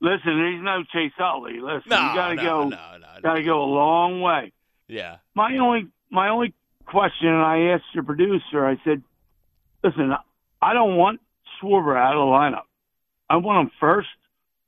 Listen, 0.00 0.52
he's 0.54 0.62
no 0.62 0.84
Chase 0.92 1.12
Utley. 1.18 1.54
Listen, 1.60 1.88
No, 1.90 1.96
you 1.96 2.14
got 2.14 2.28
to 2.28 2.34
no, 2.36 2.42
go. 2.42 2.68
no, 2.68 2.76
no, 2.92 2.98
no. 3.16 3.20
Got 3.20 3.34
to 3.34 3.42
go 3.42 3.62
a 3.64 3.70
long 3.72 4.20
way. 4.20 4.52
Yeah. 4.88 5.16
My 5.34 5.56
only 5.58 5.88
my 6.10 6.30
only 6.30 6.54
question, 6.86 7.28
and 7.28 7.42
I 7.42 7.74
asked 7.74 7.94
your 7.94 8.04
producer, 8.04 8.66
I 8.66 8.80
said, 8.84 9.02
"Listen, 9.84 10.14
I 10.60 10.72
don't 10.72 10.96
want 10.96 11.20
Schwarber 11.60 11.96
out 11.96 12.14
of 12.14 12.20
the 12.20 12.56
lineup. 12.56 12.64
I 13.28 13.36
want 13.36 13.66
him 13.66 13.72
first, 13.78 14.08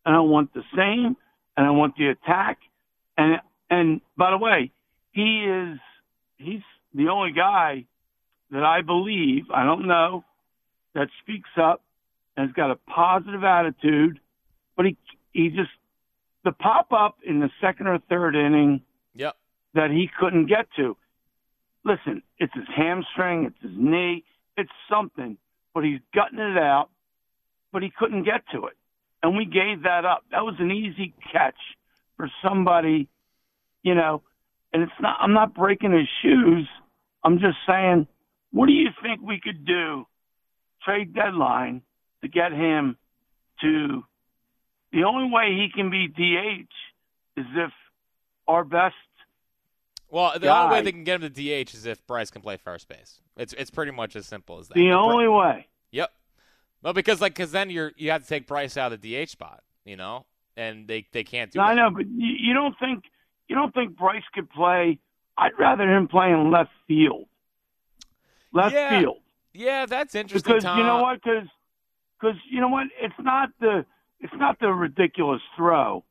and 0.04 0.14
I 0.14 0.20
want 0.20 0.52
the 0.52 0.62
same, 0.76 1.16
and 1.56 1.66
I 1.66 1.70
want 1.70 1.96
the 1.96 2.08
attack. 2.08 2.58
And 3.16 3.40
and 3.70 4.00
by 4.16 4.30
the 4.30 4.38
way, 4.38 4.70
he 5.12 5.44
is 5.44 5.78
he's 6.36 6.62
the 6.94 7.08
only 7.08 7.32
guy 7.32 7.86
that 8.50 8.64
I 8.64 8.82
believe 8.82 9.44
I 9.52 9.64
don't 9.64 9.86
know 9.86 10.24
that 10.94 11.08
speaks 11.22 11.50
up 11.56 11.82
and 12.36 12.48
has 12.48 12.54
got 12.54 12.70
a 12.70 12.76
positive 12.76 13.44
attitude, 13.44 14.20
but 14.76 14.86
he 14.86 14.96
he 15.32 15.48
just 15.48 15.70
the 16.44 16.52
pop 16.52 16.92
up 16.92 17.18
in 17.24 17.40
the 17.40 17.50
second 17.60 17.86
or 17.86 17.98
third 18.08 18.34
inning 18.36 18.82
Yep. 19.14 19.36
That 19.74 19.90
he 19.90 20.08
couldn't 20.18 20.46
get 20.46 20.66
to. 20.76 20.96
Listen, 21.84 22.22
it's 22.38 22.52
his 22.54 22.66
hamstring, 22.74 23.44
it's 23.46 23.62
his 23.62 23.72
knee, 23.74 24.24
it's 24.56 24.70
something, 24.90 25.36
but 25.74 25.84
he's 25.84 26.00
gutting 26.14 26.38
it 26.38 26.58
out, 26.58 26.88
but 27.72 27.82
he 27.82 27.90
couldn't 27.96 28.24
get 28.24 28.42
to 28.52 28.66
it. 28.66 28.76
And 29.22 29.36
we 29.36 29.44
gave 29.44 29.82
that 29.84 30.04
up. 30.04 30.24
That 30.30 30.44
was 30.44 30.56
an 30.58 30.70
easy 30.70 31.14
catch 31.32 31.58
for 32.16 32.30
somebody, 32.42 33.08
you 33.82 33.94
know, 33.94 34.22
and 34.72 34.82
it's 34.82 34.92
not 35.00 35.18
I'm 35.20 35.32
not 35.32 35.54
breaking 35.54 35.92
his 35.92 36.08
shoes. 36.22 36.68
I'm 37.24 37.38
just 37.38 37.58
saying, 37.66 38.06
what 38.50 38.66
do 38.66 38.72
you 38.72 38.88
think 39.02 39.20
we 39.22 39.40
could 39.42 39.64
do 39.64 40.06
trade 40.82 41.14
deadline 41.14 41.82
to 42.22 42.28
get 42.28 42.52
him 42.52 42.96
to 43.60 44.02
the 44.92 45.04
only 45.04 45.30
way 45.30 45.50
he 45.50 45.68
can 45.74 45.90
be 45.90 46.08
DH 46.08 47.40
is 47.40 47.46
if 47.54 47.70
our 48.48 48.64
best 48.64 48.94
Well, 50.10 50.38
the 50.38 50.48
only 50.48 50.72
way 50.76 50.82
they 50.82 50.92
can 50.92 51.04
get 51.04 51.22
him 51.22 51.30
to 51.32 51.64
DH 51.64 51.74
is 51.74 51.86
if 51.86 52.04
Bryce 52.06 52.30
can 52.30 52.42
play 52.42 52.56
first 52.56 52.88
base. 52.88 53.20
It's 53.36 53.52
it's 53.54 53.70
pretty 53.70 53.92
much 53.92 54.16
as 54.16 54.26
simple 54.26 54.58
as 54.58 54.68
that. 54.68 54.74
the 54.74 54.90
only 54.92 55.28
way. 55.28 55.66
Yep. 55.92 56.10
Well, 56.82 56.92
because 56.92 57.20
like 57.20 57.34
because 57.34 57.52
then 57.52 57.70
you're 57.70 57.92
you 57.96 58.10
have 58.10 58.22
to 58.22 58.28
take 58.28 58.46
Bryce 58.46 58.76
out 58.76 58.92
of 58.92 59.00
the 59.00 59.24
DH 59.24 59.30
spot, 59.30 59.62
you 59.84 59.96
know, 59.96 60.26
and 60.56 60.88
they 60.88 61.06
they 61.12 61.24
can't 61.24 61.50
do. 61.52 61.60
I 61.60 61.74
know, 61.74 61.90
but 61.90 62.06
you, 62.06 62.34
you 62.38 62.54
don't 62.54 62.74
think 62.78 63.04
you 63.48 63.54
don't 63.56 63.72
think 63.74 63.96
Bryce 63.96 64.22
could 64.34 64.50
play? 64.50 64.98
I'd 65.38 65.52
rather 65.58 65.84
him 65.90 66.08
play 66.08 66.30
in 66.30 66.50
left 66.50 66.70
field. 66.88 67.26
Left 68.52 68.74
Yeah, 68.74 69.00
field, 69.00 69.18
Yeah, 69.52 69.86
that's 69.86 70.14
interesting. 70.14 70.52
because 70.54 70.64
Tom. 70.64 70.78
you 70.78 70.84
know 70.84 71.02
what? 71.02 71.22
Because 71.22 71.48
Because 72.20 72.36
you 72.50 72.60
know 72.60 72.68
what? 72.68 72.88
It's 73.00 73.14
not 73.20 73.50
the 73.60 73.84
it's 74.20 74.34
not 74.36 74.58
the 74.58 74.68
ridiculous 74.72 75.40
throw. 75.56 76.04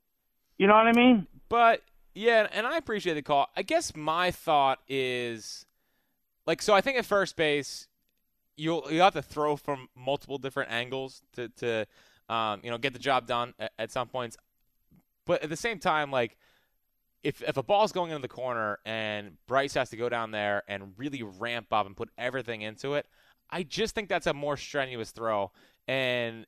You 0.58 0.68
know 0.68 0.74
what 0.76 0.88
I 0.88 0.94
mean? 0.94 1.28
But 1.48 1.84
yeah, 2.14 2.48
and 2.52 2.66
I 2.66 2.78
appreciate 2.78 3.14
the 3.14 3.22
call. 3.22 3.48
I 3.56 3.62
guess 3.62 3.96
my 3.96 4.32
thought 4.32 4.80
is 4.88 5.66
like 6.46 6.62
so 6.62 6.74
I 6.74 6.82
think 6.82 6.98
at 6.98 7.06
first 7.06 7.36
base 7.36 7.88
you'll 8.58 8.88
you 8.92 9.02
have 9.02 9.14
to 9.14 9.22
throw 9.22 9.56
from 9.56 9.88
multiple 9.96 10.38
different 10.38 10.72
angles 10.72 11.22
to 11.34 11.50
to 11.50 11.86
um, 12.28 12.62
you 12.64 12.70
know 12.72 12.78
get 12.78 12.94
the 12.94 13.00
job 13.00 13.28
done 13.28 13.54
at, 13.60 13.72
at 13.78 13.92
some 13.92 14.08
points. 14.08 14.38
But 15.26 15.44
at 15.44 15.50
the 15.50 15.56
same 15.56 15.80
time 15.80 16.12
like 16.12 16.38
if 17.24 17.42
if 17.42 17.58
a 17.58 17.64
ball's 17.64 17.92
going 17.92 18.12
into 18.12 18.22
the 18.22 18.28
corner 18.28 18.80
and 18.86 19.38
Bryce 19.48 19.74
has 19.76 19.90
to 19.92 19.98
go 19.98 20.10
down 20.10 20.32
there 20.32 20.64
and 20.68 20.94
really 20.98 21.24
ramp 21.24 21.68
up 21.72 21.86
and 21.86 21.96
put 21.96 22.10
everything 22.18 22.62
into 22.62 22.96
it, 22.96 23.06
I 23.50 23.64
just 23.64 23.96
think 23.96 24.10
that's 24.10 24.28
a 24.28 24.34
more 24.34 24.58
strenuous 24.58 25.12
throw. 25.12 25.52
And 25.90 26.46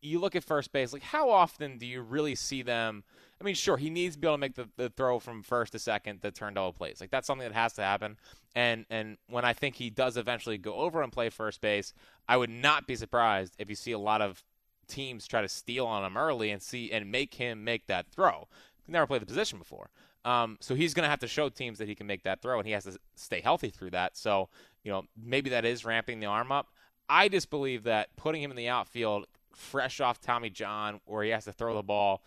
you 0.00 0.20
look 0.20 0.34
at 0.34 0.42
first 0.42 0.72
base, 0.72 0.94
like 0.94 1.02
how 1.02 1.28
often 1.28 1.76
do 1.76 1.84
you 1.84 2.00
really 2.00 2.34
see 2.34 2.62
them? 2.62 3.04
I 3.38 3.44
mean, 3.44 3.54
sure, 3.54 3.76
he 3.76 3.90
needs 3.90 4.14
to 4.14 4.20
be 4.20 4.26
able 4.26 4.36
to 4.36 4.40
make 4.40 4.54
the, 4.54 4.70
the 4.78 4.88
throw 4.88 5.18
from 5.18 5.42
first 5.42 5.72
to 5.72 5.78
second 5.78 6.22
to 6.22 6.30
turn 6.30 6.54
double 6.54 6.72
plays. 6.72 6.98
Like 6.98 7.10
that's 7.10 7.26
something 7.26 7.46
that 7.46 7.54
has 7.54 7.74
to 7.74 7.82
happen. 7.82 8.16
And 8.54 8.86
and 8.88 9.18
when 9.28 9.44
I 9.44 9.52
think 9.52 9.74
he 9.74 9.90
does 9.90 10.16
eventually 10.16 10.56
go 10.56 10.76
over 10.76 11.02
and 11.02 11.12
play 11.12 11.28
first 11.28 11.60
base, 11.60 11.92
I 12.26 12.38
would 12.38 12.48
not 12.48 12.86
be 12.86 12.96
surprised 12.96 13.54
if 13.58 13.68
you 13.68 13.76
see 13.76 13.92
a 13.92 13.98
lot 13.98 14.22
of 14.22 14.42
teams 14.88 15.26
try 15.26 15.42
to 15.42 15.48
steal 15.48 15.84
on 15.84 16.02
him 16.02 16.16
early 16.16 16.50
and 16.50 16.62
see 16.62 16.90
and 16.90 17.12
make 17.12 17.34
him 17.34 17.62
make 17.62 17.86
that 17.88 18.06
throw. 18.08 18.48
He's 18.78 18.88
never 18.88 19.06
played 19.06 19.20
the 19.20 19.26
position 19.26 19.58
before. 19.58 19.90
Um, 20.24 20.56
so 20.58 20.74
he's 20.74 20.94
going 20.94 21.04
to 21.04 21.10
have 21.10 21.20
to 21.20 21.28
show 21.28 21.50
teams 21.50 21.76
that 21.78 21.88
he 21.88 21.94
can 21.94 22.06
make 22.06 22.22
that 22.22 22.40
throw, 22.40 22.58
and 22.58 22.66
he 22.66 22.72
has 22.72 22.84
to 22.84 22.98
stay 23.14 23.42
healthy 23.42 23.68
through 23.68 23.90
that. 23.90 24.16
So, 24.16 24.48
you 24.84 24.90
know, 24.90 25.04
maybe 25.22 25.50
that 25.50 25.66
is 25.66 25.84
ramping 25.84 26.20
the 26.20 26.26
arm 26.26 26.50
up. 26.50 26.68
I 27.10 27.28
just 27.28 27.50
believe 27.50 27.82
that 27.82 28.14
putting 28.16 28.40
him 28.40 28.52
in 28.52 28.56
the 28.56 28.68
outfield, 28.68 29.26
fresh 29.52 30.00
off 30.00 30.20
Tommy 30.20 30.48
John, 30.48 31.00
where 31.06 31.24
he 31.24 31.30
has 31.30 31.44
to 31.46 31.52
throw 31.52 31.74
the 31.74 31.82
ball, 31.82 32.22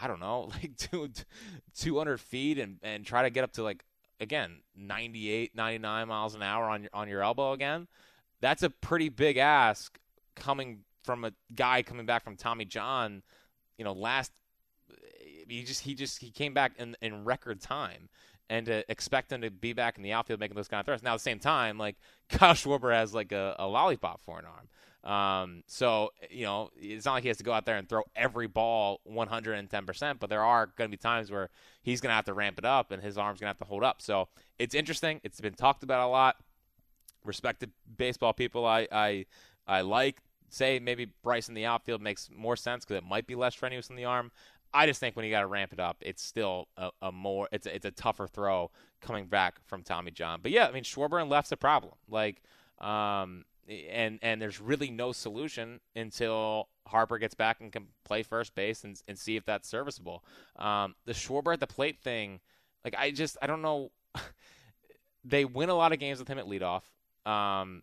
I 0.00 0.06
don't 0.06 0.20
know, 0.20 0.50
like 0.62 0.76
two, 0.76 1.10
200 1.76 2.20
feet 2.20 2.58
and, 2.58 2.78
and 2.84 3.04
try 3.04 3.22
to 3.22 3.30
get 3.30 3.42
up 3.42 3.52
to 3.54 3.64
like, 3.64 3.84
again, 4.20 4.60
98, 4.76 5.56
99 5.56 6.08
miles 6.08 6.36
an 6.36 6.42
hour 6.42 6.66
on 6.66 6.82
your, 6.82 6.90
on 6.94 7.08
your 7.08 7.22
elbow 7.22 7.52
again. 7.52 7.88
That's 8.40 8.62
a 8.62 8.70
pretty 8.70 9.08
big 9.08 9.38
ask 9.38 9.98
coming 10.36 10.84
from 11.02 11.24
a 11.24 11.32
guy 11.54 11.82
coming 11.82 12.06
back 12.06 12.22
from 12.22 12.36
Tommy 12.36 12.66
John, 12.66 13.22
you 13.76 13.84
know, 13.84 13.92
last 13.92 14.30
he 15.48 15.64
just 15.64 15.82
he 15.82 15.94
just 15.94 16.18
he 16.18 16.30
came 16.30 16.54
back 16.54 16.72
in 16.78 16.96
in 17.02 17.24
record 17.24 17.60
time 17.60 18.08
and 18.50 18.66
to 18.66 18.84
expect 18.90 19.30
him 19.32 19.40
to 19.42 19.50
be 19.50 19.72
back 19.72 19.96
in 19.96 20.02
the 20.02 20.12
outfield 20.12 20.40
making 20.40 20.56
those 20.56 20.68
kind 20.68 20.80
of 20.80 20.86
throws. 20.86 21.02
Now 21.02 21.12
at 21.12 21.16
the 21.16 21.20
same 21.20 21.38
time, 21.38 21.78
like 21.78 21.96
Kyle 22.28 22.52
Schwarber 22.52 22.92
has 22.92 23.14
like 23.14 23.32
a, 23.32 23.54
a 23.58 23.66
lollipop 23.66 24.20
for 24.20 24.38
an 24.38 24.44
arm. 24.44 24.68
Um, 25.02 25.62
so 25.66 26.10
you 26.28 26.44
know 26.44 26.68
it's 26.76 27.06
not 27.06 27.14
like 27.14 27.22
he 27.22 27.28
has 27.28 27.38
to 27.38 27.44
go 27.44 27.52
out 27.52 27.64
there 27.64 27.78
and 27.78 27.88
throw 27.88 28.02
every 28.14 28.48
ball 28.48 29.00
110 29.04 29.86
percent, 29.86 30.20
but 30.20 30.28
there 30.28 30.44
are 30.44 30.66
going 30.76 30.90
to 30.90 30.94
be 30.94 31.00
times 31.00 31.30
where 31.30 31.48
he's 31.82 32.02
going 32.02 32.10
to 32.10 32.14
have 32.14 32.26
to 32.26 32.34
ramp 32.34 32.58
it 32.58 32.66
up 32.66 32.90
and 32.90 33.02
his 33.02 33.16
arm's 33.16 33.40
going 33.40 33.46
to 33.46 33.50
have 33.50 33.58
to 33.58 33.64
hold 33.64 33.82
up. 33.82 34.02
So 34.02 34.28
it's 34.58 34.74
interesting. 34.74 35.20
It's 35.24 35.40
been 35.40 35.54
talked 35.54 35.82
about 35.82 36.06
a 36.06 36.10
lot. 36.10 36.36
Respected 37.24 37.70
baseball 37.96 38.34
people, 38.34 38.66
I 38.66 38.88
I 38.92 39.26
I 39.66 39.80
like 39.82 40.20
say 40.50 40.80
maybe 40.80 41.06
Bryce 41.22 41.48
in 41.48 41.54
the 41.54 41.64
outfield 41.64 42.02
makes 42.02 42.28
more 42.34 42.56
sense 42.56 42.84
because 42.84 42.98
it 42.98 43.08
might 43.08 43.26
be 43.26 43.36
less 43.36 43.54
strenuous 43.54 43.88
in 43.88 43.96
the 43.96 44.04
arm. 44.04 44.32
I 44.72 44.86
just 44.86 45.00
think 45.00 45.16
when 45.16 45.24
you 45.24 45.30
got 45.30 45.40
to 45.40 45.46
ramp 45.46 45.72
it 45.72 45.80
up, 45.80 45.96
it's 46.00 46.22
still 46.22 46.68
a, 46.76 46.90
a 47.02 47.12
more 47.12 47.48
it's 47.52 47.66
a, 47.66 47.74
it's 47.74 47.84
a 47.84 47.90
tougher 47.90 48.26
throw 48.26 48.70
coming 49.00 49.26
back 49.26 49.60
from 49.66 49.82
Tommy 49.82 50.10
John. 50.10 50.40
But 50.42 50.52
yeah, 50.52 50.66
I 50.66 50.72
mean 50.72 50.84
Schwarber 50.84 51.20
and 51.20 51.30
left's 51.30 51.52
a 51.52 51.56
problem. 51.56 51.94
Like, 52.08 52.42
um, 52.78 53.44
and 53.68 54.18
and 54.22 54.40
there's 54.40 54.60
really 54.60 54.90
no 54.90 55.12
solution 55.12 55.80
until 55.94 56.68
Harper 56.86 57.18
gets 57.18 57.34
back 57.34 57.60
and 57.60 57.72
can 57.72 57.86
play 58.04 58.22
first 58.22 58.54
base 58.54 58.84
and 58.84 59.00
and 59.08 59.18
see 59.18 59.36
if 59.36 59.44
that's 59.44 59.68
serviceable. 59.68 60.24
Um, 60.56 60.94
the 61.04 61.12
Schwarber 61.12 61.52
at 61.52 61.60
the 61.60 61.66
plate 61.66 62.00
thing, 62.00 62.40
like 62.84 62.94
I 62.98 63.10
just 63.10 63.36
I 63.42 63.46
don't 63.46 63.62
know. 63.62 63.90
they 65.24 65.44
win 65.44 65.68
a 65.68 65.74
lot 65.74 65.92
of 65.92 65.98
games 65.98 66.18
with 66.18 66.28
him 66.28 66.38
at 66.38 66.46
leadoff. 66.46 66.82
Um, 67.30 67.82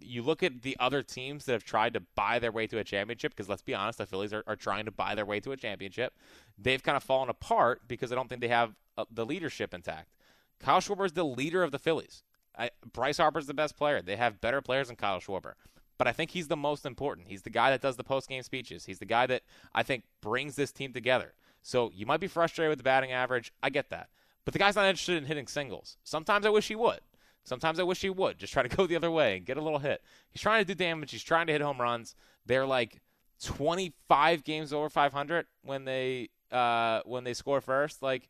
you 0.00 0.22
look 0.22 0.42
at 0.42 0.62
the 0.62 0.76
other 0.78 1.02
teams 1.02 1.44
that 1.44 1.52
have 1.52 1.64
tried 1.64 1.94
to 1.94 2.00
buy 2.14 2.38
their 2.38 2.52
way 2.52 2.66
to 2.66 2.78
a 2.78 2.84
championship, 2.84 3.32
because 3.32 3.48
let's 3.48 3.62
be 3.62 3.74
honest, 3.74 3.98
the 3.98 4.06
Phillies 4.06 4.32
are, 4.32 4.44
are 4.46 4.56
trying 4.56 4.84
to 4.84 4.90
buy 4.90 5.14
their 5.14 5.26
way 5.26 5.40
to 5.40 5.52
a 5.52 5.56
championship. 5.56 6.14
They've 6.58 6.82
kind 6.82 6.96
of 6.96 7.02
fallen 7.02 7.28
apart 7.28 7.82
because 7.88 8.12
I 8.12 8.14
don't 8.14 8.28
think 8.28 8.40
they 8.40 8.48
have 8.48 8.74
uh, 8.96 9.04
the 9.10 9.26
leadership 9.26 9.74
intact. 9.74 10.10
Kyle 10.58 10.80
Schwarber 10.80 11.06
is 11.06 11.12
the 11.12 11.24
leader 11.24 11.62
of 11.62 11.70
the 11.70 11.78
Phillies. 11.78 12.22
I, 12.58 12.70
Bryce 12.92 13.20
is 13.20 13.46
the 13.46 13.54
best 13.54 13.76
player. 13.76 14.00
They 14.00 14.16
have 14.16 14.40
better 14.40 14.62
players 14.62 14.88
than 14.88 14.96
Kyle 14.96 15.20
Schwarber. 15.20 15.52
But 15.98 16.06
I 16.06 16.12
think 16.12 16.30
he's 16.30 16.48
the 16.48 16.56
most 16.56 16.86
important. 16.86 17.28
He's 17.28 17.42
the 17.42 17.50
guy 17.50 17.70
that 17.70 17.80
does 17.80 17.96
the 17.96 18.04
post 18.04 18.28
game 18.28 18.42
speeches. 18.42 18.84
He's 18.84 18.98
the 18.98 19.06
guy 19.06 19.26
that 19.26 19.42
I 19.74 19.82
think 19.82 20.04
brings 20.20 20.56
this 20.56 20.72
team 20.72 20.92
together. 20.92 21.34
So 21.62 21.90
you 21.94 22.06
might 22.06 22.20
be 22.20 22.26
frustrated 22.26 22.70
with 22.70 22.78
the 22.78 22.84
batting 22.84 23.12
average. 23.12 23.52
I 23.62 23.70
get 23.70 23.90
that. 23.90 24.08
But 24.44 24.52
the 24.52 24.58
guy's 24.58 24.76
not 24.76 24.86
interested 24.86 25.16
in 25.16 25.24
hitting 25.24 25.46
singles. 25.46 25.96
Sometimes 26.04 26.46
I 26.46 26.50
wish 26.50 26.68
he 26.68 26.76
would. 26.76 27.00
Sometimes 27.46 27.78
I 27.78 27.84
wish 27.84 28.00
he 28.00 28.10
would 28.10 28.38
just 28.38 28.52
try 28.52 28.62
to 28.62 28.68
go 28.76 28.86
the 28.86 28.96
other 28.96 29.10
way 29.10 29.36
and 29.36 29.46
get 29.46 29.56
a 29.56 29.62
little 29.62 29.78
hit. 29.78 30.02
He's 30.30 30.42
trying 30.42 30.64
to 30.64 30.66
do 30.66 30.74
damage. 30.74 31.12
He's 31.12 31.22
trying 31.22 31.46
to 31.46 31.52
hit 31.52 31.62
home 31.62 31.80
runs. 31.80 32.14
They're 32.44 32.66
like 32.66 33.00
25 33.42 34.44
games 34.44 34.72
over 34.72 34.88
500 34.88 35.46
when 35.62 35.84
they 35.84 36.30
uh, 36.50 37.00
when 37.04 37.24
they 37.24 37.34
score 37.34 37.60
first. 37.60 38.02
Like 38.02 38.28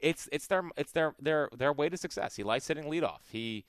it's 0.00 0.28
it's 0.32 0.46
their 0.46 0.64
it's 0.76 0.92
their 0.92 1.14
their 1.20 1.48
their 1.56 1.72
way 1.72 1.88
to 1.88 1.96
success. 1.96 2.36
He 2.36 2.42
likes 2.42 2.66
hitting 2.66 2.84
leadoff. 2.84 3.20
He 3.30 3.64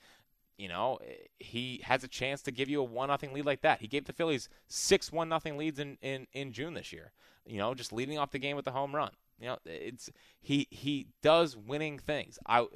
you 0.58 0.68
know 0.68 0.98
he 1.38 1.80
has 1.84 2.02
a 2.02 2.08
chance 2.08 2.40
to 2.42 2.50
give 2.50 2.68
you 2.68 2.80
a 2.80 2.84
one 2.84 3.08
nothing 3.08 3.32
lead 3.32 3.46
like 3.46 3.62
that. 3.62 3.80
He 3.80 3.86
gave 3.86 4.06
the 4.06 4.12
Phillies 4.12 4.48
six 4.66 5.12
one 5.12 5.28
nothing 5.28 5.56
leads 5.56 5.78
in, 5.78 5.98
in 6.00 6.26
in 6.32 6.52
June 6.52 6.74
this 6.74 6.92
year. 6.92 7.12
You 7.46 7.58
know, 7.58 7.74
just 7.74 7.92
leading 7.92 8.18
off 8.18 8.32
the 8.32 8.38
game 8.38 8.56
with 8.56 8.64
the 8.64 8.72
home 8.72 8.94
run. 8.94 9.12
You 9.38 9.48
know, 9.48 9.58
it's 9.64 10.10
he 10.40 10.66
he 10.70 11.08
does 11.22 11.56
winning 11.56 11.98
things. 11.98 12.38
I 12.46 12.66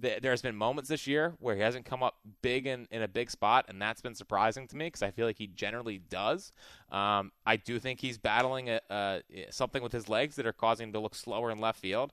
th- 0.00 0.20
there's 0.22 0.42
been 0.42 0.56
moments 0.56 0.88
this 0.88 1.06
year 1.06 1.34
where 1.38 1.56
he 1.56 1.62
hasn't 1.62 1.84
come 1.84 2.02
up 2.02 2.16
big 2.42 2.66
in, 2.66 2.86
in 2.90 3.02
a 3.02 3.08
big 3.08 3.30
spot, 3.30 3.66
and 3.68 3.80
that's 3.80 4.00
been 4.00 4.14
surprising 4.14 4.66
to 4.68 4.76
me 4.76 4.86
because 4.86 5.02
I 5.02 5.10
feel 5.10 5.26
like 5.26 5.38
he 5.38 5.46
generally 5.46 5.98
does. 5.98 6.52
Um, 6.90 7.32
I 7.46 7.56
do 7.56 7.78
think 7.78 8.00
he's 8.00 8.18
battling 8.18 8.68
a, 8.68 8.80
a, 8.90 9.22
something 9.50 9.82
with 9.82 9.92
his 9.92 10.08
legs 10.08 10.36
that 10.36 10.46
are 10.46 10.52
causing 10.52 10.88
him 10.88 10.92
to 10.92 11.00
look 11.00 11.14
slower 11.14 11.50
in 11.50 11.58
left 11.58 11.80
field. 11.80 12.12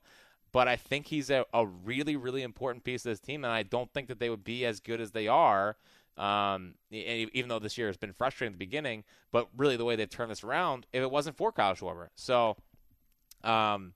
But 0.51 0.67
I 0.67 0.75
think 0.75 1.07
he's 1.07 1.29
a, 1.29 1.45
a 1.53 1.65
really, 1.65 2.15
really 2.15 2.43
important 2.43 2.83
piece 2.83 3.05
of 3.05 3.11
this 3.11 3.19
team, 3.19 3.43
and 3.43 3.53
I 3.53 3.63
don't 3.63 3.91
think 3.93 4.07
that 4.07 4.19
they 4.19 4.29
would 4.29 4.43
be 4.43 4.65
as 4.65 4.79
good 4.79 5.01
as 5.01 5.11
they 5.11 5.27
are 5.27 5.75
Um, 6.17 6.73
even 6.89 7.47
though 7.47 7.59
this 7.59 7.77
year 7.77 7.87
has 7.87 7.97
been 7.97 8.13
frustrating 8.13 8.53
at 8.53 8.59
the 8.59 8.65
beginning, 8.65 9.03
but 9.31 9.49
really 9.55 9.77
the 9.77 9.85
way 9.85 9.95
they've 9.95 10.09
turned 10.09 10.31
this 10.31 10.43
around, 10.43 10.87
if 10.91 11.03
it 11.03 11.11
wasn't 11.11 11.37
for 11.37 11.51
Kyle 11.51 11.75
Schwarber. 11.75 12.07
So, 12.15 12.57
um, 13.43 13.93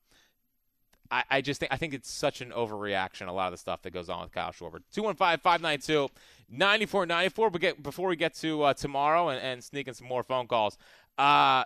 I, 1.12 1.24
I 1.30 1.42
just 1.42 1.60
think 1.60 1.74
I 1.74 1.78
think 1.78 1.94
it's 1.94 2.10
such 2.10 2.42
an 2.42 2.52
overreaction. 2.52 3.28
A 3.28 3.32
lot 3.32 3.48
of 3.48 3.52
the 3.52 3.58
stuff 3.58 3.82
that 3.84 3.92
goes 3.92 4.10
on 4.10 4.24
with 4.24 4.32
Kyle 4.32 4.52
Schwarber. 4.52 4.82
215-592-9494. 4.96 7.52
But 7.52 7.62
get 7.62 7.84
before 7.84 8.08
we 8.08 8.16
get 8.16 8.34
to 8.36 8.64
uh, 8.64 8.74
tomorrow 8.74 9.30
and, 9.30 9.42
and 9.42 9.64
sneak 9.64 9.88
in 9.88 9.94
some 9.94 10.08
more 10.08 10.24
phone 10.24 10.48
calls. 10.48 10.78
Uh, 11.18 11.66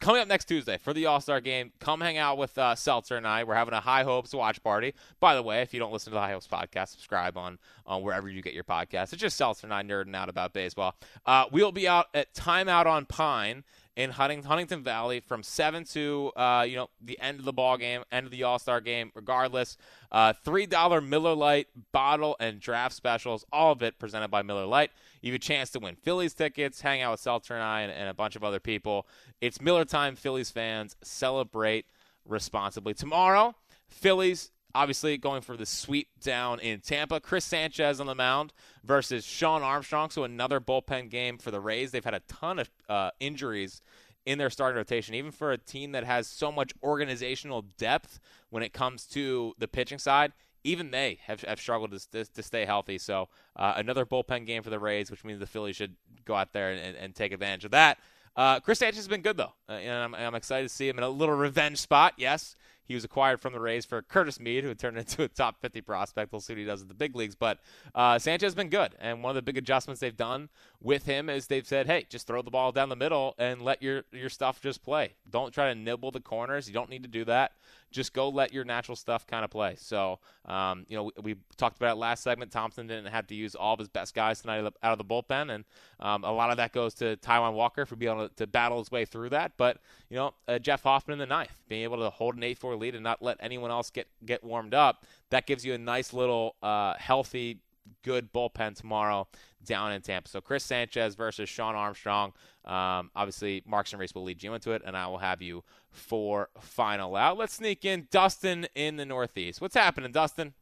coming 0.00 0.20
up 0.20 0.28
next 0.28 0.44
Tuesday 0.44 0.76
for 0.76 0.92
the 0.92 1.06
All 1.06 1.20
Star 1.20 1.40
game, 1.40 1.72
come 1.80 2.00
hang 2.00 2.18
out 2.18 2.38
with 2.38 2.56
uh, 2.58 2.74
Seltzer 2.74 3.16
and 3.16 3.26
I. 3.26 3.44
We're 3.44 3.54
having 3.54 3.74
a 3.74 3.80
High 3.80 4.02
Hopes 4.02 4.34
watch 4.34 4.62
party. 4.62 4.94
By 5.20 5.34
the 5.34 5.42
way, 5.42 5.62
if 5.62 5.72
you 5.72 5.80
don't 5.80 5.92
listen 5.92 6.10
to 6.10 6.14
the 6.14 6.20
High 6.20 6.32
Hopes 6.32 6.46
podcast, 6.46 6.88
subscribe 6.88 7.36
on 7.36 7.58
on 7.86 8.02
wherever 8.02 8.28
you 8.28 8.42
get 8.42 8.54
your 8.54 8.64
podcast. 8.64 9.12
It's 9.12 9.22
just 9.22 9.36
Seltzer 9.36 9.66
and 9.66 9.74
I 9.74 9.82
nerding 9.82 10.14
out 10.14 10.28
about 10.28 10.52
baseball. 10.52 10.96
Uh, 11.24 11.46
we'll 11.50 11.72
be 11.72 11.88
out 11.88 12.06
at 12.14 12.34
Timeout 12.34 12.86
on 12.86 13.06
Pine 13.06 13.64
in 13.96 14.10
Huntingdon 14.10 14.46
Huntingdon 14.46 14.82
Valley 14.82 15.20
from 15.20 15.42
seven 15.42 15.84
to 15.84 16.30
uh, 16.36 16.64
you 16.68 16.76
know 16.76 16.88
the 17.00 17.18
end 17.18 17.38
of 17.38 17.44
the 17.44 17.52
ball 17.52 17.76
game, 17.78 18.02
end 18.12 18.26
of 18.26 18.30
the 18.30 18.42
All 18.42 18.58
Star 18.58 18.80
game. 18.80 19.10
Regardless, 19.14 19.76
uh, 20.12 20.34
three 20.44 20.66
dollar 20.66 21.00
Miller 21.00 21.34
Lite 21.34 21.68
bottle 21.92 22.36
and 22.38 22.60
draft 22.60 22.94
specials, 22.94 23.44
all 23.52 23.72
of 23.72 23.82
it 23.82 23.98
presented 23.98 24.28
by 24.28 24.42
Miller 24.42 24.66
Lite. 24.66 24.90
You 25.22 25.32
have 25.32 25.40
a 25.40 25.42
chance 25.42 25.70
to 25.70 25.80
win 25.80 25.96
Phillies 25.96 26.34
tickets, 26.34 26.82
hang 26.82 27.02
out 27.02 27.12
with 27.12 27.20
Seltzer 27.20 27.54
and 27.54 27.62
I, 27.62 27.80
and, 27.80 27.90
and 27.90 28.08
a 28.08 28.14
bunch 28.14 28.36
of 28.36 28.44
other 28.44 28.60
people. 28.60 29.06
It's 29.40 29.60
Miller 29.60 29.84
time, 29.84 30.14
Phillies 30.14 30.50
fans. 30.50 30.94
Celebrate 31.02 31.86
responsibly. 32.26 32.92
Tomorrow, 32.92 33.54
Phillies 33.88 34.50
obviously 34.76 35.16
going 35.16 35.40
for 35.40 35.56
the 35.56 35.66
sweep 35.66 36.08
down 36.20 36.60
in 36.60 36.80
Tampa. 36.80 37.18
Chris 37.18 37.44
Sanchez 37.44 37.98
on 37.98 38.06
the 38.06 38.14
mound 38.14 38.52
versus 38.84 39.24
Shawn 39.24 39.62
Armstrong. 39.62 40.10
So 40.10 40.24
another 40.24 40.60
bullpen 40.60 41.10
game 41.10 41.38
for 41.38 41.50
the 41.50 41.60
Rays. 41.60 41.90
They've 41.90 42.04
had 42.04 42.14
a 42.14 42.22
ton 42.28 42.58
of 42.58 42.70
uh, 42.88 43.10
injuries 43.18 43.80
in 44.26 44.38
their 44.38 44.50
starting 44.50 44.76
rotation, 44.76 45.14
even 45.14 45.30
for 45.30 45.52
a 45.52 45.58
team 45.58 45.92
that 45.92 46.04
has 46.04 46.26
so 46.26 46.52
much 46.52 46.72
organizational 46.82 47.62
depth 47.78 48.20
when 48.50 48.62
it 48.62 48.72
comes 48.72 49.06
to 49.06 49.54
the 49.58 49.68
pitching 49.68 49.98
side. 49.98 50.32
Even 50.64 50.90
they 50.90 51.20
have, 51.26 51.42
have 51.42 51.60
struggled 51.60 51.92
to, 51.92 52.24
to, 52.24 52.42
stay 52.42 52.64
healthy. 52.64 52.98
So 52.98 53.28
uh, 53.54 53.74
another 53.76 54.04
bullpen 54.04 54.46
game 54.46 54.64
for 54.64 54.70
the 54.70 54.80
Rays, 54.80 55.12
which 55.12 55.24
means 55.24 55.38
the 55.38 55.46
Phillies 55.46 55.76
should 55.76 55.94
go 56.24 56.34
out 56.34 56.52
there 56.52 56.72
and, 56.72 56.96
and 56.96 57.14
take 57.14 57.32
advantage 57.32 57.64
of 57.64 57.70
that. 57.70 57.98
Uh, 58.34 58.60
Chris 58.60 58.80
Sanchez 58.80 58.98
has 58.98 59.08
been 59.08 59.22
good 59.22 59.38
though, 59.38 59.54
uh, 59.68 59.72
and 59.72 59.92
I'm, 59.92 60.14
I'm, 60.14 60.34
excited 60.34 60.68
to 60.68 60.74
see 60.74 60.86
him 60.86 60.98
in 60.98 61.04
a 61.04 61.08
little 61.08 61.34
revenge 61.34 61.78
spot. 61.78 62.12
Yes, 62.18 62.54
he 62.86 62.94
was 62.94 63.04
acquired 63.04 63.40
from 63.40 63.52
the 63.52 63.60
Rays 63.60 63.84
for 63.84 64.02
Curtis 64.02 64.40
Mead, 64.40 64.64
who 64.64 64.74
turned 64.74 64.98
into 64.98 65.22
a 65.22 65.28
top 65.28 65.60
50 65.60 65.80
prospect. 65.80 66.32
We'll 66.32 66.40
see 66.40 66.54
what 66.54 66.58
he 66.58 66.64
does 66.64 66.82
at 66.82 66.88
the 66.88 66.94
big 66.94 67.14
leagues. 67.16 67.34
But 67.34 67.58
uh, 67.94 68.18
Sanchez 68.18 68.46
has 68.46 68.54
been 68.54 68.68
good. 68.68 68.94
And 69.00 69.22
one 69.22 69.30
of 69.30 69.36
the 69.36 69.42
big 69.42 69.56
adjustments 69.56 70.00
they've 70.00 70.16
done 70.16 70.48
with 70.80 71.06
him 71.06 71.28
is 71.28 71.46
they've 71.46 71.66
said, 71.66 71.86
hey, 71.86 72.06
just 72.08 72.26
throw 72.26 72.42
the 72.42 72.50
ball 72.50 72.72
down 72.72 72.88
the 72.88 72.96
middle 72.96 73.34
and 73.38 73.62
let 73.62 73.82
your, 73.82 74.04
your 74.12 74.28
stuff 74.28 74.60
just 74.60 74.82
play. 74.82 75.14
Don't 75.30 75.52
try 75.52 75.72
to 75.72 75.78
nibble 75.78 76.10
the 76.10 76.20
corners. 76.20 76.68
You 76.68 76.74
don't 76.74 76.90
need 76.90 77.02
to 77.02 77.08
do 77.08 77.24
that 77.24 77.52
just 77.90 78.12
go 78.12 78.28
let 78.28 78.52
your 78.52 78.64
natural 78.64 78.96
stuff 78.96 79.26
kind 79.26 79.44
of 79.44 79.50
play. 79.50 79.74
So, 79.78 80.18
um, 80.44 80.84
you 80.88 80.96
know, 80.96 81.04
we, 81.04 81.34
we, 81.34 81.36
talked 81.56 81.76
about 81.76 81.92
it 81.92 81.98
last 81.98 82.22
segment. 82.22 82.50
Thomson 82.50 82.86
didn't 82.86 83.06
have 83.06 83.26
to 83.28 83.34
use 83.34 83.54
all 83.54 83.74
of 83.74 83.78
his 83.78 83.88
best 83.88 84.14
guys 84.14 84.40
tonight 84.40 84.60
out 84.60 84.74
of 84.82 84.98
the 84.98 85.04
bullpen, 85.04 85.54
and 85.54 85.64
um, 86.00 86.24
a 86.24 86.32
lot 86.32 86.50
of 86.50 86.56
that 86.58 86.72
goes 86.72 86.94
to 86.94 87.16
Taijuan 87.16 87.54
Walker 87.54 87.86
for 87.86 87.96
being 87.96 88.12
able 88.12 88.28
to, 88.28 88.34
to 88.36 88.46
battle 88.46 88.78
his 88.78 88.90
way 88.90 89.04
through 89.04 89.30
that. 89.30 89.52
But 89.56 89.78
you 90.10 90.16
know, 90.16 90.34
uh, 90.48 90.58
Jeff 90.58 90.82
Hoffman 90.82 91.14
in 91.14 91.18
the 91.18 91.26
ninth, 91.26 91.56
being 91.68 91.82
able 91.82 91.98
to 91.98 92.10
hold 92.10 92.36
an 92.36 92.42
eight-four 92.42 92.76
lead 92.76 92.94
and 92.94 93.04
not 93.04 93.22
let 93.22 93.38
anyone 93.40 93.70
else 93.70 93.90
get 93.90 94.08
get 94.24 94.44
warmed 94.44 94.74
up, 94.74 95.06
that 95.30 95.46
gives 95.46 95.64
you 95.64 95.74
a 95.74 95.78
nice 95.78 96.12
little 96.12 96.56
uh, 96.62 96.94
healthy, 96.98 97.60
good 98.02 98.32
bullpen 98.32 98.76
tomorrow 98.76 99.26
down 99.66 99.92
in 99.92 100.00
Tampa. 100.00 100.28
So 100.28 100.40
Chris 100.40 100.64
Sanchez 100.64 101.14
versus 101.14 101.48
Shawn 101.48 101.74
Armstrong. 101.74 102.32
Um, 102.64 103.10
obviously, 103.14 103.62
Marks 103.66 103.92
and 103.92 104.00
Reese 104.00 104.14
will 104.14 104.24
lead 104.24 104.42
you 104.42 104.54
into 104.54 104.72
it, 104.72 104.82
and 104.84 104.96
I 104.96 105.06
will 105.08 105.18
have 105.18 105.42
you 105.42 105.62
for 105.90 106.48
final 106.60 107.14
out. 107.16 107.36
Let's 107.36 107.54
sneak 107.54 107.84
in 107.84 108.08
Dustin 108.10 108.66
in 108.74 108.96
the 108.96 109.04
Northeast. 109.04 109.60
What's 109.60 109.74
happening, 109.74 110.12
Dustin? 110.12 110.54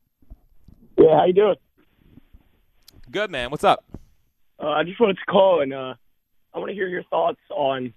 Yeah, 0.98 1.18
how 1.18 1.24
you 1.26 1.32
doing? 1.32 1.56
Good, 3.10 3.30
man. 3.30 3.50
What's 3.50 3.64
up? 3.64 3.84
Uh, 4.58 4.68
I 4.68 4.84
just 4.84 5.00
wanted 5.00 5.18
to 5.18 5.24
call 5.26 5.60
and 5.60 5.72
uh, 5.72 5.94
I 6.52 6.58
want 6.58 6.70
to 6.70 6.74
hear 6.74 6.88
your 6.88 7.02
thoughts 7.04 7.40
on 7.50 7.92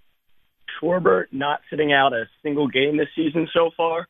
Schwarber 0.82 1.26
not 1.32 1.62
sitting 1.70 1.94
out 1.94 2.14
a 2.14 2.26
single 2.44 2.68
game 2.68 2.98
this 2.98 3.08
season 3.16 3.48
so 3.54 3.70
far. 3.78 4.08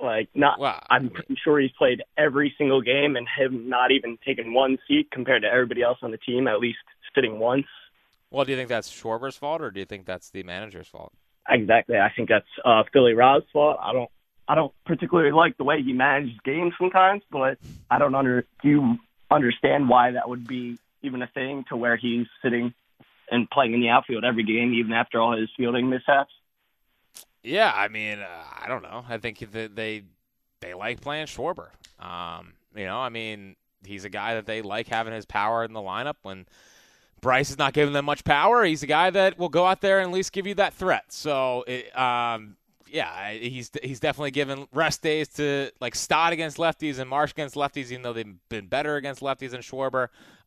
Like, 0.00 0.28
not. 0.34 0.60
Wow. 0.60 0.80
I'm 0.88 1.10
pretty 1.10 1.36
sure 1.42 1.58
he's 1.58 1.72
played 1.72 2.02
every 2.16 2.54
single 2.56 2.80
game 2.80 3.16
and 3.16 3.26
him 3.36 3.68
not 3.68 3.90
even 3.90 4.18
taken 4.24 4.54
one 4.54 4.78
seat 4.86 5.10
compared 5.10 5.42
to 5.42 5.48
everybody 5.48 5.82
else 5.82 5.98
on 6.02 6.10
the 6.10 6.18
team, 6.18 6.46
at 6.46 6.60
least 6.60 6.78
sitting 7.14 7.38
once. 7.38 7.66
Well, 8.30 8.44
do 8.44 8.52
you 8.52 8.58
think 8.58 8.68
that's 8.68 8.90
Schwarber's 8.90 9.36
fault, 9.36 9.62
or 9.62 9.70
do 9.70 9.80
you 9.80 9.86
think 9.86 10.06
that's 10.06 10.30
the 10.30 10.42
manager's 10.42 10.86
fault? 10.86 11.12
Exactly. 11.48 11.96
I 11.96 12.10
think 12.14 12.28
that's 12.28 12.46
uh, 12.64 12.82
Philly 12.92 13.14
Rob's 13.14 13.46
fault. 13.52 13.78
I 13.80 13.92
don't. 13.92 14.10
I 14.50 14.54
don't 14.54 14.72
particularly 14.86 15.30
like 15.30 15.58
the 15.58 15.64
way 15.64 15.82
he 15.82 15.92
manages 15.92 16.38
games 16.42 16.72
sometimes, 16.78 17.22
but 17.30 17.58
I 17.90 17.98
don't 17.98 18.14
under. 18.14 18.46
Do 18.62 18.68
you 18.68 18.98
understand 19.30 19.90
why 19.90 20.12
that 20.12 20.28
would 20.28 20.46
be 20.46 20.78
even 21.02 21.20
a 21.22 21.26
thing 21.26 21.64
to 21.68 21.76
where 21.76 21.96
he's 21.96 22.26
sitting 22.42 22.72
and 23.30 23.48
playing 23.50 23.74
in 23.74 23.80
the 23.80 23.90
outfield 23.90 24.24
every 24.24 24.44
game, 24.44 24.72
even 24.72 24.92
after 24.92 25.20
all 25.20 25.36
his 25.36 25.50
fielding 25.56 25.90
mishaps? 25.90 26.32
Yeah, 27.42 27.72
I 27.74 27.88
mean, 27.88 28.18
uh, 28.18 28.44
I 28.60 28.66
don't 28.68 28.82
know. 28.82 29.04
I 29.08 29.18
think 29.18 29.38
that 29.52 29.74
they 29.76 30.04
they 30.60 30.74
like 30.74 31.00
playing 31.00 31.26
Schwarber. 31.26 31.68
Um, 32.00 32.52
you 32.74 32.84
know, 32.84 32.98
I 32.98 33.08
mean, 33.08 33.56
he's 33.84 34.04
a 34.04 34.10
guy 34.10 34.34
that 34.34 34.46
they 34.46 34.62
like 34.62 34.88
having 34.88 35.12
his 35.12 35.24
power 35.24 35.64
in 35.64 35.72
the 35.72 35.80
lineup 35.80 36.16
when 36.22 36.46
Bryce 37.20 37.50
is 37.50 37.58
not 37.58 37.72
giving 37.72 37.92
them 37.94 38.04
much 38.04 38.24
power. 38.24 38.64
He's 38.64 38.82
a 38.82 38.86
guy 38.86 39.10
that 39.10 39.38
will 39.38 39.48
go 39.48 39.66
out 39.66 39.80
there 39.80 39.98
and 39.98 40.08
at 40.08 40.14
least 40.14 40.32
give 40.32 40.46
you 40.46 40.54
that 40.54 40.74
threat. 40.74 41.12
So, 41.12 41.64
it, 41.66 41.96
um, 41.98 42.56
yeah, 42.90 43.32
he's 43.32 43.70
he's 43.82 44.00
definitely 44.00 44.30
given 44.30 44.66
rest 44.72 45.02
days 45.02 45.28
to 45.34 45.70
like 45.80 45.94
Stott 45.94 46.32
against 46.32 46.56
lefties 46.56 46.98
and 46.98 47.08
Marsh 47.08 47.32
against 47.32 47.54
lefties, 47.54 47.90
even 47.90 48.02
though 48.02 48.12
they've 48.12 48.34
been 48.48 48.66
better 48.66 48.96
against 48.96 49.20
lefties 49.20 49.50
than 49.50 49.60
Schwarber. 49.60 50.04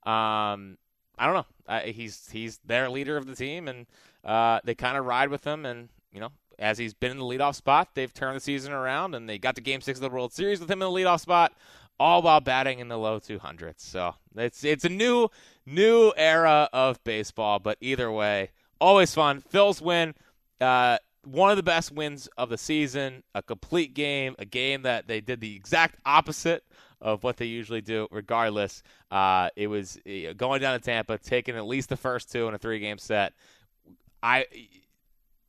Um, 0.07 0.77
I 1.17 1.25
don't 1.25 1.35
know. 1.35 1.45
Uh, 1.67 1.79
he's 1.81 2.29
he's 2.31 2.59
their 2.65 2.89
leader 2.89 3.15
of 3.17 3.27
the 3.27 3.35
team, 3.35 3.67
and 3.67 3.85
uh, 4.25 4.59
they 4.63 4.75
kind 4.75 4.97
of 4.97 5.05
ride 5.05 5.29
with 5.29 5.43
him. 5.43 5.65
And 5.65 5.89
you 6.11 6.19
know, 6.19 6.31
as 6.61 6.77
he's 6.77 6.93
been 6.93 7.11
in 7.11 7.17
the 7.17 7.25
leadoff 7.25 7.55
spot, 7.55 7.89
they've 7.95 8.13
turned 8.13 8.37
the 8.37 8.41
season 8.41 8.71
around, 8.71 9.15
and 9.15 9.27
they 9.27 9.37
got 9.37 9.55
to 9.55 9.61
Game 9.61 9.81
Six 9.81 9.97
of 9.97 10.03
the 10.03 10.09
World 10.09 10.31
Series 10.31 10.59
with 10.59 10.69
him 10.69 10.81
in 10.81 10.93
the 10.93 10.99
leadoff 10.99 11.19
spot 11.19 11.53
all 12.01 12.23
while 12.23 12.39
batting 12.39 12.79
in 12.79 12.87
the 12.87 12.97
low 12.97 13.19
200s. 13.19 13.79
So 13.81 14.15
it's 14.35 14.63
it's 14.63 14.83
a 14.85 14.89
new 14.89 15.29
new 15.67 16.11
era 16.17 16.67
of 16.73 17.01
baseball. 17.03 17.59
But 17.59 17.77
either 17.79 18.11
way, 18.11 18.49
always 18.79 19.13
fun. 19.13 19.39
Phil's 19.39 19.81
win, 19.81 20.15
uh, 20.59 20.97
one 21.23 21.51
of 21.51 21.57
the 21.57 21.63
best 21.63 21.91
wins 21.91 22.27
of 22.37 22.49
the 22.49 22.57
season. 22.57 23.21
A 23.35 23.43
complete 23.43 23.93
game, 23.93 24.35
a 24.39 24.45
game 24.45 24.81
that 24.81 25.07
they 25.07 25.21
did 25.21 25.41
the 25.41 25.55
exact 25.55 25.97
opposite 26.03 26.63
of 26.99 27.23
what 27.23 27.37
they 27.37 27.45
usually 27.45 27.81
do. 27.81 28.07
Regardless, 28.09 28.81
uh, 29.11 29.49
it 29.55 29.67
was 29.67 29.99
going 30.37 30.59
down 30.59 30.79
to 30.79 30.83
Tampa, 30.83 31.19
taking 31.19 31.55
at 31.55 31.67
least 31.67 31.89
the 31.89 31.97
first 31.97 32.31
two 32.31 32.47
in 32.47 32.55
a 32.55 32.57
three-game 32.57 32.97
set. 32.97 33.33
I 34.23 34.45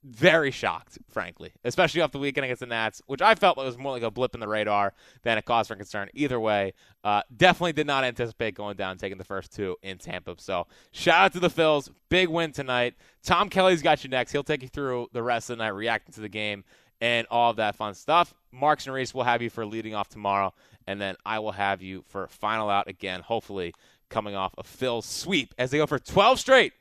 very 0.04 0.50
shocked, 0.50 0.98
frankly, 1.08 1.52
especially 1.64 2.00
off 2.00 2.12
the 2.12 2.18
weekend 2.18 2.44
against 2.44 2.60
the 2.60 2.66
Nats, 2.66 3.00
which 3.06 3.22
I 3.22 3.34
felt 3.34 3.56
was 3.56 3.78
more 3.78 3.92
like 3.92 4.02
a 4.02 4.10
blip 4.10 4.34
in 4.34 4.40
the 4.40 4.48
radar 4.48 4.94
than 5.22 5.38
a 5.38 5.42
cause 5.42 5.68
for 5.68 5.76
concern. 5.76 6.08
Either 6.14 6.40
way, 6.40 6.74
uh, 7.04 7.22
definitely 7.36 7.72
did 7.72 7.86
not 7.86 8.04
anticipate 8.04 8.54
going 8.54 8.76
down 8.76 8.96
taking 8.98 9.18
the 9.18 9.24
first 9.24 9.52
two 9.54 9.76
in 9.82 9.98
Tampa. 9.98 10.34
So 10.38 10.66
shout 10.90 11.26
out 11.26 11.32
to 11.34 11.40
the 11.40 11.50
Phils. 11.50 11.90
Big 12.08 12.28
win 12.28 12.52
tonight. 12.52 12.94
Tom 13.22 13.48
Kelly's 13.48 13.82
got 13.82 14.02
you 14.02 14.10
next. 14.10 14.32
He'll 14.32 14.42
take 14.42 14.62
you 14.62 14.68
through 14.68 15.08
the 15.12 15.22
rest 15.22 15.50
of 15.50 15.58
the 15.58 15.64
night, 15.64 15.70
reacting 15.70 16.14
to 16.14 16.20
the 16.20 16.28
game 16.28 16.64
and 17.00 17.26
all 17.30 17.50
of 17.50 17.56
that 17.56 17.74
fun 17.76 17.94
stuff. 17.94 18.32
Marks 18.52 18.86
and 18.86 18.94
Reese 18.94 19.12
will 19.12 19.24
have 19.24 19.42
you 19.42 19.50
for 19.50 19.66
leading 19.66 19.94
off 19.94 20.08
tomorrow, 20.08 20.54
and 20.86 21.00
then 21.00 21.16
I 21.26 21.40
will 21.40 21.52
have 21.52 21.82
you 21.82 22.04
for 22.08 22.28
final 22.28 22.70
out 22.70 22.88
again, 22.88 23.20
hopefully 23.20 23.74
coming 24.08 24.36
off 24.36 24.54
a 24.58 24.62
Phil's 24.62 25.06
sweep 25.06 25.54
as 25.58 25.70
they 25.70 25.78
go 25.78 25.86
for 25.86 25.98
12 25.98 26.38
straight 26.38 26.74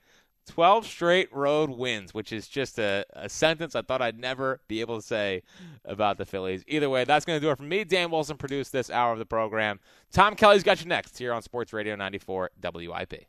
12 0.47 0.85
straight 0.85 1.33
road 1.33 1.69
wins, 1.69 2.13
which 2.13 2.31
is 2.31 2.47
just 2.47 2.79
a, 2.79 3.05
a 3.13 3.29
sentence 3.29 3.75
I 3.75 3.81
thought 3.81 4.01
I'd 4.01 4.19
never 4.19 4.61
be 4.67 4.81
able 4.81 4.97
to 4.97 5.05
say 5.05 5.43
about 5.85 6.17
the 6.17 6.25
Phillies. 6.25 6.63
Either 6.67 6.89
way, 6.89 7.03
that's 7.03 7.25
going 7.25 7.39
to 7.39 7.45
do 7.45 7.51
it 7.51 7.57
for 7.57 7.63
me. 7.63 7.83
Dan 7.83 8.11
Wilson 8.11 8.37
produced 8.37 8.71
this 8.71 8.89
hour 8.89 9.13
of 9.13 9.19
the 9.19 9.25
program. 9.25 9.79
Tom 10.11 10.35
Kelly's 10.35 10.63
got 10.63 10.81
you 10.81 10.87
next 10.87 11.17
here 11.17 11.33
on 11.33 11.41
Sports 11.41 11.73
Radio 11.73 11.95
94 11.95 12.51
WIP. 12.73 13.25